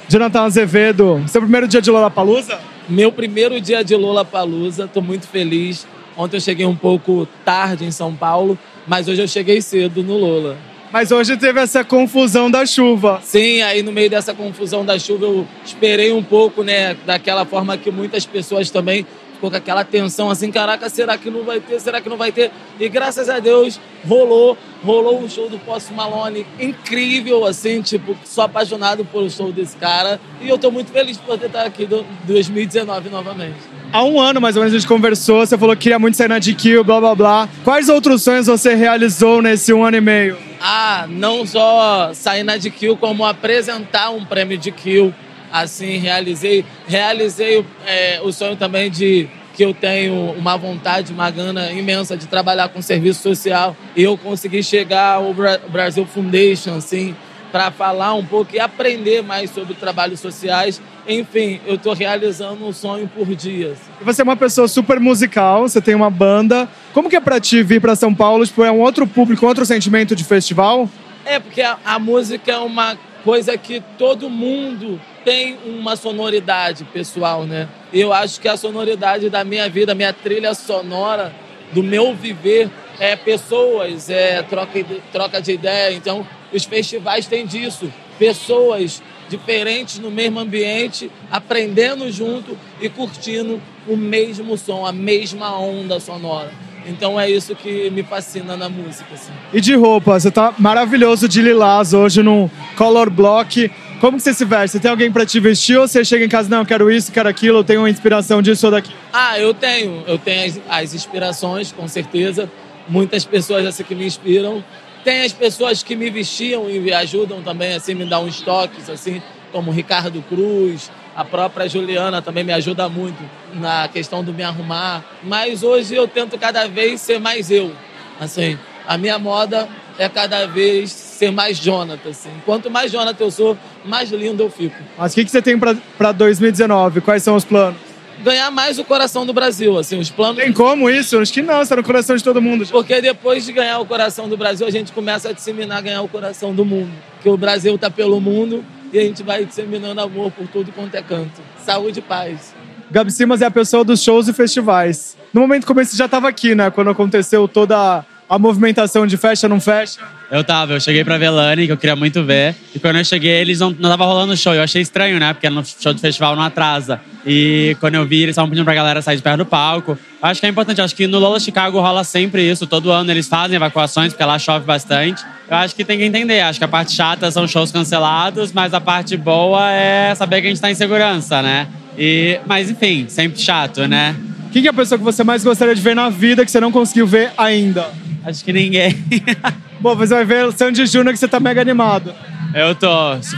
Jonathan 0.08 0.42
Azevedo, 0.42 1.24
seu 1.28 1.42
primeiro 1.42 1.68
dia 1.68 1.82
de 1.82 1.90
Lollapalooza? 1.90 2.60
Meu 2.90 3.14
primeiro 3.14 3.62
dia 3.62 3.82
de 3.82 3.96
Lollapalooza, 3.96 4.86
tô 4.86 5.02
muito 5.02 5.26
feliz. 5.26 5.88
Ontem 6.18 6.36
eu 6.36 6.42
cheguei 6.42 6.66
um 6.66 6.76
pouco 6.76 7.26
tarde 7.46 7.86
em 7.86 7.92
São 7.92 8.14
Paulo, 8.14 8.60
mas 8.88 9.08
hoje 9.08 9.22
eu 9.22 9.28
cheguei 9.28 9.62
cedo 9.62 10.04
no 10.04 10.18
Lola. 10.18 10.58
Mas 10.92 11.10
hoje 11.10 11.38
teve 11.38 11.58
essa 11.60 11.86
confusão 11.86 12.52
da 12.52 12.66
chuva. 12.66 13.22
Sim, 13.24 13.62
aí 13.62 13.82
no 13.82 13.94
meio 13.94 14.10
dessa 14.10 14.34
confusão 14.34 14.84
da 14.86 15.00
chuva 15.00 15.26
eu 15.26 15.48
esperei 15.64 16.12
um 16.12 16.22
pouco, 16.22 16.64
né? 16.64 16.98
Daquela 17.06 17.46
forma 17.46 17.78
que 17.78 17.90
muitas 17.90 18.26
pessoas 18.26 18.70
também 18.70 19.06
ficou 19.42 19.50
com 19.50 19.58
aquela 19.58 19.84
tensão 19.84 20.30
assim, 20.30 20.52
caraca, 20.52 20.88
será 20.88 21.18
que 21.18 21.32
não 21.32 21.44
vai 21.44 21.60
ter? 21.60 21.80
Será 21.82 22.00
que 22.00 22.08
não 22.08 22.16
vai 22.16 22.32
ter? 22.32 22.52
E 22.80 22.88
graças 22.88 23.28
a 23.28 23.40
Deus 23.40 23.80
rolou, 24.08 24.56
rolou 24.84 25.20
um 25.20 25.28
show 25.28 25.50
do 25.50 25.58
Post 25.58 25.92
Malone 25.94 26.46
incrível, 26.60 27.44
assim, 27.46 27.82
tipo, 27.82 28.16
sou 28.24 28.44
apaixonado 28.44 29.04
pelo 29.04 29.28
show 29.32 29.52
desse 29.52 29.76
cara 29.78 30.20
e 30.40 30.48
eu 30.48 30.60
tô 30.60 30.70
muito 30.70 30.92
feliz 30.92 31.18
por 31.18 31.26
poder 31.26 31.48
estar 31.48 31.64
aqui 31.64 31.88
do 31.88 32.06
2019 32.26 33.10
novamente. 33.10 33.56
Há 33.92 34.04
um 34.04 34.20
ano, 34.20 34.40
mais 34.40 34.56
ou 34.56 34.62
menos, 34.62 34.76
a 34.76 34.80
gente 34.80 34.88
conversou, 34.88 35.46
você 35.46 35.58
falou 35.58 35.76
que 35.76 35.84
queria 35.84 35.98
muito 35.98 36.16
sair 36.16 36.30
na 36.30 36.38
GQ, 36.38 36.84
blá 36.84 37.00
blá 37.00 37.16
blá. 37.16 37.50
Quais 37.64 37.90
outros 37.90 38.22
sonhos 38.22 38.46
você 38.46 38.76
realizou 38.76 39.42
nesse 39.42 39.74
um 39.74 39.84
ano 39.84 39.98
e 39.98 40.02
meio? 40.02 40.38
Ah, 40.62 41.08
não 41.10 41.48
só 41.48 42.12
sair 42.14 42.44
na 42.44 42.58
DQ, 42.58 42.96
como 42.98 43.26
apresentar 43.26 44.12
um 44.12 44.24
prêmio 44.24 44.58
de 44.60 44.72
Kill 44.72 45.12
Assim, 45.52 45.98
realizei, 45.98 46.64
realizei 46.88 47.66
é, 47.86 48.22
o 48.24 48.32
sonho 48.32 48.56
também 48.56 48.90
de 48.90 49.28
que 49.54 49.64
eu 49.66 49.74
tenho 49.74 50.32
uma 50.32 50.56
vontade, 50.58 51.12
uma 51.12 51.30
gana 51.30 51.72
imensa 51.74 52.16
de 52.16 52.26
trabalhar 52.26 52.70
com 52.70 52.82
serviço 52.82 53.22
social. 53.22 53.76
E 53.96 54.04
eu 54.04 54.18
consegui 54.18 54.64
chegar 54.64 55.16
ao 55.16 55.34
Bra- 55.34 55.60
Brasil 55.68 56.06
Foundation, 56.06 56.76
assim, 56.76 57.14
para 57.52 57.70
falar 57.70 58.14
um 58.14 58.26
pouco 58.26 58.56
e 58.56 58.60
aprender 58.62 59.22
mais 59.22 59.50
sobre 59.50 59.74
trabalhos 59.74 60.22
sociais. 60.22 60.82
Enfim, 61.06 61.60
eu 61.68 61.76
estou 61.76 61.94
realizando 61.94 62.66
um 62.66 62.72
sonho 62.72 63.10
por 63.14 63.26
dia. 63.36 63.74
assim. 63.74 63.92
Você 64.06 64.22
é 64.22 64.24
uma 64.24 64.38
pessoa 64.38 64.70
super 64.70 65.02
musical, 65.02 65.64
você 65.64 65.82
tem 65.82 65.96
uma 65.96 66.10
banda. 66.10 66.70
Como 66.94 67.10
que 67.10 67.16
é 67.18 67.20
pra 67.20 67.42
ti 67.42 67.62
vir 67.62 67.82
pra 67.82 67.94
São 67.96 68.16
Paulo? 68.16 68.46
Tipo, 68.46 68.64
é 68.64 68.72
um 68.72 68.80
outro 68.80 69.06
público, 69.06 69.46
outro 69.46 69.66
sentimento 69.66 70.16
de 70.16 70.24
festival? 70.24 70.88
É, 71.26 71.40
porque 71.40 71.62
a, 71.62 71.78
a 71.84 72.00
música 72.00 72.54
é 72.54 72.58
uma 72.58 72.98
coisa 73.26 73.58
que 73.58 73.84
todo 73.98 74.30
mundo 74.30 75.00
tem 75.24 75.58
uma 75.66 75.96
sonoridade 75.96 76.84
pessoal, 76.86 77.46
né? 77.46 77.68
Eu 77.94 78.12
acho 78.12 78.40
que 78.40 78.48
a 78.48 78.58
sonoridade 78.58 79.30
da 79.30 79.44
minha 79.44 79.70
vida, 79.70 79.94
minha 79.96 80.14
trilha 80.14 80.54
sonora, 80.54 81.34
do 81.72 81.82
meu 81.84 82.14
viver, 82.14 82.70
é 83.00 83.16
pessoas, 83.16 84.10
é 84.10 84.42
troca 84.44 84.84
de, 84.84 85.02
troca 85.12 85.42
de 85.42 85.54
ideia. 85.54 85.96
Então, 85.96 86.26
os 86.52 86.66
festivais 86.66 87.26
têm 87.26 87.46
disso. 87.46 87.92
Pessoas 88.20 89.02
diferentes 89.30 89.98
no 90.00 90.12
mesmo 90.12 90.40
ambiente, 90.40 91.10
aprendendo 91.32 92.12
junto 92.12 92.58
e 92.82 92.90
curtindo 92.90 93.62
o 93.88 93.96
mesmo 93.96 94.58
som, 94.58 94.86
a 94.86 94.92
mesma 94.92 95.58
onda 95.58 96.00
sonora. 96.00 96.52
Então 96.86 97.20
é 97.20 97.30
isso 97.30 97.56
que 97.56 97.90
me 97.92 98.04
fascina 98.04 98.58
na 98.58 98.68
música. 98.68 99.14
Assim. 99.14 99.32
E 99.54 99.62
de 99.62 99.76
roupa, 99.76 100.20
você 100.20 100.32
tá 100.32 100.54
maravilhoso 100.58 101.28
de 101.28 101.42
lilás 101.42 101.94
hoje 101.94 102.22
num 102.24 102.50
color 102.76 103.10
block. 103.10 103.72
Como 104.02 104.18
que 104.18 104.24
você 104.24 104.34
se 104.34 104.44
veste? 104.44 104.72
Você 104.72 104.80
tem 104.80 104.90
alguém 104.90 105.12
pra 105.12 105.28
te 105.28 105.40
vestir 105.40 105.78
ou 105.78 105.88
você 105.88 106.04
chega 106.04 106.26
em 106.26 106.28
casa, 106.28 106.50
não, 106.50 106.62
eu 106.62 106.66
quero 106.66 106.92
isso, 106.92 107.12
quero 107.12 107.30
aquilo, 107.30 107.60
eu 107.60 107.64
tenho 107.64 107.82
uma 107.82 107.90
inspiração 107.90 108.42
disso 108.42 108.66
ou 108.66 108.72
daquilo? 108.72 108.98
Ah, 109.14 109.38
eu 109.38 109.54
tenho. 109.54 110.04
Eu 110.08 110.18
tenho 110.18 110.44
as, 110.48 110.60
as 110.68 110.94
inspirações, 110.96 111.72
com 111.72 111.88
certeza. 111.88 112.52
Muitas 112.90 113.26
pessoas 113.26 113.64
assim 113.64 113.84
que 113.84 113.94
me 113.94 114.08
inspiram. 114.08 114.64
Tem 115.04 115.22
as 115.22 115.32
pessoas 115.32 115.84
que 115.84 115.96
me 115.96 116.10
vestiam 116.10 116.68
e 116.68 116.80
me 116.80 116.92
ajudam 116.92 117.44
também, 117.44 117.76
assim, 117.76 117.94
me 117.94 118.04
dar 118.04 118.22
uns 118.22 118.42
toques, 118.42 118.90
assim, 118.90 119.22
como 119.52 119.70
o 119.70 119.74
Ricardo 119.74 120.20
Cruz, 120.28 120.90
a 121.16 121.24
própria 121.24 121.70
Juliana 121.70 122.24
também 122.24 122.44
me 122.44 122.54
ajuda 122.54 122.90
muito 122.90 123.24
na 123.54 123.88
questão 123.88 124.24
do 124.24 124.34
me 124.34 124.42
arrumar. 124.42 125.06
Mas 125.24 125.62
hoje 125.62 125.94
eu 125.94 126.08
tento 126.08 126.40
cada 126.40 126.68
vez 126.68 127.02
ser 127.02 127.20
mais 127.20 127.52
eu. 127.52 127.72
Assim, 128.20 128.58
a 128.88 128.98
minha 128.98 129.20
moda 129.20 129.70
é 130.00 130.10
cada 130.10 130.48
vez 130.48 131.11
ser 131.22 131.32
mais 131.32 131.60
Jonathan, 131.60 132.10
assim. 132.10 132.32
Quanto 132.46 132.72
mais 132.72 132.92
Jonathan 132.92 133.24
eu 133.24 133.30
sou, 133.30 133.58
mais 133.86 134.10
lindo 134.10 134.42
eu 134.42 134.50
fico. 134.50 134.76
Mas 134.98 135.12
o 135.12 135.16
que, 135.16 135.26
que 135.26 135.30
você 135.30 135.42
tem 135.42 135.56
pra 135.60 136.12
2019? 136.12 137.02
Quais 137.02 137.22
são 137.22 137.36
os 137.36 137.46
planos? 137.46 137.80
Ganhar 138.24 138.50
mais 138.50 138.80
o 138.80 138.84
coração 138.84 139.24
do 139.26 139.32
Brasil, 139.32 139.78
assim, 139.78 140.00
os 140.00 140.10
planos... 140.10 140.38
Tem 140.38 140.52
como 140.52 140.90
isso? 140.90 141.20
Acho 141.20 141.32
que 141.32 141.42
não, 141.42 141.58
você 141.58 141.70
tá 141.70 141.76
no 141.76 141.84
coração 141.84 142.16
de 142.16 142.24
todo 142.24 142.42
mundo. 142.42 142.66
Porque 142.68 143.02
depois 143.02 143.46
de 143.46 143.52
ganhar 143.52 143.80
o 143.80 143.86
coração 143.86 144.28
do 144.28 144.36
Brasil, 144.36 144.66
a 144.66 144.72
gente 144.72 144.92
começa 144.92 145.30
a 145.30 145.32
disseminar 145.32 145.82
ganhar 145.82 146.02
o 146.02 146.08
coração 146.08 146.54
do 146.54 146.66
mundo. 146.66 146.92
Porque 147.14 147.30
o 147.30 147.38
Brasil 147.38 147.78
tá 147.78 147.90
pelo 147.90 148.20
mundo 148.20 148.64
e 148.92 148.98
a 148.98 149.04
gente 149.04 149.22
vai 149.22 149.46
disseminando 149.46 150.02
amor 150.02 150.32
por 150.32 150.48
tudo 150.48 150.72
quanto 150.72 150.96
é 150.96 151.02
canto. 151.04 151.42
Saúde 151.64 152.00
e 152.00 152.02
paz. 152.02 152.54
Gabi 152.90 153.12
Simas 153.12 153.42
é 153.42 153.46
a 153.46 153.52
pessoa 153.52 153.84
dos 153.84 154.04
shows 154.04 154.28
e 154.28 154.34
festivais. 154.34 155.16
No 155.34 155.42
momento 155.42 155.66
como 155.66 155.82
esse 155.82 155.96
já 155.96 156.08
tava 156.08 156.28
aqui, 156.28 156.54
né? 156.54 156.70
Quando 156.70 156.90
aconteceu 156.90 157.48
toda 157.48 158.06
a 158.30 158.40
movimentação 158.40 159.08
de 159.08 159.18
fecha, 159.18 159.48
não 159.48 159.60
fecha. 159.60 160.00
Eu 160.32 160.46
tava, 160.46 160.72
eu 160.72 160.80
cheguei 160.80 161.04
pra 161.04 161.18
Velani, 161.18 161.66
que 161.66 161.74
eu 161.74 161.78
queria 161.78 161.94
muito 161.94 162.24
ver. 162.24 162.56
E 162.74 162.80
quando 162.80 162.96
eu 162.96 163.04
cheguei, 163.04 163.34
eles 163.34 163.60
não, 163.60 163.76
não 163.78 163.90
tava 163.90 164.06
rolando 164.06 164.36
show. 164.38 164.54
Eu 164.54 164.64
achei 164.64 164.82
estranho, 164.82 165.20
né? 165.20 165.34
Porque 165.34 165.50
no 165.50 165.62
show 165.66 165.94
do 165.94 166.00
festival 166.00 166.38
não 166.38 166.44
atrasa. 166.44 167.02
E 167.26 167.76
quando 167.82 167.96
eu 167.96 168.06
vi, 168.06 168.22
eles 168.22 168.30
estavam 168.30 168.50
pedindo 168.50 168.64
pra 168.64 168.74
galera 168.74 169.02
sair 169.02 169.18
de 169.18 169.22
perto 169.22 169.40
do 169.40 169.46
palco. 169.46 169.92
Eu 169.92 170.30
acho 170.30 170.40
que 170.40 170.46
é 170.46 170.50
importante. 170.50 170.80
Acho 170.80 170.96
que 170.96 171.06
no 171.06 171.20
Lola 171.20 171.38
Chicago 171.38 171.82
rola 171.82 172.06
sempre 172.06 172.50
isso. 172.50 172.66
Todo 172.66 172.90
ano 172.92 173.12
eles 173.12 173.28
fazem 173.28 173.58
evacuações, 173.58 174.14
porque 174.14 174.24
lá 174.24 174.40
chove 174.40 174.66
bastante. 174.66 175.22
Eu 175.50 175.58
acho 175.58 175.76
que 175.76 175.84
tem 175.84 175.98
que 175.98 176.06
entender. 176.06 176.40
Acho 176.40 176.60
que 176.60 176.66
a 176.66 176.70
parte 176.70 176.94
chata 176.94 177.30
são 177.30 177.46
shows 177.46 177.70
cancelados, 177.70 178.54
mas 178.54 178.74
a 178.74 178.80
parte 178.80 179.18
boa 179.18 179.70
é 179.70 180.16
saber 180.16 180.40
que 180.40 180.48
a 180.48 180.50
gente 180.50 180.62
tá 180.62 180.72
em 180.72 180.76
segurança, 180.76 181.42
né? 181.42 181.68
E, 181.98 182.40
mas 182.48 182.70
enfim, 182.70 183.06
sempre 183.10 183.38
chato, 183.42 183.86
né? 183.86 184.16
Quem 184.54 184.62
que 184.62 184.70
é 184.70 184.72
a 184.72 184.74
pessoa 184.74 184.98
que 184.98 185.04
você 185.04 185.26
mais 185.26 185.44
gostaria 185.44 185.76
de 185.76 185.82
ver 185.82 185.94
na 185.94 186.10
vida 186.10 186.46
que 186.46 186.52
você 186.52 186.62
não 186.62 186.72
conseguiu 186.72 187.06
ver 187.06 187.32
ainda? 187.38 187.90
Acho 188.24 188.46
que 188.46 188.54
ninguém. 188.54 188.96
Bom, 189.82 189.96
você 189.96 190.14
vai 190.14 190.26
ver 190.26 190.46
o 190.46 190.52
Sandy 190.52 190.86
Júnior 190.86 191.12
que 191.14 191.20
você 191.20 191.28
tá 191.28 191.40
mega 191.40 191.60
animado. 191.62 192.14
Eu 192.54 192.76
tô, 192.76 192.90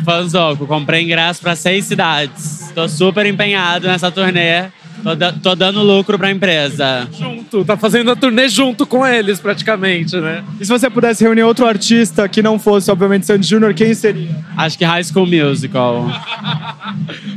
fanzoco. 0.04 0.68
Comprei 0.68 1.02
ingresso 1.04 1.40
pra 1.42 1.56
seis 1.56 1.86
cidades. 1.86 2.72
Tô 2.76 2.88
super 2.90 3.26
empenhado 3.26 3.88
nessa 3.88 4.12
turnê. 4.12 4.66
Tô, 5.04 5.16
da- 5.16 5.32
tô 5.34 5.54
dando 5.56 5.82
lucro 5.84 6.18
pra 6.18 6.32
empresa. 6.32 7.08
Junto, 7.18 7.64
tá 7.66 7.76
fazendo 7.78 8.10
a 8.12 8.16
turnê 8.16 8.48
junto 8.50 8.86
com 8.86 9.06
eles, 9.06 9.40
praticamente, 9.40 10.16
né? 10.18 10.44
E 10.60 10.66
se 10.66 10.72
você 10.72 10.90
pudesse 10.90 11.24
reunir 11.24 11.44
outro 11.44 11.66
artista 11.66 12.28
que 12.28 12.42
não 12.42 12.58
fosse, 12.58 12.90
obviamente, 12.90 13.26
Sandy 13.26 13.46
Júnior, 13.48 13.74
quem 13.74 13.94
seria? 13.94 14.30
Acho 14.58 14.78
que 14.78 14.86
High 14.86 15.04
School 15.04 15.28
Musical. 15.28 16.08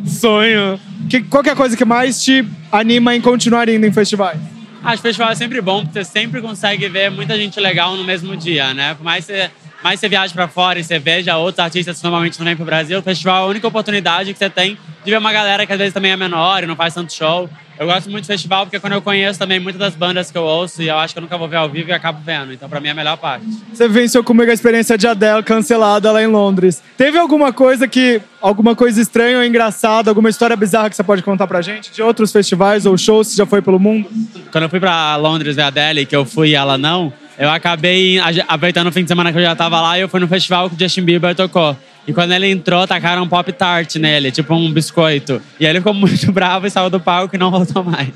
Sonho. 0.06 0.78
Que, 1.08 1.22
qual 1.22 1.42
que 1.42 1.48
é 1.50 1.52
a 1.52 1.56
coisa 1.56 1.76
que 1.76 1.84
mais 1.84 2.22
te 2.22 2.44
anima 2.72 3.14
em 3.14 3.20
continuar 3.20 3.68
indo 3.68 3.84
em 3.86 3.92
festivais? 3.92 4.38
Acho 4.82 4.96
que 4.96 5.08
festival 5.08 5.30
é 5.30 5.34
sempre 5.34 5.60
bom, 5.60 5.84
porque 5.84 6.04
você 6.04 6.10
sempre 6.10 6.40
consegue 6.40 6.88
ver 6.88 7.10
muita 7.10 7.36
gente 7.36 7.58
legal 7.58 7.96
no 7.96 8.04
mesmo 8.04 8.36
dia, 8.36 8.72
né? 8.72 8.94
Por 8.94 9.02
mais 9.02 9.26
que 9.26 9.32
você, 9.32 9.50
mais 9.82 9.98
você 9.98 10.08
viaje 10.08 10.32
pra 10.32 10.46
fora 10.46 10.78
e 10.78 10.84
você 10.84 10.98
veja 10.98 11.36
outros 11.36 11.58
artistas 11.58 11.96
que 11.96 12.04
normalmente 12.04 12.38
não 12.38 12.46
vêm 12.46 12.56
pro 12.56 12.64
Brasil, 12.64 12.98
o 12.98 13.02
festival 13.02 13.42
é 13.42 13.46
a 13.46 13.50
única 13.50 13.66
oportunidade 13.66 14.32
que 14.32 14.38
você 14.38 14.48
tem 14.48 14.78
de 15.04 15.10
ver 15.10 15.18
uma 15.18 15.32
galera 15.32 15.66
que 15.66 15.72
às 15.72 15.78
vezes 15.78 15.94
também 15.94 16.12
é 16.12 16.16
menor 16.16 16.62
e 16.62 16.66
não 16.66 16.76
faz 16.76 16.94
tanto 16.94 17.12
show. 17.12 17.48
Eu 17.78 17.86
gosto 17.86 18.10
muito 18.10 18.24
do 18.24 18.26
festival 18.26 18.64
porque 18.64 18.80
quando 18.80 18.94
eu 18.94 19.02
conheço 19.02 19.38
também 19.38 19.60
muitas 19.60 19.78
das 19.78 19.94
bandas 19.94 20.30
que 20.30 20.38
eu 20.38 20.42
ouço 20.42 20.82
e 20.82 20.88
eu 20.88 20.96
acho 20.96 21.14
que 21.14 21.18
eu 21.18 21.22
nunca 21.22 21.36
vou 21.36 21.46
ver 21.46 21.56
ao 21.56 21.68
vivo 21.68 21.90
e 21.90 21.92
acabo 21.92 22.20
vendo. 22.24 22.52
Então, 22.52 22.68
pra 22.68 22.80
mim, 22.80 22.88
é 22.88 22.92
a 22.92 22.94
melhor 22.94 23.16
parte. 23.16 23.46
Você 23.72 23.86
venceu 23.86 24.24
comigo 24.24 24.50
a 24.50 24.54
experiência 24.54 24.96
de 24.96 25.06
Adele 25.06 25.42
cancelada 25.42 26.10
lá 26.10 26.22
em 26.22 26.26
Londres. 26.26 26.82
Teve 26.96 27.18
alguma 27.18 27.52
coisa 27.52 27.86
que. 27.86 28.20
alguma 28.40 28.74
coisa 28.74 29.00
estranha 29.00 29.38
ou 29.38 29.44
engraçada, 29.44 30.10
alguma 30.10 30.30
história 30.30 30.56
bizarra 30.56 30.88
que 30.88 30.96
você 30.96 31.04
pode 31.04 31.22
contar 31.22 31.46
pra 31.46 31.60
gente? 31.60 31.92
De 31.92 32.02
outros 32.02 32.32
festivais 32.32 32.86
ou 32.86 32.96
shows 32.96 33.30
que 33.30 33.36
já 33.36 33.46
foi 33.46 33.60
pelo 33.60 33.78
mundo? 33.78 34.08
Quando 34.50 34.64
eu 34.64 34.70
fui 34.70 34.80
pra 34.80 35.16
Londres 35.16 35.56
ver 35.56 35.62
a 35.62 35.66
Adele, 35.66 36.06
que 36.06 36.16
eu 36.16 36.24
fui 36.24 36.50
e 36.50 36.54
ela 36.54 36.78
não, 36.78 37.12
eu 37.38 37.50
acabei 37.50 38.18
aproveitando 38.48 38.86
o 38.88 38.92
fim 38.92 39.02
de 39.02 39.08
semana 39.08 39.32
que 39.32 39.38
eu 39.38 39.42
já 39.42 39.54
tava 39.54 39.80
lá 39.80 39.98
e 39.98 40.02
eu 40.02 40.08
fui 40.08 40.20
no 40.20 40.28
festival 40.28 40.68
que 40.70 40.76
o 40.76 40.78
Justin 40.78 41.02
Bieber 41.02 41.34
tocou. 41.34 41.76
E 42.06 42.12
quando 42.12 42.32
ele 42.32 42.48
entrou, 42.48 42.86
tacaram 42.86 43.22
um 43.24 43.28
pop 43.28 43.52
tart 43.52 43.96
nele, 43.96 44.30
tipo 44.30 44.54
um 44.54 44.72
biscoito. 44.72 45.42
E 45.58 45.66
aí 45.66 45.72
ele 45.72 45.80
ficou 45.80 45.92
muito 45.94 46.30
bravo 46.32 46.66
e 46.66 46.70
saiu 46.70 46.88
do 46.88 47.00
palco 47.00 47.34
e 47.34 47.38
não 47.38 47.50
voltou 47.50 47.82
mais. 47.82 48.08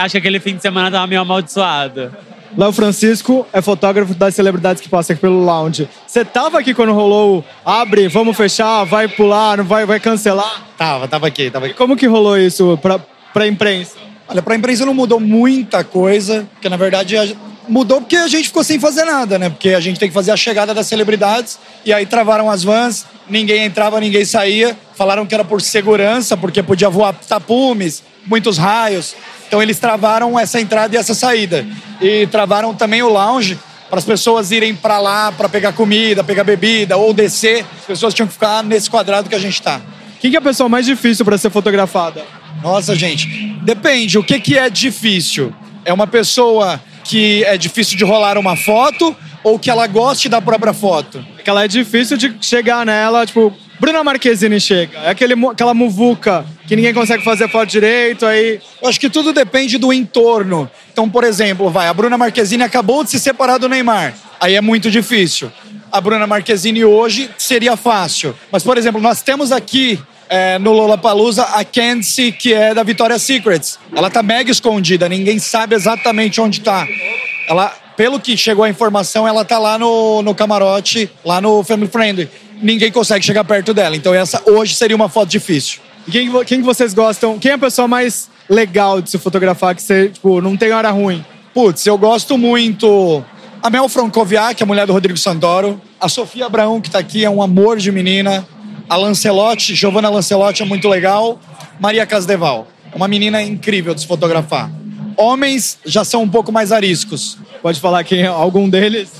Acho 0.00 0.12
que 0.12 0.18
aquele 0.18 0.40
fim 0.40 0.56
de 0.56 0.62
semana 0.62 0.90
tava 0.90 1.06
meio 1.06 1.20
amaldiçoado. 1.20 2.10
Léo 2.56 2.72
Francisco 2.72 3.46
é 3.52 3.60
fotógrafo 3.60 4.14
das 4.14 4.34
celebridades 4.34 4.80
que 4.80 4.88
passam 4.88 5.12
aqui 5.12 5.20
pelo 5.20 5.44
lounge. 5.44 5.86
Você 6.06 6.24
tava 6.24 6.58
aqui 6.58 6.72
quando 6.72 6.92
rolou 6.94 7.40
o 7.40 7.44
abre, 7.70 8.08
vamos 8.08 8.34
fechar, 8.34 8.84
vai 8.84 9.06
pular, 9.06 9.58
não 9.58 9.64
vai, 9.64 9.84
vai 9.84 10.00
cancelar? 10.00 10.62
Tava, 10.78 11.06
tava 11.06 11.26
aqui, 11.26 11.50
tava 11.50 11.66
aqui. 11.66 11.74
Como 11.74 11.94
que 11.96 12.06
rolou 12.06 12.38
isso 12.38 12.78
pra, 12.80 12.98
pra 13.34 13.46
imprensa? 13.46 13.96
Olha, 14.26 14.40
pra 14.40 14.56
imprensa 14.56 14.86
não 14.86 14.94
mudou 14.94 15.20
muita 15.20 15.84
coisa, 15.84 16.46
porque 16.54 16.68
na 16.70 16.76
verdade 16.78 17.16
a- 17.18 17.26
mudou 17.68 18.00
porque 18.00 18.16
a 18.16 18.28
gente 18.28 18.48
ficou 18.48 18.64
sem 18.64 18.78
fazer 18.78 19.04
nada, 19.04 19.38
né? 19.38 19.50
Porque 19.50 19.70
a 19.70 19.80
gente 19.80 19.98
tem 19.98 20.08
que 20.08 20.14
fazer 20.14 20.30
a 20.30 20.36
chegada 20.36 20.72
das 20.72 20.86
celebridades 20.86 21.58
e 21.84 21.92
aí 21.92 22.06
travaram 22.06 22.50
as 22.50 22.62
vans, 22.62 23.06
ninguém 23.28 23.64
entrava, 23.64 24.00
ninguém 24.00 24.24
saía. 24.24 24.76
Falaram 24.94 25.26
que 25.26 25.34
era 25.34 25.44
por 25.44 25.60
segurança, 25.60 26.36
porque 26.36 26.62
podia 26.62 26.88
voar 26.88 27.14
tapumes, 27.14 28.02
muitos 28.26 28.58
raios. 28.58 29.14
Então 29.46 29.62
eles 29.62 29.78
travaram 29.78 30.38
essa 30.38 30.60
entrada 30.60 30.94
e 30.94 30.98
essa 30.98 31.14
saída. 31.14 31.66
E 32.00 32.26
travaram 32.28 32.74
também 32.74 33.02
o 33.02 33.08
lounge 33.08 33.58
para 33.88 33.98
as 33.98 34.04
pessoas 34.04 34.50
irem 34.50 34.74
para 34.74 34.98
lá 34.98 35.30
para 35.30 35.48
pegar 35.48 35.72
comida, 35.72 36.24
pegar 36.24 36.44
bebida 36.44 36.96
ou 36.96 37.12
descer. 37.12 37.64
As 37.80 37.84
pessoas 37.86 38.14
tinham 38.14 38.26
que 38.26 38.32
ficar 38.32 38.62
nesse 38.62 38.90
quadrado 38.90 39.28
que 39.28 39.34
a 39.34 39.38
gente 39.38 39.60
tá. 39.62 39.80
Quem 40.20 40.30
que 40.30 40.36
é 40.36 40.40
a 40.40 40.42
pessoa 40.42 40.68
mais 40.68 40.86
difícil 40.86 41.24
pra 41.24 41.38
ser 41.38 41.50
fotografada? 41.50 42.24
Nossa, 42.62 42.96
gente, 42.96 43.54
depende. 43.62 44.18
O 44.18 44.24
que, 44.24 44.40
que 44.40 44.58
é 44.58 44.68
difícil? 44.68 45.54
É 45.84 45.92
uma 45.92 46.06
pessoa 46.06 46.80
que 47.08 47.44
é 47.44 47.56
difícil 47.56 47.96
de 47.96 48.04
rolar 48.04 48.36
uma 48.38 48.56
foto 48.56 49.14
ou 49.42 49.58
que 49.58 49.70
ela 49.70 49.86
goste 49.86 50.28
da 50.28 50.40
própria 50.40 50.72
foto? 50.72 51.24
Que 51.42 51.48
ela 51.48 51.64
é 51.64 51.68
difícil 51.68 52.16
de 52.16 52.36
chegar 52.40 52.84
nela, 52.84 53.24
tipo, 53.24 53.52
Bruna 53.78 54.02
Marquezine 54.02 54.58
chega. 54.58 54.98
É 54.98 55.10
aquele, 55.10 55.34
aquela 55.48 55.74
muvuca 55.74 56.44
que 56.66 56.74
ninguém 56.74 56.94
consegue 56.94 57.22
fazer 57.22 57.48
foto 57.48 57.68
direito, 57.68 58.24
aí. 58.26 58.60
Eu 58.82 58.88
acho 58.88 58.98
que 58.98 59.10
tudo 59.10 59.32
depende 59.32 59.78
do 59.78 59.92
entorno. 59.92 60.70
Então, 60.92 61.08
por 61.08 61.24
exemplo, 61.24 61.70
vai, 61.70 61.86
a 61.86 61.94
Bruna 61.94 62.16
Marquezine 62.16 62.62
acabou 62.62 63.04
de 63.04 63.10
se 63.10 63.20
separar 63.20 63.58
do 63.58 63.68
Neymar. 63.68 64.14
Aí 64.40 64.54
é 64.54 64.60
muito 64.60 64.90
difícil. 64.90 65.52
A 65.92 66.00
Bruna 66.00 66.26
Marquezine 66.26 66.84
hoje 66.84 67.30
seria 67.38 67.76
fácil. 67.76 68.34
Mas, 68.50 68.62
por 68.62 68.76
exemplo, 68.78 69.00
nós 69.00 69.22
temos 69.22 69.52
aqui 69.52 70.00
é, 70.28 70.58
no 70.58 70.72
Lollapalooza 70.72 71.42
a 71.42 71.64
Candice, 71.64 72.32
que 72.32 72.52
é 72.52 72.74
da 72.74 72.82
Victoria's 72.82 73.22
Secrets. 73.22 73.78
Ela 73.94 74.10
tá 74.10 74.22
mega 74.22 74.50
escondida, 74.50 75.08
ninguém 75.08 75.38
sabe 75.38 75.74
exatamente 75.74 76.40
onde 76.40 76.60
tá. 76.60 76.86
Ela, 77.48 77.72
pelo 77.96 78.18
que 78.20 78.36
chegou 78.36 78.64
a 78.64 78.68
informação, 78.68 79.26
ela 79.26 79.44
tá 79.44 79.58
lá 79.58 79.78
no, 79.78 80.22
no 80.22 80.34
camarote, 80.34 81.10
lá 81.24 81.40
no 81.40 81.62
Family 81.62 81.90
Friendly. 81.90 82.28
Ninguém 82.60 82.90
consegue 82.90 83.24
chegar 83.24 83.44
perto 83.44 83.74
dela. 83.74 83.96
Então 83.96 84.14
essa 84.14 84.42
hoje 84.46 84.74
seria 84.74 84.96
uma 84.96 85.08
foto 85.08 85.28
difícil. 85.28 85.80
E 86.06 86.10
quem, 86.10 86.30
quem 86.44 86.58
que 86.60 86.64
vocês 86.64 86.94
gostam? 86.94 87.38
Quem 87.38 87.50
é 87.50 87.54
a 87.54 87.58
pessoa 87.58 87.88
mais 87.88 88.30
legal 88.48 89.02
de 89.02 89.10
se 89.10 89.18
fotografar 89.18 89.74
que 89.74 89.82
você, 89.82 90.08
tipo, 90.08 90.40
não 90.40 90.56
tem 90.56 90.72
hora 90.72 90.90
ruim? 90.90 91.24
Putz, 91.52 91.86
eu 91.86 91.98
gosto 91.98 92.38
muito. 92.38 93.24
A 93.62 93.70
Mel 93.70 93.88
Francoviac, 93.88 94.62
a 94.62 94.66
mulher 94.66 94.86
do 94.86 94.92
Rodrigo 94.92 95.18
Santoro. 95.18 95.80
A 96.00 96.08
Sofia 96.08 96.46
Abraão, 96.46 96.80
que 96.80 96.90
tá 96.90 96.98
aqui, 96.98 97.24
é 97.24 97.30
um 97.30 97.42
amor 97.42 97.78
de 97.78 97.90
menina. 97.90 98.46
A 98.88 98.96
Lancelotti, 98.96 99.74
Giovanna 99.74 100.08
Lancelotti 100.08 100.62
é 100.62 100.66
muito 100.66 100.88
legal. 100.88 101.40
Maria 101.80 102.06
Casdeval, 102.06 102.68
uma 102.94 103.08
menina 103.08 103.42
incrível 103.42 103.94
de 103.94 104.00
se 104.00 104.06
fotografar. 104.06 104.70
Homens 105.16 105.78
já 105.84 106.04
são 106.04 106.22
um 106.22 106.28
pouco 106.28 106.52
mais 106.52 106.72
ariscos. 106.72 107.36
Pode 107.62 107.80
falar 107.80 108.04
quem 108.04 108.22
é 108.22 108.26
algum 108.26 108.68
deles? 108.68 109.10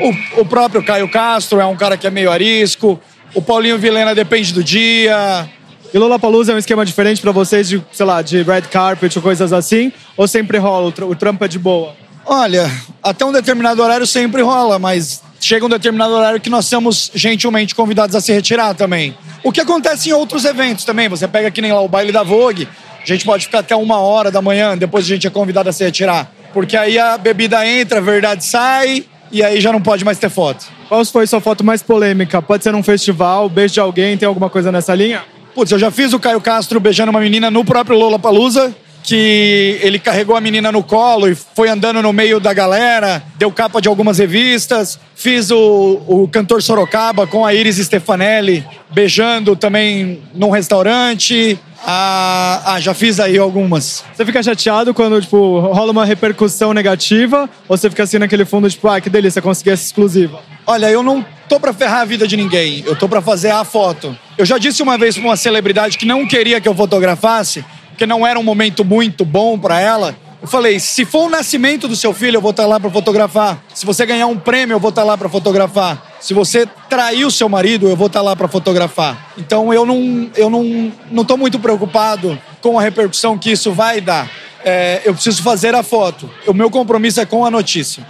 O, 0.00 0.40
o 0.40 0.44
próprio 0.44 0.82
Caio 0.82 1.08
Castro 1.08 1.60
é 1.60 1.66
um 1.66 1.76
cara 1.76 1.96
que 1.96 2.06
é 2.06 2.10
meio 2.10 2.30
arisco. 2.30 3.00
O 3.34 3.42
Paulinho 3.42 3.78
Vilena 3.78 4.14
depende 4.14 4.52
do 4.52 4.64
dia. 4.64 5.48
E 5.92 5.98
Lollapalooza 5.98 6.52
é 6.52 6.54
um 6.54 6.58
esquema 6.58 6.86
diferente 6.86 7.20
pra 7.20 7.32
vocês 7.32 7.68
de, 7.68 7.82
sei 7.92 8.06
lá, 8.06 8.22
de 8.22 8.42
red 8.42 8.62
carpet 8.62 9.14
ou 9.16 9.22
coisas 9.22 9.52
assim? 9.52 9.92
Ou 10.16 10.26
sempre 10.26 10.56
rola, 10.56 10.88
o, 10.88 10.92
tr 10.92 11.02
o 11.02 11.14
trampo 11.14 11.44
é 11.44 11.48
de 11.48 11.58
boa? 11.58 11.94
Olha, 12.24 12.70
até 13.02 13.24
um 13.24 13.32
determinado 13.32 13.82
horário 13.82 14.06
sempre 14.06 14.40
rola, 14.40 14.78
mas 14.78 15.22
chega 15.40 15.64
um 15.64 15.68
determinado 15.68 16.12
horário 16.12 16.40
que 16.40 16.50
nós 16.50 16.66
somos 16.66 17.10
gentilmente 17.14 17.74
convidados 17.74 18.14
a 18.14 18.20
se 18.20 18.32
retirar 18.32 18.74
também. 18.74 19.16
O 19.42 19.50
que 19.50 19.60
acontece 19.60 20.10
em 20.10 20.12
outros 20.12 20.44
eventos 20.44 20.84
também. 20.84 21.08
Você 21.08 21.26
pega 21.26 21.50
que 21.50 21.62
nem 21.62 21.72
lá 21.72 21.80
o 21.80 21.88
baile 21.88 22.12
da 22.12 22.22
Vogue, 22.22 22.68
a 23.02 23.06
gente 23.06 23.24
pode 23.24 23.46
ficar 23.46 23.60
até 23.60 23.74
uma 23.74 23.98
hora 23.98 24.30
da 24.30 24.42
manhã, 24.42 24.76
depois 24.76 25.04
a 25.04 25.08
gente 25.08 25.26
é 25.26 25.30
convidado 25.30 25.68
a 25.68 25.72
se 25.72 25.82
retirar. 25.82 26.30
Porque 26.52 26.76
aí 26.76 26.98
a 26.98 27.16
bebida 27.16 27.66
entra, 27.66 27.98
a 27.98 28.02
verdade 28.02 28.44
sai, 28.44 29.04
e 29.32 29.42
aí 29.42 29.60
já 29.60 29.72
não 29.72 29.80
pode 29.80 30.04
mais 30.04 30.18
ter 30.18 30.28
foto. 30.28 30.66
Qual 30.88 31.04
foi 31.04 31.26
sua 31.26 31.40
foto 31.40 31.64
mais 31.64 31.82
polêmica? 31.82 32.42
Pode 32.42 32.62
ser 32.62 32.72
num 32.72 32.82
festival, 32.82 33.48
beijo 33.48 33.74
de 33.74 33.80
alguém, 33.80 34.16
tem 34.16 34.26
alguma 34.26 34.50
coisa 34.50 34.70
nessa 34.70 34.94
linha? 34.94 35.22
Putz, 35.54 35.72
eu 35.72 35.78
já 35.78 35.90
fiz 35.90 36.12
o 36.12 36.20
Caio 36.20 36.40
Castro 36.40 36.78
beijando 36.78 37.10
uma 37.10 37.20
menina 37.20 37.50
no 37.50 37.64
próprio 37.64 37.96
Lollapalooza, 37.96 38.74
que 39.02 39.78
ele 39.82 39.98
carregou 39.98 40.36
a 40.36 40.40
menina 40.40 40.70
no 40.70 40.82
colo 40.82 41.28
e 41.28 41.34
foi 41.34 41.68
andando 41.68 42.02
no 42.02 42.12
meio 42.12 42.38
da 42.38 42.52
galera, 42.52 43.22
deu 43.36 43.50
capa 43.50 43.80
de 43.80 43.88
algumas 43.88 44.18
revistas. 44.18 44.98
Fiz 45.14 45.50
o, 45.50 46.00
o 46.06 46.28
cantor 46.28 46.62
Sorocaba 46.62 47.26
com 47.26 47.44
a 47.44 47.52
Iris 47.52 47.76
Stefanelli 47.76 48.64
beijando 48.90 49.54
também 49.56 50.22
num 50.34 50.50
restaurante. 50.50 51.58
Ah, 51.84 52.74
ah, 52.74 52.80
já 52.80 52.92
fiz 52.92 53.18
aí 53.18 53.38
algumas. 53.38 54.04
Você 54.14 54.24
fica 54.24 54.42
chateado 54.42 54.92
quando, 54.92 55.20
tipo, 55.20 55.60
rola 55.60 55.92
uma 55.92 56.04
repercussão 56.04 56.74
negativa? 56.74 57.48
Ou 57.68 57.76
você 57.76 57.88
fica 57.88 58.02
assim 58.02 58.18
naquele 58.18 58.44
fundo, 58.44 58.68
tipo, 58.68 58.86
ah, 58.88 59.00
que 59.00 59.08
delícia, 59.08 59.40
consegui 59.40 59.70
essa 59.70 59.84
exclusiva? 59.84 60.40
Olha, 60.66 60.90
eu 60.90 61.02
não 61.02 61.24
tô 61.48 61.58
pra 61.58 61.72
ferrar 61.72 62.02
a 62.02 62.04
vida 62.04 62.28
de 62.28 62.36
ninguém. 62.36 62.84
Eu 62.86 62.94
tô 62.94 63.08
pra 63.08 63.22
fazer 63.22 63.50
a 63.50 63.64
foto. 63.64 64.16
Eu 64.36 64.44
já 64.44 64.58
disse 64.58 64.82
uma 64.82 64.98
vez 64.98 65.16
pra 65.16 65.24
uma 65.24 65.36
celebridade 65.36 65.96
que 65.96 66.04
não 66.04 66.26
queria 66.26 66.60
que 66.60 66.68
eu 66.68 66.74
fotografasse, 66.74 67.64
porque 68.00 68.06
não 68.06 68.26
era 68.26 68.40
um 68.40 68.42
momento 68.42 68.82
muito 68.82 69.26
bom 69.26 69.58
pra 69.58 69.78
ela. 69.78 70.16
Eu 70.40 70.48
falei, 70.48 70.80
se 70.80 71.04
for 71.04 71.26
o 71.26 71.28
nascimento 71.28 71.86
do 71.86 71.94
seu 71.94 72.14
filho, 72.14 72.38
eu 72.38 72.40
vou 72.40 72.50
estar 72.50 72.64
lá 72.64 72.80
pra 72.80 72.88
fotografar. 72.88 73.62
Se 73.74 73.84
você 73.84 74.06
ganhar 74.06 74.26
um 74.26 74.38
prêmio, 74.38 74.74
eu 74.74 74.80
vou 74.80 74.88
estar 74.88 75.04
lá 75.04 75.18
pra 75.18 75.28
fotografar. 75.28 76.14
Se 76.18 76.32
você 76.32 76.66
trair 76.88 77.26
o 77.26 77.30
seu 77.30 77.46
marido, 77.46 77.90
eu 77.90 77.94
vou 77.94 78.06
estar 78.06 78.22
lá 78.22 78.34
pra 78.34 78.48
fotografar. 78.48 79.32
Então 79.36 79.70
eu 79.70 79.84
não, 79.84 80.30
eu 80.34 80.48
não, 80.48 80.90
não 81.10 81.26
tô 81.26 81.36
muito 81.36 81.58
preocupado 81.58 82.40
com 82.62 82.78
a 82.78 82.82
repercussão 82.82 83.36
que 83.36 83.50
isso 83.50 83.70
vai 83.70 84.00
dar. 84.00 84.30
É, 84.64 85.02
eu 85.04 85.12
preciso 85.12 85.42
fazer 85.42 85.74
a 85.74 85.82
foto. 85.82 86.30
O 86.46 86.54
meu 86.54 86.70
compromisso 86.70 87.20
é 87.20 87.26
com 87.26 87.44
a 87.44 87.50
notícia. 87.50 88.02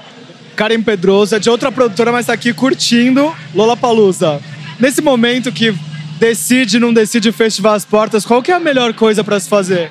Karen 0.54 0.82
Pedroso 0.82 1.34
é 1.34 1.40
de 1.40 1.50
outra 1.50 1.72
produtora, 1.72 2.12
mas 2.12 2.26
tá 2.26 2.32
aqui 2.32 2.54
curtindo 2.54 3.34
Lollapalooza. 3.52 4.40
Nesse 4.78 5.02
momento 5.02 5.50
que 5.50 5.74
decide, 6.20 6.78
não 6.78 6.92
decide 6.92 7.32
festivar 7.32 7.74
as 7.74 7.84
portas, 7.84 8.26
qual 8.26 8.42
que 8.42 8.52
é 8.52 8.54
a 8.54 8.60
melhor 8.60 8.92
coisa 8.92 9.24
pra 9.24 9.40
se 9.40 9.48
fazer? 9.48 9.90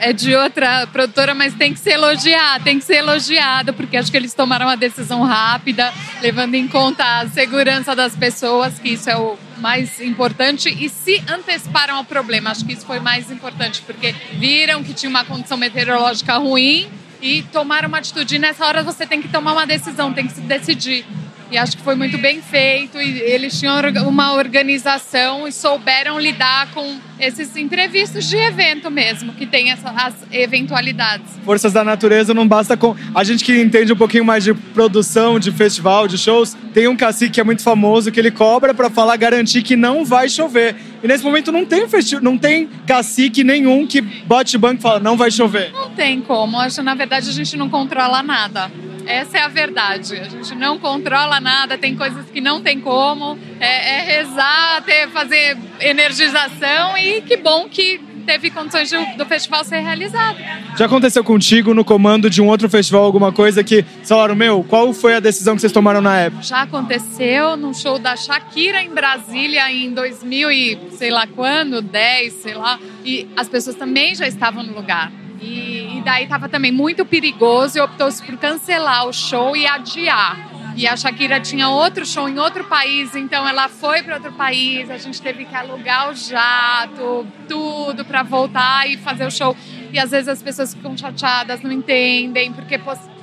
É 0.00 0.12
de 0.12 0.34
outra 0.34 0.86
produtora, 0.86 1.34
mas 1.34 1.52
tem 1.54 1.74
que 1.74 1.80
ser 1.80 1.94
elogiado, 1.94 2.62
tem 2.62 2.78
que 2.78 2.84
ser 2.84 2.98
elogiado, 2.98 3.74
porque 3.74 3.96
acho 3.96 4.10
que 4.10 4.16
eles 4.16 4.32
tomaram 4.32 4.66
uma 4.66 4.76
decisão 4.76 5.22
rápida, 5.24 5.92
levando 6.22 6.54
em 6.54 6.68
conta 6.68 7.04
a 7.04 7.28
segurança 7.28 7.96
das 7.96 8.14
pessoas, 8.14 8.78
que 8.78 8.90
isso 8.90 9.10
é 9.10 9.16
o 9.16 9.36
mais 9.58 10.00
importante, 10.00 10.68
e 10.68 10.88
se 10.88 11.20
anteciparam 11.28 11.96
ao 11.96 12.04
problema. 12.04 12.50
Acho 12.50 12.64
que 12.64 12.72
isso 12.72 12.86
foi 12.86 13.00
mais 13.00 13.28
importante, 13.30 13.82
porque 13.84 14.14
viram 14.34 14.84
que 14.84 14.94
tinha 14.94 15.10
uma 15.10 15.24
condição 15.24 15.56
meteorológica 15.56 16.36
ruim 16.36 16.88
e 17.20 17.42
tomaram 17.42 17.88
uma 17.88 17.98
atitude. 17.98 18.36
E 18.36 18.38
nessa 18.38 18.64
hora 18.64 18.84
você 18.84 19.04
tem 19.04 19.20
que 19.20 19.28
tomar 19.28 19.52
uma 19.52 19.66
decisão, 19.66 20.12
tem 20.12 20.28
que 20.28 20.34
se 20.34 20.42
decidir. 20.42 21.04
E 21.50 21.56
acho 21.56 21.76
que 21.76 21.82
foi 21.82 21.94
muito 21.94 22.18
bem 22.18 22.42
feito. 22.42 23.00
E 23.00 23.20
eles 23.20 23.58
tinham 23.58 23.76
uma 24.06 24.34
organização 24.34 25.46
e 25.46 25.52
souberam 25.52 26.18
lidar 26.18 26.72
com 26.72 26.98
esses 27.18 27.56
imprevistos 27.56 28.28
de 28.28 28.36
evento 28.36 28.90
mesmo, 28.90 29.32
que 29.32 29.46
tem 29.46 29.70
essa, 29.70 29.90
as 29.90 30.14
eventualidades. 30.30 31.26
Forças 31.44 31.72
da 31.72 31.82
natureza 31.82 32.34
não 32.34 32.46
basta 32.46 32.76
com. 32.76 32.94
A 33.14 33.24
gente 33.24 33.44
que 33.44 33.60
entende 33.60 33.92
um 33.92 33.96
pouquinho 33.96 34.24
mais 34.24 34.44
de 34.44 34.54
produção, 34.54 35.38
de 35.38 35.50
festival, 35.50 36.06
de 36.06 36.18
shows, 36.18 36.56
tem 36.74 36.88
um 36.88 36.96
cacique 36.96 37.32
que 37.32 37.40
é 37.40 37.44
muito 37.44 37.62
famoso 37.62 38.12
que 38.12 38.20
ele 38.20 38.30
cobra 38.30 38.74
pra 38.74 38.90
falar, 38.90 39.16
garantir 39.16 39.62
que 39.62 39.76
não 39.76 40.04
vai 40.04 40.28
chover. 40.28 40.76
E 41.02 41.08
nesse 41.08 41.24
momento 41.24 41.52
não 41.52 41.64
tem 41.64 41.88
festi... 41.88 42.20
não 42.20 42.36
tem 42.36 42.68
cacique 42.86 43.44
nenhum 43.44 43.86
que 43.86 44.00
bote 44.00 44.56
banco 44.58 44.80
e 44.80 44.82
fala, 44.82 45.00
não 45.00 45.16
vai 45.16 45.30
chover. 45.30 45.70
Não 45.72 45.90
tem 45.90 46.20
como. 46.20 46.58
Acho 46.58 46.82
na 46.82 46.94
verdade, 46.94 47.28
a 47.28 47.32
gente 47.32 47.56
não 47.56 47.68
controla 47.68 48.22
nada. 48.22 48.70
Essa 49.06 49.38
é 49.38 49.42
a 49.42 49.48
verdade. 49.48 50.16
A 50.16 50.24
gente 50.24 50.54
não 50.56 50.78
controla 50.78 51.40
nada, 51.40 51.78
tem 51.78 51.94
coisas 51.94 52.26
que 52.26 52.40
não 52.40 52.60
tem 52.60 52.80
como. 52.80 53.38
É, 53.60 53.98
é 53.98 54.00
rezar, 54.18 54.82
ter, 54.84 55.08
fazer 55.10 55.56
energização 55.80 56.98
e 56.98 57.05
que 57.26 57.36
bom 57.36 57.68
que 57.68 58.00
teve 58.26 58.50
condições 58.50 58.88
de- 58.90 59.16
do 59.16 59.24
festival 59.24 59.62
ser 59.64 59.78
realizado. 59.80 60.36
Já 60.76 60.86
aconteceu 60.86 61.22
contigo 61.22 61.72
no 61.72 61.84
comando 61.84 62.28
de 62.28 62.42
um 62.42 62.48
outro 62.48 62.68
festival 62.68 63.04
alguma 63.04 63.30
coisa 63.32 63.62
que 63.62 63.84
falaram, 64.04 64.34
meu, 64.34 64.64
qual 64.64 64.92
foi 64.92 65.14
a 65.14 65.20
decisão 65.20 65.54
que 65.54 65.60
vocês 65.60 65.72
tomaram 65.72 66.00
na 66.00 66.18
época? 66.18 66.42
Já 66.42 66.62
aconteceu 66.62 67.56
no 67.56 67.72
show 67.72 67.98
da 67.98 68.16
Shakira 68.16 68.82
em 68.82 68.90
Brasília 68.90 69.70
em 69.70 69.92
2000 69.94 70.50
e 70.50 70.78
sei 70.92 71.10
lá 71.10 71.26
quando, 71.26 71.80
10, 71.80 72.32
sei 72.42 72.54
lá. 72.54 72.78
E 73.04 73.28
as 73.36 73.48
pessoas 73.48 73.76
também 73.76 74.14
já 74.14 74.26
estavam 74.26 74.62
no 74.64 74.74
lugar. 74.74 75.12
E, 75.40 75.98
e 75.98 76.02
daí 76.04 76.24
estava 76.24 76.48
também 76.48 76.72
muito 76.72 77.04
perigoso 77.04 77.78
e 77.78 77.80
optou-se 77.80 78.22
por 78.22 78.36
cancelar 78.38 79.06
o 79.06 79.12
show 79.12 79.54
e 79.56 79.66
adiar. 79.66 80.36
E 80.76 80.86
a 80.86 80.94
Shakira 80.94 81.40
tinha 81.40 81.70
outro 81.70 82.04
show 82.04 82.28
em 82.28 82.38
outro 82.38 82.62
país, 82.64 83.16
então 83.16 83.48
ela 83.48 83.66
foi 83.66 84.02
para 84.02 84.16
outro 84.16 84.32
país. 84.32 84.90
A 84.90 84.98
gente 84.98 85.22
teve 85.22 85.46
que 85.46 85.54
alugar 85.54 86.10
o 86.10 86.14
jato, 86.14 87.26
tudo 87.48 88.04
para 88.04 88.22
voltar 88.22 88.86
e 88.86 88.98
fazer 88.98 89.24
o 89.24 89.30
show. 89.30 89.56
E 89.90 89.98
às 89.98 90.10
vezes 90.10 90.28
as 90.28 90.42
pessoas 90.42 90.74
ficam 90.74 90.94
chateadas, 90.94 91.62
não 91.62 91.72
entendem, 91.72 92.52
porque 92.52 92.78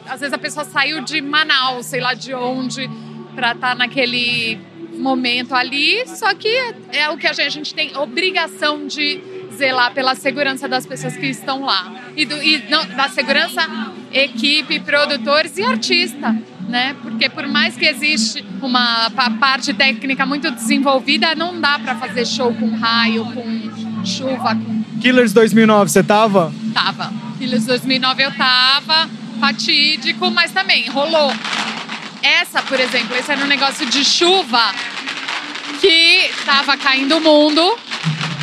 às 0.08 0.20
vezes 0.20 0.34
a 0.34 0.38
pessoa 0.40 0.66
saiu 0.66 1.04
de 1.04 1.22
Manaus, 1.22 1.86
sei 1.86 2.02
lá 2.02 2.16
de 2.16 2.34
onde, 2.34 2.90
para 3.36 3.52
estar 3.52 3.76
naquele 3.76 4.60
momento 4.98 5.54
ali. 5.54 6.08
Só 6.08 6.34
que 6.34 6.50
é 6.92 7.08
o 7.12 7.18
que 7.18 7.28
a 7.28 7.34
gente, 7.34 7.46
a 7.46 7.50
gente 7.50 7.74
tem 7.76 7.96
obrigação 7.96 8.88
de 8.88 9.22
zelar 9.54 9.94
pela 9.94 10.16
segurança 10.16 10.68
das 10.68 10.88
pessoas 10.88 11.16
que 11.16 11.28
estão 11.28 11.64
lá. 11.64 11.94
E, 12.16 12.26
do, 12.26 12.36
e 12.42 12.64
não, 12.68 12.84
da 12.88 13.10
segurança, 13.10 13.62
equipe, 14.12 14.80
produtores 14.80 15.56
e 15.60 15.64
artista. 15.64 16.36
Né? 16.68 16.96
Porque 17.02 17.30
por 17.30 17.46
mais 17.48 17.76
que 17.76 17.86
existe 17.86 18.44
uma 18.62 19.10
pa- 19.12 19.30
parte 19.32 19.74
técnica 19.74 20.26
muito 20.26 20.50
desenvolvida, 20.50 21.36
não 21.36 21.60
dá 21.60 21.78
para 21.78 21.96
fazer 21.96 22.26
show 22.26 22.54
com 22.54 22.74
raio, 22.76 23.26
com 23.26 24.06
chuva, 24.06 24.56
com 24.56 24.84
Killers 25.02 25.34
2009, 25.34 25.92
você 25.92 26.02
tava? 26.04 26.54
Tava. 26.74 27.12
Filhos 27.38 27.66
2009 27.66 28.24
eu 28.24 28.32
tava, 28.32 29.10
fatídico, 29.40 30.32
mas 30.32 30.52
também 30.52 30.90
rolou. 30.90 31.32
Essa, 32.24 32.62
por 32.62 32.80
exemplo, 32.80 33.16
esse 33.18 33.32
era 33.32 33.44
um 33.44 33.48
negócio 33.48 33.86
de 33.86 34.04
chuva 34.06 34.72
que 35.82 36.32
tava 36.46 36.78
caindo 36.78 37.18
o 37.18 37.22
mundo. 37.22 37.78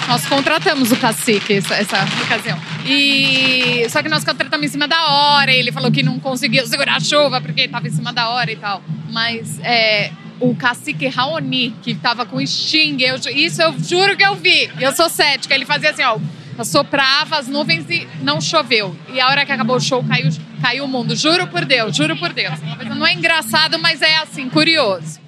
Nós 0.07 0.27
contratamos 0.27 0.93
o 0.93 0.97
cacique 0.97 1.55
essa, 1.55 1.75
essa 1.77 2.07
ocasião. 2.25 2.61
E 2.87 3.87
só 3.89 4.03
que 4.03 4.09
nós 4.09 4.25
contratamos 4.25 4.67
em 4.67 4.69
cima 4.69 4.89
da 4.89 5.07
hora. 5.07 5.53
Ele 5.53 5.73
falou 5.73 5.91
que 5.91 6.03
não 6.03 6.19
conseguiu 6.19 6.67
segurar 6.67 6.97
a 6.97 7.01
chuva 7.01 7.41
porque 7.41 7.63
estava 7.63 7.87
em 7.87 7.91
cima 7.91 8.13
da 8.13 8.31
hora 8.31 8.51
e 8.51 8.57
tal. 8.57 8.83
Mas 9.11 9.59
é, 9.61 10.11
o 10.41 10.55
cacique 10.55 11.07
Raoni, 11.07 11.75
que 11.83 11.95
tava 11.95 12.25
com 12.25 12.45
Sting, 12.45 12.97
eu, 13.01 13.17
isso 13.35 13.63
eu 13.63 13.75
juro 13.79 14.17
que 14.17 14.25
eu 14.25 14.35
vi. 14.35 14.71
Eu 14.81 14.93
sou 14.93 15.09
cética. 15.09 15.55
Ele 15.55 15.67
fazia 15.67 15.91
assim, 15.91 16.03
ó. 16.03 16.19
Soprava 16.65 17.39
as 17.39 17.49
nuvens 17.49 17.89
e 17.89 18.07
não 18.21 18.39
choveu. 18.41 18.95
E 19.13 19.21
a 19.21 19.29
hora 19.29 19.47
que 19.47 19.53
acabou 19.53 19.77
o 19.77 19.81
show, 19.81 20.05
caiu, 20.05 20.31
caiu 20.61 20.85
o 20.85 20.89
mundo. 20.89 21.17
Juro 21.17 21.47
por 21.47 21.65
Deus, 21.65 21.97
juro 21.97 22.17
por 22.17 22.35
Deus. 22.35 22.59
Não 22.97 23.07
é 23.07 23.15
engraçado, 23.15 23.79
mas 23.79 24.03
é 24.03 24.19
assim, 24.19 24.49
curioso. 24.51 25.20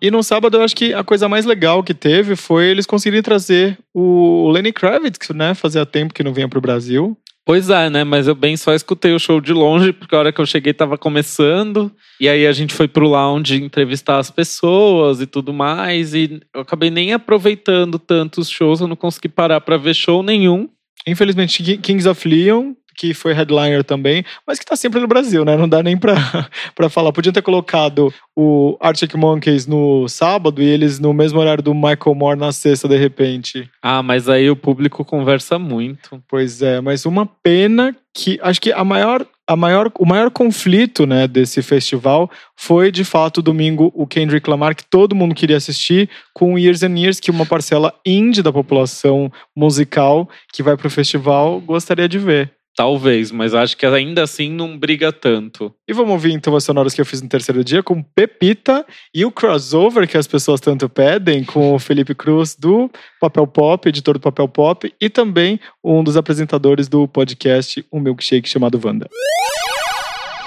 E 0.00 0.10
no 0.10 0.22
sábado 0.22 0.56
eu 0.58 0.62
acho 0.62 0.76
que 0.76 0.92
a 0.92 1.02
coisa 1.02 1.28
mais 1.28 1.44
legal 1.46 1.82
que 1.82 1.94
teve 1.94 2.36
foi 2.36 2.66
eles 2.66 2.86
conseguirem 2.86 3.22
trazer 3.22 3.78
o 3.94 4.48
Lenny 4.50 4.72
Kravitz, 4.72 5.30
né? 5.30 5.54
Fazia 5.54 5.86
tempo 5.86 6.12
que 6.12 6.22
não 6.22 6.32
vinha 6.34 6.48
pro 6.48 6.60
Brasil. 6.60 7.16
Pois 7.44 7.70
é, 7.70 7.88
né? 7.88 8.02
Mas 8.02 8.26
eu 8.26 8.34
bem 8.34 8.56
só 8.56 8.74
escutei 8.74 9.14
o 9.14 9.20
show 9.20 9.40
de 9.40 9.52
longe, 9.52 9.92
porque 9.92 10.14
a 10.14 10.18
hora 10.18 10.32
que 10.32 10.40
eu 10.40 10.46
cheguei 10.46 10.74
tava 10.74 10.98
começando. 10.98 11.92
E 12.20 12.28
aí 12.28 12.44
a 12.44 12.52
gente 12.52 12.74
foi 12.74 12.88
pro 12.88 13.08
lounge 13.08 13.62
entrevistar 13.62 14.18
as 14.18 14.30
pessoas 14.32 15.20
e 15.20 15.26
tudo 15.26 15.52
mais. 15.52 16.12
E 16.12 16.40
eu 16.52 16.62
acabei 16.62 16.90
nem 16.90 17.12
aproveitando 17.12 17.98
tanto 18.00 18.40
os 18.40 18.50
shows, 18.50 18.80
eu 18.80 18.88
não 18.88 18.96
consegui 18.96 19.28
parar 19.28 19.60
pra 19.60 19.76
ver 19.76 19.94
show 19.94 20.22
nenhum. 20.24 20.68
Infelizmente, 21.06 21.62
Ki- 21.62 21.78
Kings 21.78 22.08
of 22.08 22.28
Leon, 22.28 22.72
que 22.96 23.12
foi 23.12 23.32
headliner 23.32 23.84
também, 23.84 24.24
mas 24.46 24.58
que 24.58 24.64
tá 24.64 24.74
sempre 24.74 25.00
no 25.00 25.06
Brasil, 25.06 25.44
né? 25.44 25.56
Não 25.56 25.68
dá 25.68 25.82
nem 25.82 25.96
pra, 25.96 26.14
pra 26.74 26.88
falar. 26.88 27.12
Podiam 27.12 27.32
ter 27.32 27.42
colocado 27.42 28.12
o 28.34 28.76
Arctic 28.80 29.14
Monkeys 29.14 29.66
no 29.66 30.08
sábado 30.08 30.62
e 30.62 30.66
eles 30.66 30.98
no 30.98 31.12
mesmo 31.12 31.38
horário 31.38 31.62
do 31.62 31.74
Michael 31.74 32.14
Moore 32.14 32.38
na 32.38 32.52
sexta, 32.52 32.88
de 32.88 32.96
repente. 32.96 33.68
Ah, 33.82 34.02
mas 34.02 34.28
aí 34.28 34.50
o 34.50 34.56
público 34.56 35.04
conversa 35.04 35.58
muito. 35.58 36.22
Pois 36.28 36.62
é, 36.62 36.80
mas 36.80 37.04
uma 37.06 37.26
pena 37.26 37.94
que 38.16 38.38
acho 38.42 38.60
que 38.60 38.72
a 38.72 38.82
maior, 38.82 39.26
a 39.46 39.54
maior, 39.54 39.92
o 39.98 40.06
maior 40.06 40.30
conflito 40.30 41.06
né, 41.06 41.28
desse 41.28 41.60
festival 41.60 42.30
foi 42.56 42.90
de 42.90 43.04
fato 43.04 43.42
domingo 43.42 43.92
o 43.94 44.06
Kendrick 44.06 44.48
Lamar, 44.48 44.74
que 44.74 44.84
todo 44.84 45.14
mundo 45.14 45.34
queria 45.34 45.58
assistir, 45.58 46.08
com 46.32 46.58
Years 46.58 46.82
and 46.82 46.98
Years, 46.98 47.20
que 47.20 47.30
uma 47.30 47.44
parcela 47.44 47.92
indie 48.06 48.42
da 48.42 48.52
população 48.52 49.30
musical 49.54 50.28
que 50.52 50.62
vai 50.62 50.76
pro 50.76 50.90
festival 50.90 51.60
gostaria 51.60 52.08
de 52.08 52.18
ver. 52.18 52.56
Talvez, 52.76 53.32
mas 53.32 53.54
acho 53.54 53.74
que 53.74 53.86
ainda 53.86 54.22
assim 54.22 54.50
não 54.50 54.76
briga 54.76 55.10
tanto. 55.10 55.74
E 55.88 55.94
vamos 55.94 56.12
ouvir 56.12 56.32
então 56.32 56.54
as 56.54 56.62
sonoras 56.62 56.92
que 56.92 57.00
eu 57.00 57.06
fiz 57.06 57.22
no 57.22 57.28
terceiro 57.28 57.64
dia 57.64 57.82
com 57.82 58.02
Pepita 58.02 58.84
e 59.14 59.24
o 59.24 59.32
crossover 59.32 60.06
que 60.06 60.18
as 60.18 60.26
pessoas 60.26 60.60
tanto 60.60 60.86
pedem 60.86 61.42
com 61.42 61.74
o 61.74 61.78
Felipe 61.78 62.14
Cruz 62.14 62.54
do 62.54 62.90
Papel 63.18 63.46
Pop, 63.46 63.88
editor 63.88 64.14
do 64.14 64.20
Papel 64.20 64.46
Pop, 64.46 64.92
e 65.00 65.08
também 65.08 65.58
um 65.82 66.04
dos 66.04 66.18
apresentadores 66.18 66.86
do 66.86 67.08
podcast 67.08 67.82
Um 67.90 67.98
Milkshake 67.98 68.46
chamado 68.46 68.78
Wanda. 68.84 69.08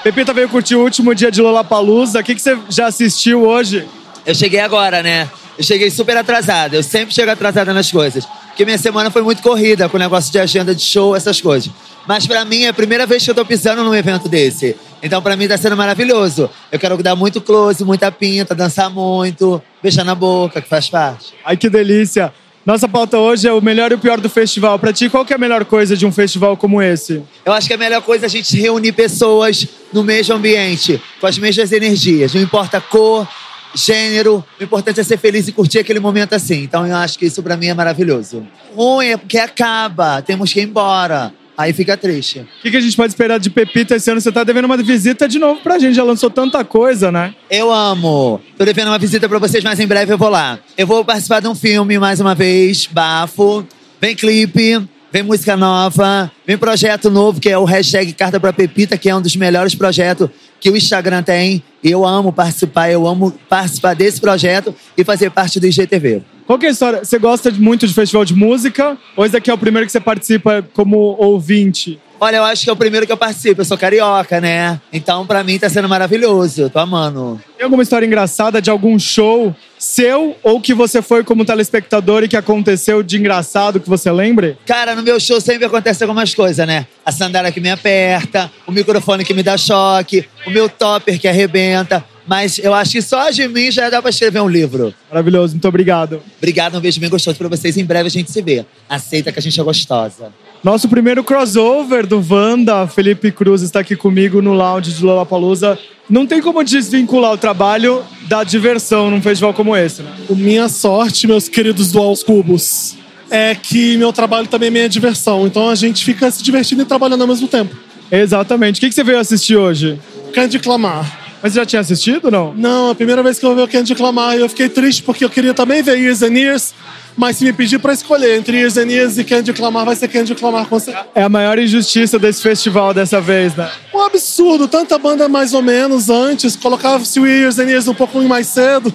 Pepita 0.03 0.31
veio 0.31 0.47
curtir 0.49 0.75
o 0.75 0.83
último 0.83 1.15
dia 1.15 1.31
de 1.31 1.41
Lollapalooza. 1.41 2.19
O 2.19 2.23
que, 2.23 2.35
que 2.35 2.41
você 2.41 2.55
já 2.69 2.85
assistiu 2.85 3.41
hoje? 3.41 3.87
Eu 4.25 4.35
cheguei 4.35 4.59
agora, 4.59 5.01
né? 5.01 5.29
Eu 5.57 5.63
cheguei 5.63 5.89
super 5.91 6.15
atrasada. 6.15 6.75
Eu 6.75 6.83
sempre 6.83 7.13
chego 7.13 7.31
atrasada 7.31 7.73
nas 7.73 7.91
coisas. 7.91 8.25
Porque 8.47 8.65
minha 8.65 8.77
semana 8.77 9.09
foi 9.09 9.21
muito 9.21 9.41
corrida 9.41 9.87
com 9.87 9.97
o 9.97 9.99
negócio 9.99 10.31
de 10.31 10.39
agenda 10.39 10.75
de 10.75 10.81
show, 10.81 11.15
essas 11.15 11.39
coisas. 11.39 11.71
Mas 12.07 12.25
pra 12.25 12.43
mim 12.43 12.63
é 12.63 12.69
a 12.69 12.73
primeira 12.73 13.05
vez 13.05 13.23
que 13.23 13.29
eu 13.29 13.35
tô 13.35 13.45
pisando 13.45 13.83
num 13.83 13.95
evento 13.95 14.27
desse. 14.27 14.75
Então 15.01 15.21
pra 15.21 15.35
mim 15.35 15.47
tá 15.47 15.57
sendo 15.57 15.77
maravilhoso. 15.77 16.49
Eu 16.71 16.79
quero 16.79 17.01
dar 17.01 17.15
muito 17.15 17.39
close, 17.39 17.83
muita 17.83 18.11
pinta, 18.11 18.53
dançar 18.55 18.89
muito, 18.89 19.61
beijar 19.81 20.03
na 20.03 20.15
boca, 20.15 20.61
que 20.61 20.67
faz 20.67 20.89
parte. 20.89 21.33
Ai, 21.45 21.55
que 21.55 21.69
delícia! 21.69 22.33
Nossa 22.65 22.87
pauta 22.87 23.17
hoje 23.17 23.47
é 23.47 23.53
o 23.53 23.61
melhor 23.61 23.91
e 23.91 23.95
o 23.95 23.97
pior 23.97 24.19
do 24.19 24.29
festival. 24.29 24.77
Pra 24.77 24.91
ti, 24.93 25.09
qual 25.09 25.25
que 25.25 25.33
é 25.33 25.35
a 25.35 25.39
melhor 25.39 25.65
coisa 25.65 25.95
de 25.95 26.05
um 26.05 26.11
festival 26.11 26.55
como 26.57 26.81
esse? 26.81 27.23
Eu 27.45 27.53
acho 27.53 27.67
que 27.67 27.73
a 27.73 27.77
melhor 27.77 28.01
coisa 28.01 28.25
é 28.25 28.27
a 28.27 28.29
gente 28.29 28.59
reunir 28.59 28.91
pessoas 28.91 29.67
no 29.91 30.03
mesmo 30.03 30.35
ambiente, 30.35 31.01
com 31.19 31.27
as 31.27 31.37
mesmas 31.37 31.71
energias. 31.71 32.33
Não 32.33 32.41
importa 32.41 32.77
a 32.77 32.81
cor, 32.81 33.27
gênero, 33.73 34.43
o 34.59 34.63
importante 34.63 34.99
é 34.99 35.03
ser 35.03 35.17
feliz 35.17 35.47
e 35.47 35.51
curtir 35.51 35.79
aquele 35.79 35.99
momento 35.99 36.33
assim. 36.33 36.63
Então 36.63 36.85
eu 36.85 36.95
acho 36.95 37.17
que 37.17 37.25
isso 37.25 37.41
pra 37.43 37.57
mim 37.57 37.67
é 37.67 37.73
maravilhoso. 37.73 38.45
Ruim 38.75 39.07
é 39.07 39.17
porque 39.17 39.37
acaba, 39.37 40.21
temos 40.21 40.51
que 40.51 40.59
ir 40.59 40.63
embora. 40.63 41.33
Aí 41.57 41.73
fica 41.73 41.97
triste. 41.97 42.39
O 42.39 42.61
que, 42.61 42.71
que 42.71 42.77
a 42.77 42.79
gente 42.79 42.95
pode 42.95 43.11
esperar 43.11 43.37
de 43.37 43.49
Pepita 43.49 43.93
esse 43.93 44.09
ano? 44.09 44.21
Você 44.21 44.31
tá 44.31 44.45
devendo 44.45 44.63
uma 44.63 44.77
visita 44.77 45.27
de 45.27 45.37
novo 45.37 45.59
pra 45.59 45.77
gente. 45.77 45.93
Já 45.93 46.05
lançou 46.05 46.29
tanta 46.29 46.63
coisa, 46.63 47.11
né? 47.11 47.35
Eu 47.51 47.69
amo. 47.69 48.39
Tô 48.57 48.63
devendo 48.63 48.87
uma 48.87 48.97
visita 48.97 49.27
pra 49.27 49.39
vocês, 49.39 49.61
mas 49.61 49.77
em 49.77 49.85
breve 49.85 50.13
eu 50.13 50.17
vou 50.17 50.29
lá. 50.29 50.57
Eu 50.77 50.87
vou 50.87 51.03
participar 51.03 51.41
de 51.41 51.49
um 51.49 51.55
filme 51.55 51.99
mais 51.99 52.21
uma 52.21 52.33
vez, 52.33 52.85
bafo. 52.85 53.67
Vem 53.99 54.15
clipe, 54.15 54.87
vem 55.11 55.23
música 55.23 55.57
nova, 55.57 56.31
vem 56.47 56.57
projeto 56.57 57.11
novo, 57.11 57.41
que 57.41 57.49
é 57.49 57.57
o 57.57 57.65
hashtag 57.65 58.13
Carta 58.13 58.39
pra 58.39 58.53
Pepita, 58.53 58.97
que 58.97 59.09
é 59.09 59.15
um 59.15 59.21
dos 59.21 59.35
melhores 59.35 59.75
projetos 59.75 60.29
que 60.59 60.69
o 60.69 60.75
Instagram 60.75 61.23
tem. 61.23 61.63
Eu 61.83 62.05
amo 62.05 62.33
participar, 62.33 62.91
eu 62.91 63.07
amo 63.07 63.31
participar 63.47 63.93
desse 63.93 64.19
projeto 64.19 64.75
e 64.97 65.03
fazer 65.03 65.31
parte 65.31 65.59
do 65.59 65.67
IGTV. 65.67 66.21
Qual 66.45 66.57
que 66.57 66.65
é 66.65 66.69
a 66.69 66.71
história? 66.71 67.05
Você 67.05 67.19
gosta 67.19 67.51
muito 67.51 67.87
de 67.87 67.93
festival 67.93 68.25
de 68.25 68.33
música? 68.33 68.97
Ou 69.15 69.23
esse 69.23 69.33
daqui 69.33 69.49
é 69.49 69.53
o 69.53 69.57
primeiro 69.57 69.85
que 69.85 69.91
você 69.91 69.99
participa 69.99 70.67
como 70.73 70.97
ouvinte? 71.19 71.99
Olha, 72.21 72.37
eu 72.37 72.43
acho 72.43 72.63
que 72.65 72.69
é 72.69 72.73
o 72.73 72.75
primeiro 72.75 73.05
que 73.05 73.11
eu 73.11 73.17
participo. 73.17 73.61
Eu 73.61 73.65
sou 73.65 73.77
carioca, 73.77 74.41
né? 74.41 74.79
Então, 74.91 75.25
pra 75.25 75.43
mim, 75.43 75.57
tá 75.57 75.69
sendo 75.69 75.87
maravilhoso. 75.87 76.63
Eu 76.63 76.69
tô 76.69 76.79
amando. 76.79 77.39
Tem 77.57 77.63
alguma 77.63 77.81
história 77.81 78.05
engraçada 78.05 78.61
de 78.61 78.69
algum 78.69 78.99
show 78.99 79.55
seu 79.77 80.35
ou 80.43 80.59
que 80.59 80.73
você 80.73 81.01
foi 81.01 81.23
como 81.23 81.45
telespectador 81.45 82.23
e 82.23 82.27
que 82.27 82.35
aconteceu 82.35 83.01
de 83.01 83.17
engraçado 83.17 83.79
que 83.79 83.87
você 83.87 84.11
lembre? 84.11 84.57
Cara, 84.65 84.93
no 84.93 85.01
meu 85.01 85.17
show 85.19 85.39
sempre 85.39 85.65
acontece 85.65 86.03
algumas 86.03 86.35
coisas, 86.35 86.67
né? 86.67 86.85
A 87.05 87.11
sandália 87.11 87.51
que 87.51 87.61
me 87.61 87.71
aperta, 87.71 88.51
o 88.67 88.71
microfone 88.71 89.23
que 89.23 89.33
me 89.33 89.41
dá 89.41 89.57
choque, 89.57 90.27
o 90.45 90.49
meu 90.49 90.67
topper 90.67 91.17
que 91.17 91.27
arrebenta. 91.27 92.03
Mas 92.27 92.59
eu 92.59 92.73
acho 92.73 92.91
que 92.91 93.01
só 93.01 93.31
de 93.31 93.47
mim 93.47 93.71
já 93.71 93.89
dá 93.89 94.01
pra 94.01 94.09
escrever 94.11 94.41
um 94.41 94.47
livro. 94.47 94.93
Maravilhoso, 95.09 95.53
muito 95.53 95.67
obrigado. 95.67 96.21
Obrigado, 96.37 96.77
um 96.77 96.81
beijo 96.81 96.99
bem 96.99 97.09
gostoso 97.09 97.37
pra 97.37 97.47
vocês. 97.47 97.77
Em 97.77 97.85
breve 97.85 98.07
a 98.07 98.11
gente 98.11 98.29
se 98.29 98.41
vê. 98.41 98.65
Aceita 98.87 99.31
que 99.31 99.39
a 99.39 99.41
gente 99.41 99.59
é 99.59 99.63
gostosa. 99.63 100.31
Nosso 100.61 100.89
primeiro 100.89 101.23
crossover 101.23 102.05
do 102.05 102.21
Wanda, 102.29 102.85
Felipe 102.85 103.31
Cruz, 103.31 103.61
está 103.61 103.79
aqui 103.79 103.95
comigo 103.95 104.41
no 104.41 104.53
lounge 104.53 104.91
de 104.91 105.03
Lollapalooza. 105.03 105.79
Não 106.09 106.27
tem 106.27 106.41
como 106.41 106.61
desvincular 106.63 107.31
o 107.31 107.37
trabalho 107.37 108.03
da 108.27 108.43
diversão 108.43 109.09
num 109.09 109.21
festival 109.21 109.53
como 109.53 109.73
esse, 109.73 110.01
né? 110.01 110.11
O 110.27 110.35
minha 110.35 110.67
sorte, 110.67 111.27
meus 111.27 111.47
queridos 111.47 111.93
do 111.93 111.99
Aos 111.99 112.23
Cubos, 112.23 112.97
é 113.31 113.55
que 113.55 113.95
meu 113.95 114.11
trabalho 114.11 114.47
também 114.47 114.67
é 114.67 114.71
minha 114.71 114.89
diversão. 114.89 115.47
Então 115.47 115.69
a 115.69 115.75
gente 115.75 116.03
fica 116.03 116.29
se 116.29 116.43
divertindo 116.43 116.81
e 116.81 116.85
trabalhando 116.85 117.21
ao 117.21 117.27
mesmo 117.27 117.47
tempo. 117.47 117.73
Exatamente. 118.11 118.79
O 118.79 118.81
que 118.81 118.91
você 118.91 119.03
veio 119.03 119.19
assistir 119.19 119.55
hoje? 119.55 119.97
Kendrick 120.33 120.67
Lamar. 120.67 121.18
Mas 121.41 121.53
você 121.53 121.59
já 121.59 121.65
tinha 121.65 121.79
assistido 121.79 122.29
não? 122.29 122.53
Não, 122.53 122.91
a 122.91 122.95
primeira 122.95 123.23
vez 123.23 123.39
que 123.39 123.45
eu 123.45 123.55
vi 123.55 123.61
o 123.61 123.67
Kendrick 123.67 124.01
Lamar, 124.01 124.35
eu 124.35 124.49
fiquei 124.49 124.69
triste 124.69 125.03
porque 125.03 125.23
eu 125.23 125.29
queria 125.29 125.53
também 125.53 125.81
ver 125.81 125.97
Years 125.97 126.21
and 126.21 126.33
Years. 126.33 126.73
Mas 127.17 127.35
se 127.35 127.43
me 127.43 127.51
pedir 127.51 127.79
pra 127.79 127.91
escolher 127.91 128.37
entre 128.37 128.55
Years 128.55 128.77
and 128.77 128.87
Years 128.87 129.17
e 129.17 129.23
Kendrick 129.25 129.59
Lamar, 129.59 129.83
vai 129.83 129.95
ser 129.95 130.07
Kendrick 130.07 130.41
Lamar 130.41 130.67
com 130.67 130.79
certeza. 130.79 131.07
É 131.13 131.23
a 131.23 131.27
maior 131.27 131.59
injustiça 131.59 132.17
desse 132.17 132.41
festival 132.41 132.93
dessa 132.93 133.19
vez, 133.19 133.55
né? 133.55 133.69
Um 133.93 133.99
absurdo, 133.99 134.69
tanta 134.69 134.97
banda 134.97 135.27
mais 135.27 135.53
ou 135.53 135.61
menos 135.61 136.09
antes, 136.09 136.55
colocava-se 136.55 137.19
o 137.19 137.27
Years 137.27 137.59
and 137.59 137.65
Years 137.65 137.87
um 137.89 137.93
pouco 137.93 138.21
mais 138.21 138.47
cedo 138.47 138.93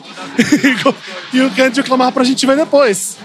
e 1.35 1.41
o 1.43 1.51
Kendrick 1.51 1.91
Lamar 1.91 2.13
pra 2.13 2.25
gente 2.25 2.47
ver 2.47 2.57
depois. 2.57 3.19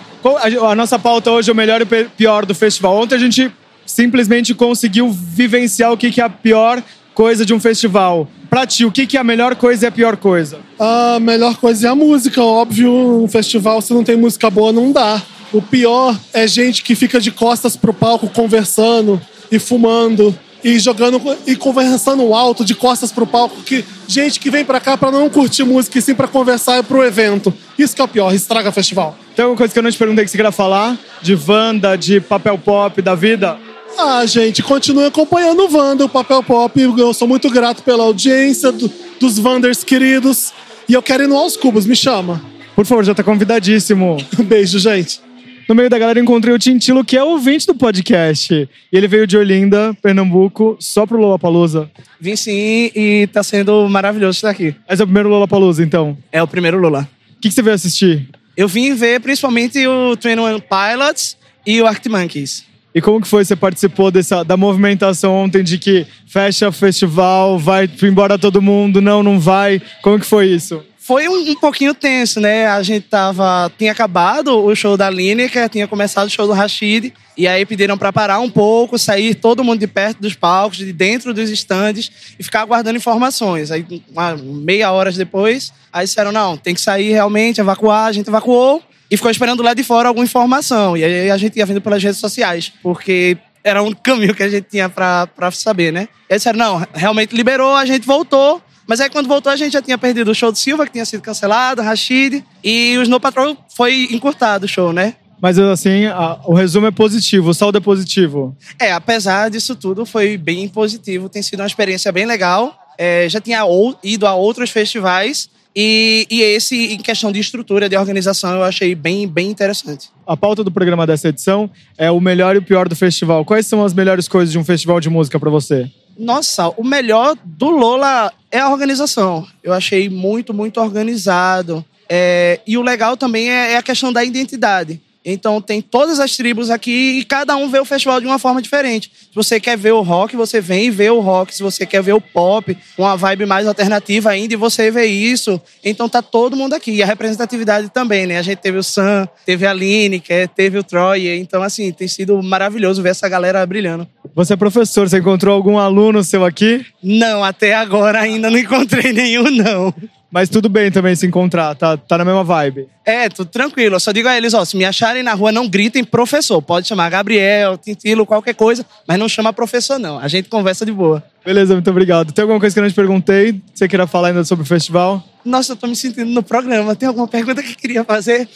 A, 0.67 0.75
nossa 0.75 0.99
pauta 0.99 1.31
hoje 1.31 1.49
é 1.49 1.53
o 1.53 1.55
melhor 1.55 1.81
e 1.81 1.83
o 1.83 2.09
pior 2.09 2.45
do 2.45 2.53
festival. 2.53 2.97
Ontem 2.97 3.15
a 3.15 3.19
gente 3.19 3.49
simplesmente 3.85 4.53
conseguiu 4.53 5.09
vivenciar 5.09 5.93
o 5.93 5.97
que 5.97 6.19
é 6.19 6.23
a 6.23 6.29
pior 6.29 6.83
coisa 7.19 7.45
de 7.45 7.53
um 7.53 7.59
festival. 7.59 8.29
Pra 8.49 8.65
ti, 8.65 8.85
o 8.85 8.91
que, 8.93 9.05
que 9.05 9.17
é 9.17 9.19
a 9.19 9.25
melhor 9.25 9.53
coisa 9.57 9.83
e 9.83 9.87
a 9.89 9.91
pior 9.91 10.15
coisa? 10.15 10.59
A 10.79 11.19
melhor 11.19 11.57
coisa 11.57 11.87
é 11.87 11.89
a 11.89 11.93
música, 11.93 12.41
óbvio. 12.41 12.89
Um 13.21 13.27
festival, 13.27 13.81
se 13.81 13.93
não 13.93 14.05
tem 14.05 14.15
música 14.15 14.49
boa, 14.49 14.71
não 14.71 14.89
dá. 14.89 15.21
O 15.51 15.61
pior 15.61 16.17
é 16.33 16.47
gente 16.47 16.81
que 16.81 16.95
fica 16.95 17.19
de 17.19 17.29
costas 17.29 17.75
pro 17.75 17.93
palco 17.93 18.29
conversando 18.29 19.21
e 19.51 19.59
fumando 19.59 20.33
e 20.63 20.79
jogando 20.79 21.21
e 21.45 21.57
conversando 21.57 22.33
alto 22.33 22.63
de 22.63 22.73
costas 22.73 23.11
pro 23.11 23.27
palco. 23.27 23.63
Que 23.63 23.83
gente 24.07 24.39
que 24.39 24.49
vem 24.49 24.63
pra 24.63 24.79
cá 24.79 24.95
pra 24.95 25.11
não 25.11 25.29
curtir 25.29 25.65
música 25.65 25.99
e 25.99 26.01
sim 26.01 26.15
pra 26.15 26.25
conversar 26.25 26.79
e 26.79 26.83
pro 26.83 27.03
evento. 27.03 27.53
Isso 27.77 27.93
que 27.93 28.01
é 28.01 28.05
o 28.05 28.07
pior, 28.07 28.33
estraga 28.33 28.71
festival. 28.71 29.17
Tem 29.35 29.43
alguma 29.43 29.57
coisa 29.57 29.73
que 29.73 29.77
eu 29.77 29.83
não 29.83 29.91
te 29.91 29.97
perguntei 29.97 30.23
que 30.23 30.31
você 30.31 30.37
queria 30.37 30.53
falar? 30.53 30.97
De 31.21 31.35
Wanda, 31.35 31.97
de 31.97 32.21
papel 32.21 32.57
pop, 32.57 33.01
da 33.01 33.13
vida? 33.13 33.57
Ah, 33.97 34.25
gente, 34.25 34.63
continue 34.63 35.05
acompanhando 35.05 35.63
o 35.65 35.73
Wanda, 35.77 36.05
o 36.05 36.09
Papel 36.09 36.41
Pop. 36.43 36.79
Eu 36.79 37.13
sou 37.13 37.27
muito 37.27 37.49
grato 37.49 37.83
pela 37.83 38.03
audiência 38.03 38.71
do- 38.71 38.91
dos 39.19 39.37
Wanders 39.37 39.83
queridos. 39.83 40.53
E 40.87 40.93
eu 40.93 41.01
quero 41.03 41.23
ir 41.23 41.27
no 41.27 41.37
Aos 41.37 41.57
Cubos, 41.57 41.85
me 41.85 41.95
chama. 41.95 42.41
Por 42.75 42.85
favor, 42.85 43.03
já 43.03 43.13
tá 43.13 43.23
convidadíssimo. 43.23 44.17
Beijo, 44.45 44.79
gente. 44.79 45.19
No 45.67 45.75
meio 45.75 45.89
da 45.89 45.99
galera 45.99 46.19
encontrei 46.19 46.53
o 46.53 46.57
Tintilo, 46.57 47.03
que 47.05 47.15
é 47.15 47.23
ouvinte 47.23 47.67
do 47.67 47.75
podcast. 47.75 48.53
E 48.53 48.69
ele 48.97 49.07
veio 49.07 49.27
de 49.27 49.37
Olinda, 49.37 49.95
Pernambuco, 50.01 50.77
só 50.79 51.05
pro 51.05 51.19
Lollapalooza. 51.19 51.91
Vim 52.19 52.35
sim 52.35 52.89
e 52.95 53.27
tá 53.31 53.43
sendo 53.43 53.87
maravilhoso 53.87 54.37
estar 54.37 54.49
aqui. 54.49 54.73
Esse 54.89 55.01
é 55.01 55.03
o 55.03 55.07
primeiro 55.07 55.29
Lollapalooza, 55.29 55.83
então? 55.83 56.17
É 56.31 56.41
o 56.41 56.47
primeiro 56.47 56.79
Lula. 56.79 57.07
O 57.37 57.41
que, 57.41 57.49
que 57.49 57.53
você 57.53 57.61
veio 57.61 57.75
assistir? 57.75 58.27
Eu 58.57 58.67
vim 58.67 58.93
ver 58.95 59.19
principalmente 59.19 59.85
o 59.85 60.15
21 60.15 60.59
Pilots 60.59 61.37
e 61.65 61.79
o 61.81 61.85
Arctic 61.85 62.11
Monkeys. 62.11 62.63
E 62.93 63.01
como 63.01 63.21
que 63.21 63.27
foi? 63.27 63.45
Você 63.45 63.55
participou 63.55 64.09
dessa, 64.09 64.43
da 64.43 64.57
movimentação 64.57 65.33
ontem 65.35 65.63
de 65.63 65.77
que 65.77 66.07
fecha 66.25 66.69
o 66.69 66.71
festival, 66.71 67.59
vai 67.59 67.89
embora 68.03 68.37
todo 68.37 68.61
mundo, 68.61 68.99
não, 68.99 69.21
não 69.21 69.39
vai. 69.39 69.81
Como 70.01 70.19
que 70.19 70.25
foi 70.25 70.47
isso? 70.47 70.83
Foi 70.97 71.27
um, 71.27 71.51
um 71.51 71.55
pouquinho 71.55 71.93
tenso, 71.95 72.39
né? 72.39 72.67
A 72.67 72.83
gente 72.83 73.07
tava. 73.07 73.71
Tinha 73.77 73.91
acabado 73.91 74.63
o 74.63 74.75
show 74.75 74.95
da 74.95 75.09
Lineker, 75.09 75.67
tinha 75.67 75.87
começado 75.87 76.27
o 76.27 76.29
show 76.29 76.45
do 76.45 76.53
Rashid. 76.53 77.13
E 77.35 77.47
aí 77.47 77.65
pediram 77.65 77.97
pra 77.97 78.13
parar 78.13 78.39
um 78.39 78.49
pouco, 78.49 78.99
sair 78.99 79.33
todo 79.33 79.63
mundo 79.63 79.79
de 79.79 79.87
perto 79.87 80.19
dos 80.21 80.35
palcos, 80.35 80.77
de 80.77 80.93
dentro 80.93 81.33
dos 81.33 81.49
estandes 81.49 82.11
e 82.37 82.43
ficar 82.43 82.61
aguardando 82.61 82.97
informações. 82.97 83.71
Aí, 83.71 83.85
uma, 84.11 84.35
meia 84.35 84.91
hora 84.91 85.11
depois, 85.11 85.73
aí 85.91 86.05
disseram: 86.05 86.31
não, 86.31 86.57
tem 86.57 86.75
que 86.75 86.81
sair 86.81 87.11
realmente, 87.11 87.59
evacuar. 87.59 88.05
A 88.05 88.11
gente 88.11 88.27
evacuou 88.27 88.83
e 89.09 89.17
ficou 89.17 89.31
esperando 89.31 89.63
lá 89.63 89.73
de 89.73 89.83
fora 89.83 90.07
alguma 90.07 90.25
informação. 90.25 90.95
E 90.97 91.03
aí 91.03 91.31
a 91.31 91.37
gente 91.37 91.57
ia 91.57 91.65
vendo 91.65 91.81
pelas 91.81 92.01
redes 92.03 92.19
sociais, 92.19 92.71
porque 92.83 93.37
era 93.63 93.81
o 93.81 93.85
único 93.85 94.01
caminho 94.03 94.33
que 94.35 94.43
a 94.43 94.49
gente 94.49 94.67
tinha 94.69 94.87
pra, 94.89 95.27
pra 95.27 95.51
saber, 95.51 95.91
né? 95.91 96.07
Eles 96.29 96.41
disseram, 96.41 96.59
não, 96.59 96.87
realmente 96.93 97.35
liberou, 97.35 97.75
a 97.75 97.85
gente 97.85 98.05
voltou. 98.05 98.61
Mas 98.87 98.99
aí 98.99 99.09
quando 99.09 99.27
voltou 99.27 99.51
a 99.51 99.55
gente 99.55 99.73
já 99.73 99.81
tinha 99.81 99.97
perdido 99.99 100.31
o 100.31 100.35
show 100.35 100.51
do 100.51 100.57
Silva, 100.57 100.85
que 100.85 100.91
tinha 100.93 101.05
sido 101.05 101.21
cancelado, 101.21 101.81
Rashid, 101.81 102.43
e 102.63 102.97
o 102.97 103.03
Snow 103.03 103.19
Patrol 103.19 103.55
foi 103.75 104.07
encurtado 104.11 104.65
o 104.65 104.67
show, 104.67 104.91
né? 104.91 105.13
Mas 105.41 105.57
assim, 105.59 106.05
a- 106.07 106.39
o 106.45 106.53
resumo 106.53 106.87
é 106.87 106.91
positivo, 106.91 107.51
o 107.51 107.53
saldo 107.53 107.77
é 107.77 107.81
positivo. 107.81 108.57
É, 108.79 108.91
apesar 108.91 109.49
disso 109.49 109.75
tudo, 109.75 110.05
foi 110.05 110.37
bem 110.37 110.67
positivo. 110.67 111.29
Tem 111.29 111.41
sido 111.43 111.59
uma 111.61 111.67
experiência 111.67 112.11
bem 112.11 112.25
legal. 112.25 112.75
É, 112.97 113.29
já 113.29 113.39
tinha 113.39 113.63
ou- 113.63 113.97
ido 114.03 114.25
a 114.27 114.33
outros 114.33 114.69
festivais. 114.71 115.49
E, 115.75 116.25
e 116.29 116.41
esse, 116.41 116.93
em 116.93 116.97
questão 116.97 117.31
de 117.31 117.39
estrutura, 117.39 117.87
de 117.87 117.95
organização, 117.95 118.55
eu 118.55 118.63
achei 118.63 118.95
bem, 118.95 119.27
bem 119.27 119.49
interessante. 119.49 120.09
A 120.25 120.35
pauta 120.35 120.63
do 120.63 120.71
programa 120.71 121.05
dessa 121.05 121.29
edição 121.29 121.69
é 121.97 122.09
o 122.09 122.19
melhor 122.19 122.55
e 122.55 122.59
o 122.59 122.61
pior 122.61 122.89
do 122.89 122.95
festival. 122.95 123.45
Quais 123.45 123.67
são 123.67 123.83
as 123.83 123.93
melhores 123.93 124.27
coisas 124.27 124.51
de 124.51 124.57
um 124.57 124.63
festival 124.63 124.99
de 124.99 125.09
música 125.09 125.39
pra 125.39 125.49
você? 125.49 125.89
Nossa, 126.17 126.69
o 126.69 126.83
melhor 126.83 127.37
do 127.45 127.69
Lola 127.69 128.33
é 128.51 128.59
a 128.59 128.69
organização. 128.69 129.47
Eu 129.63 129.71
achei 129.71 130.09
muito, 130.09 130.53
muito 130.53 130.81
organizado. 130.81 131.85
É, 132.09 132.59
e 132.65 132.77
o 132.77 132.81
legal 132.81 133.15
também 133.15 133.49
é, 133.49 133.73
é 133.73 133.77
a 133.77 133.83
questão 133.83 134.11
da 134.11 134.23
identidade. 134.23 134.99
Então 135.31 135.61
tem 135.61 135.81
todas 135.81 136.19
as 136.19 136.35
tribos 136.35 136.69
aqui 136.69 137.19
e 137.19 137.23
cada 137.23 137.55
um 137.55 137.69
vê 137.69 137.79
o 137.79 137.85
festival 137.85 138.19
de 138.19 138.25
uma 138.25 138.39
forma 138.39 138.61
diferente. 138.61 139.11
Se 139.29 139.35
você 139.35 139.59
quer 139.59 139.77
ver 139.77 139.93
o 139.93 140.01
rock, 140.01 140.35
você 140.35 140.59
vem 140.59 140.85
e 140.85 140.91
vê 140.91 141.09
o 141.09 141.19
rock. 141.19 141.53
Se 141.53 141.61
você 141.61 141.85
quer 141.85 142.01
ver 142.01 142.13
o 142.13 142.21
pop, 142.21 142.75
uma 142.97 143.15
vibe 143.15 143.45
mais 143.45 143.67
alternativa 143.67 144.29
ainda, 144.29 144.53
e 144.53 144.57
você 144.57 144.89
vê 144.89 145.05
isso. 145.05 145.61
Então 145.83 146.09
tá 146.09 146.21
todo 146.21 146.55
mundo 146.55 146.73
aqui. 146.73 146.91
E 146.91 147.03
a 147.03 147.05
representatividade 147.05 147.89
também, 147.89 148.25
né? 148.25 148.37
A 148.37 148.41
gente 148.41 148.57
teve 148.57 148.77
o 148.77 148.83
Sam, 148.83 149.27
teve 149.45 149.65
a 149.65 149.73
Lineker, 149.73 150.47
teve 150.49 150.77
o 150.77 150.83
Troy. 150.83 151.37
Então, 151.37 151.61
assim, 151.61 151.91
tem 151.91 152.07
sido 152.07 152.41
maravilhoso 152.41 153.01
ver 153.01 153.09
essa 153.09 153.29
galera 153.29 153.65
brilhando. 153.65 154.07
Você 154.35 154.53
é 154.53 154.57
professor, 154.57 155.07
você 155.07 155.19
encontrou 155.19 155.55
algum 155.55 155.77
aluno 155.77 156.23
seu 156.23 156.45
aqui? 156.45 156.85
Não, 157.03 157.43
até 157.43 157.73
agora 157.73 158.19
ainda 158.19 158.49
não 158.49 158.57
encontrei 158.57 159.11
nenhum, 159.13 159.49
não. 159.51 159.93
Mas 160.31 160.47
tudo 160.47 160.69
bem 160.69 160.91
também 160.91 161.15
se 161.15 161.25
encontrar, 161.25 161.73
tá, 161.75 161.97
tá 161.97 162.17
na 162.17 162.23
mesma 162.23 162.43
vibe. 162.43 162.87
É, 163.03 163.27
tudo 163.29 163.49
tranquilo. 163.49 163.95
Eu 163.95 163.99
só 163.99 164.11
digo 164.11 164.27
a 164.27 164.37
eles, 164.37 164.53
ó, 164.53 164.63
se 164.63 164.77
me 164.77 164.85
acharem 164.85 165.23
na 165.23 165.33
rua, 165.33 165.51
não 165.51 165.67
gritem 165.67 166.03
professor. 166.03 166.61
Pode 166.61 166.87
chamar 166.87 167.09
Gabriel, 167.09 167.77
Tintilo, 167.77 168.25
qualquer 168.25 168.53
coisa, 168.53 168.85
mas 169.07 169.17
não 169.17 169.27
chama 169.27 169.51
professor, 169.51 169.97
não. 169.97 170.19
A 170.19 170.27
gente 170.27 170.47
conversa 170.47 170.85
de 170.85 170.91
boa. 170.91 171.23
Beleza, 171.43 171.73
muito 171.73 171.89
obrigado. 171.89 172.31
Tem 172.31 172.43
alguma 172.43 172.59
coisa 172.59 172.73
que 172.73 172.79
eu 172.79 172.83
não 172.83 172.89
te 172.89 172.95
perguntei? 172.95 173.59
Você 173.73 173.87
queira 173.87 174.05
falar 174.05 174.27
ainda 174.27 174.43
sobre 174.43 174.63
o 174.63 174.67
festival? 174.67 175.23
Nossa, 175.43 175.71
eu 175.71 175.75
tô 175.75 175.87
me 175.87 175.95
sentindo 175.95 176.29
no 176.29 176.43
programa. 176.43 176.95
Tem 176.95 177.07
alguma 177.07 177.27
pergunta 177.27 177.63
que 177.63 177.71
eu 177.71 177.75
queria 177.75 178.03
fazer? 178.03 178.47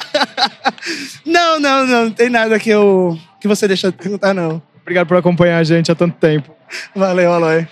não, 1.26 1.60
não, 1.60 1.86
não. 1.86 2.04
Não 2.04 2.10
tem 2.10 2.30
nada 2.30 2.58
que 2.58 2.70
eu 2.70 3.18
que 3.40 3.48
você 3.48 3.66
deixou 3.68 3.90
de 3.90 3.96
perguntar, 3.96 4.32
não. 4.32 4.62
Obrigado 4.82 5.06
por 5.06 5.16
acompanhar 5.16 5.58
a 5.58 5.64
gente 5.64 5.90
há 5.90 5.94
tanto 5.94 6.16
tempo. 6.16 6.50
Valeu, 6.94 7.32
Aloy. 7.32 7.66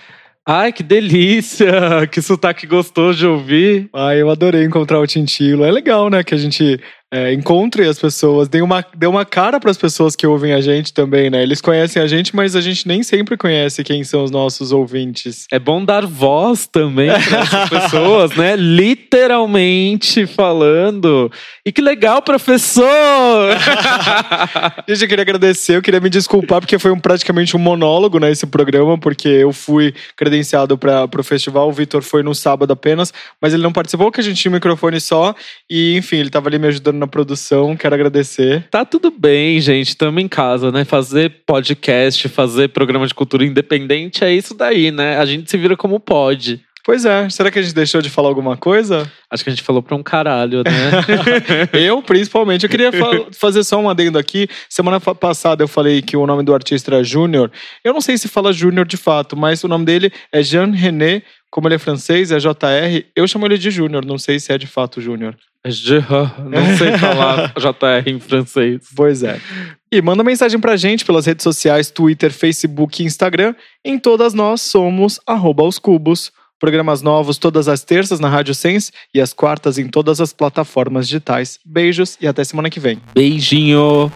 Ai, 0.51 0.73
que 0.73 0.81
delícia! 0.81 1.69
Que 2.11 2.23
sotaque 2.23 2.65
gostoso 2.65 3.19
de 3.19 3.27
ouvir. 3.27 3.87
Ai, 3.93 4.19
eu 4.19 4.31
adorei 4.31 4.63
encontrar 4.63 4.99
o 4.99 5.05
Tintilo. 5.05 5.63
É 5.63 5.69
legal, 5.69 6.09
né? 6.09 6.23
Que 6.23 6.33
a 6.33 6.37
gente 6.39 6.79
é, 7.11 7.33
encontre 7.33 7.87
as 7.87 7.97
pessoas, 7.97 8.47
dê 8.47 8.61
uma, 8.61 8.85
dê 8.95 9.07
uma 9.07 9.25
cara 9.25 9.59
para 9.59 9.71
as 9.71 9.77
pessoas 9.77 10.15
que 10.15 10.27
ouvem 10.27 10.53
a 10.53 10.61
gente 10.61 10.93
também, 10.93 11.29
né? 11.29 11.41
Eles 11.41 11.59
conhecem 11.59 11.99
a 11.99 12.05
gente, 12.05 12.35
mas 12.35 12.55
a 12.55 12.61
gente 12.61 12.87
nem 12.87 13.01
sempre 13.01 13.35
conhece 13.35 13.83
quem 13.83 14.03
são 14.03 14.23
os 14.23 14.29
nossos 14.29 14.71
ouvintes. 14.71 15.47
É 15.51 15.57
bom 15.57 15.83
dar 15.83 16.05
voz 16.05 16.67
também 16.67 17.09
para 17.09 17.39
essas 17.39 17.69
pessoas, 17.69 18.35
né? 18.35 18.55
Literalmente 18.55 20.27
falando. 20.27 21.31
E 21.65 21.71
que 21.71 21.81
legal, 21.81 22.21
professor! 22.21 23.55
Gente, 24.87 25.01
eu 25.03 25.07
queria 25.07 25.23
agradecer, 25.23 25.77
eu 25.77 25.81
queria 25.81 25.99
me 25.99 26.09
desculpar, 26.09 26.61
porque 26.61 26.77
foi 26.77 26.91
um, 26.91 26.99
praticamente 26.99 27.55
um 27.55 27.59
monólogo, 27.59 28.19
né, 28.19 28.31
esse 28.31 28.45
programa, 28.45 28.97
porque 28.97 29.27
eu 29.27 29.51
fui 29.51 29.93
credenciado 30.15 30.77
para 30.77 31.09
o 31.17 31.23
festival, 31.23 31.69
o 31.69 31.71
Vitor 31.71 32.01
foi 32.01 32.23
no 32.23 32.33
sábado 32.35 32.71
apenas, 32.71 33.13
mas 33.41 33.53
ele 33.53 33.63
não 33.63 33.71
participou, 33.71 34.07
porque 34.07 34.21
a 34.21 34.23
gente 34.23 34.41
tinha 34.41 34.51
um 34.51 34.55
microfone 34.55 34.99
só, 34.99 35.35
e 35.69 35.95
enfim, 35.95 36.17
ele 36.17 36.29
estava 36.29 36.49
ali 36.49 36.57
me 36.59 36.67
ajudando 36.67 36.98
na 36.99 37.07
produção, 37.07 37.75
quero 37.75 37.95
agradecer. 37.95 38.67
Tá 38.69 38.85
tudo 38.85 39.09
bem, 39.09 39.59
gente. 39.59 39.89
Estamos 39.89 40.21
em 40.21 40.27
casa, 40.27 40.71
né? 40.71 40.85
Fazer 40.85 41.41
podcast, 41.45 42.27
fazer 42.29 42.69
programa 42.69 43.07
de 43.07 43.13
cultura 43.13 43.45
independente 43.45 44.23
é 44.23 44.33
isso 44.33 44.53
daí, 44.53 44.91
né? 44.91 45.17
A 45.17 45.25
gente 45.25 45.49
se 45.49 45.57
vira 45.57 45.75
como 45.75 45.99
pode. 45.99 46.61
Pois 46.89 47.05
é, 47.05 47.29
será 47.29 47.51
que 47.51 47.59
a 47.59 47.61
gente 47.61 47.75
deixou 47.75 48.01
de 48.01 48.09
falar 48.09 48.29
alguma 48.29 48.57
coisa? 48.57 49.07
Acho 49.29 49.43
que 49.43 49.49
a 49.51 49.53
gente 49.53 49.61
falou 49.61 49.83
pra 49.83 49.95
um 49.95 50.01
caralho, 50.01 50.63
né? 50.63 51.69
eu, 51.71 52.01
principalmente. 52.01 52.63
Eu 52.63 52.69
queria 52.69 52.91
fa- 52.91 53.27
fazer 53.31 53.63
só 53.63 53.77
um 53.79 53.87
adendo 53.87 54.17
aqui. 54.17 54.47
Semana 54.67 54.99
passada 54.99 55.63
eu 55.63 55.67
falei 55.67 56.01
que 56.01 56.17
o 56.17 56.25
nome 56.25 56.41
do 56.41 56.51
artista 56.51 56.95
era 56.95 57.03
Júnior. 57.03 57.51
Eu 57.83 57.93
não 57.93 58.01
sei 58.01 58.17
se 58.17 58.27
fala 58.27 58.51
Júnior 58.51 58.87
de 58.87 58.97
fato, 58.97 59.37
mas 59.37 59.63
o 59.63 59.67
nome 59.67 59.85
dele 59.85 60.11
é 60.31 60.41
Jean 60.41 60.71
René. 60.71 61.21
Como 61.51 61.67
ele 61.67 61.75
é 61.75 61.77
francês, 61.77 62.31
é 62.31 62.39
JR. 62.39 63.05
Eu 63.15 63.27
chamo 63.27 63.45
ele 63.45 63.59
de 63.59 63.69
Júnior, 63.69 64.03
não 64.03 64.17
sei 64.17 64.39
se 64.39 64.51
é 64.51 64.57
de 64.57 64.65
fato 64.65 64.99
Júnior. 64.99 65.37
É 65.63 65.69
não 65.69 66.75
sei 66.75 66.97
falar 66.97 67.53
JR 67.59 68.09
em 68.09 68.19
francês. 68.19 68.87
Pois 68.95 69.21
é. 69.21 69.39
E 69.91 70.01
manda 70.01 70.23
mensagem 70.23 70.59
pra 70.59 70.75
gente 70.75 71.05
pelas 71.05 71.27
redes 71.27 71.43
sociais, 71.43 71.91
Twitter, 71.91 72.31
Facebook 72.33 73.03
e 73.03 73.05
Instagram. 73.05 73.53
Em 73.85 73.99
todas 73.99 74.33
nós 74.33 74.61
somos 74.61 75.19
arroba 75.27 75.61
aos 75.61 75.77
cubos. 75.77 76.31
Programas 76.59 77.01
novos 77.01 77.37
todas 77.37 77.67
as 77.67 77.83
terças 77.83 78.19
na 78.19 78.29
Rádio 78.29 78.53
Sense 78.53 78.91
e 79.13 79.21
as 79.21 79.33
quartas 79.33 79.77
em 79.77 79.87
todas 79.87 80.19
as 80.19 80.33
plataformas 80.33 81.07
digitais. 81.07 81.57
Beijos 81.65 82.17
e 82.19 82.27
até 82.27 82.43
semana 82.43 82.69
que 82.69 82.79
vem. 82.79 83.01
Beijinho! 83.13 84.11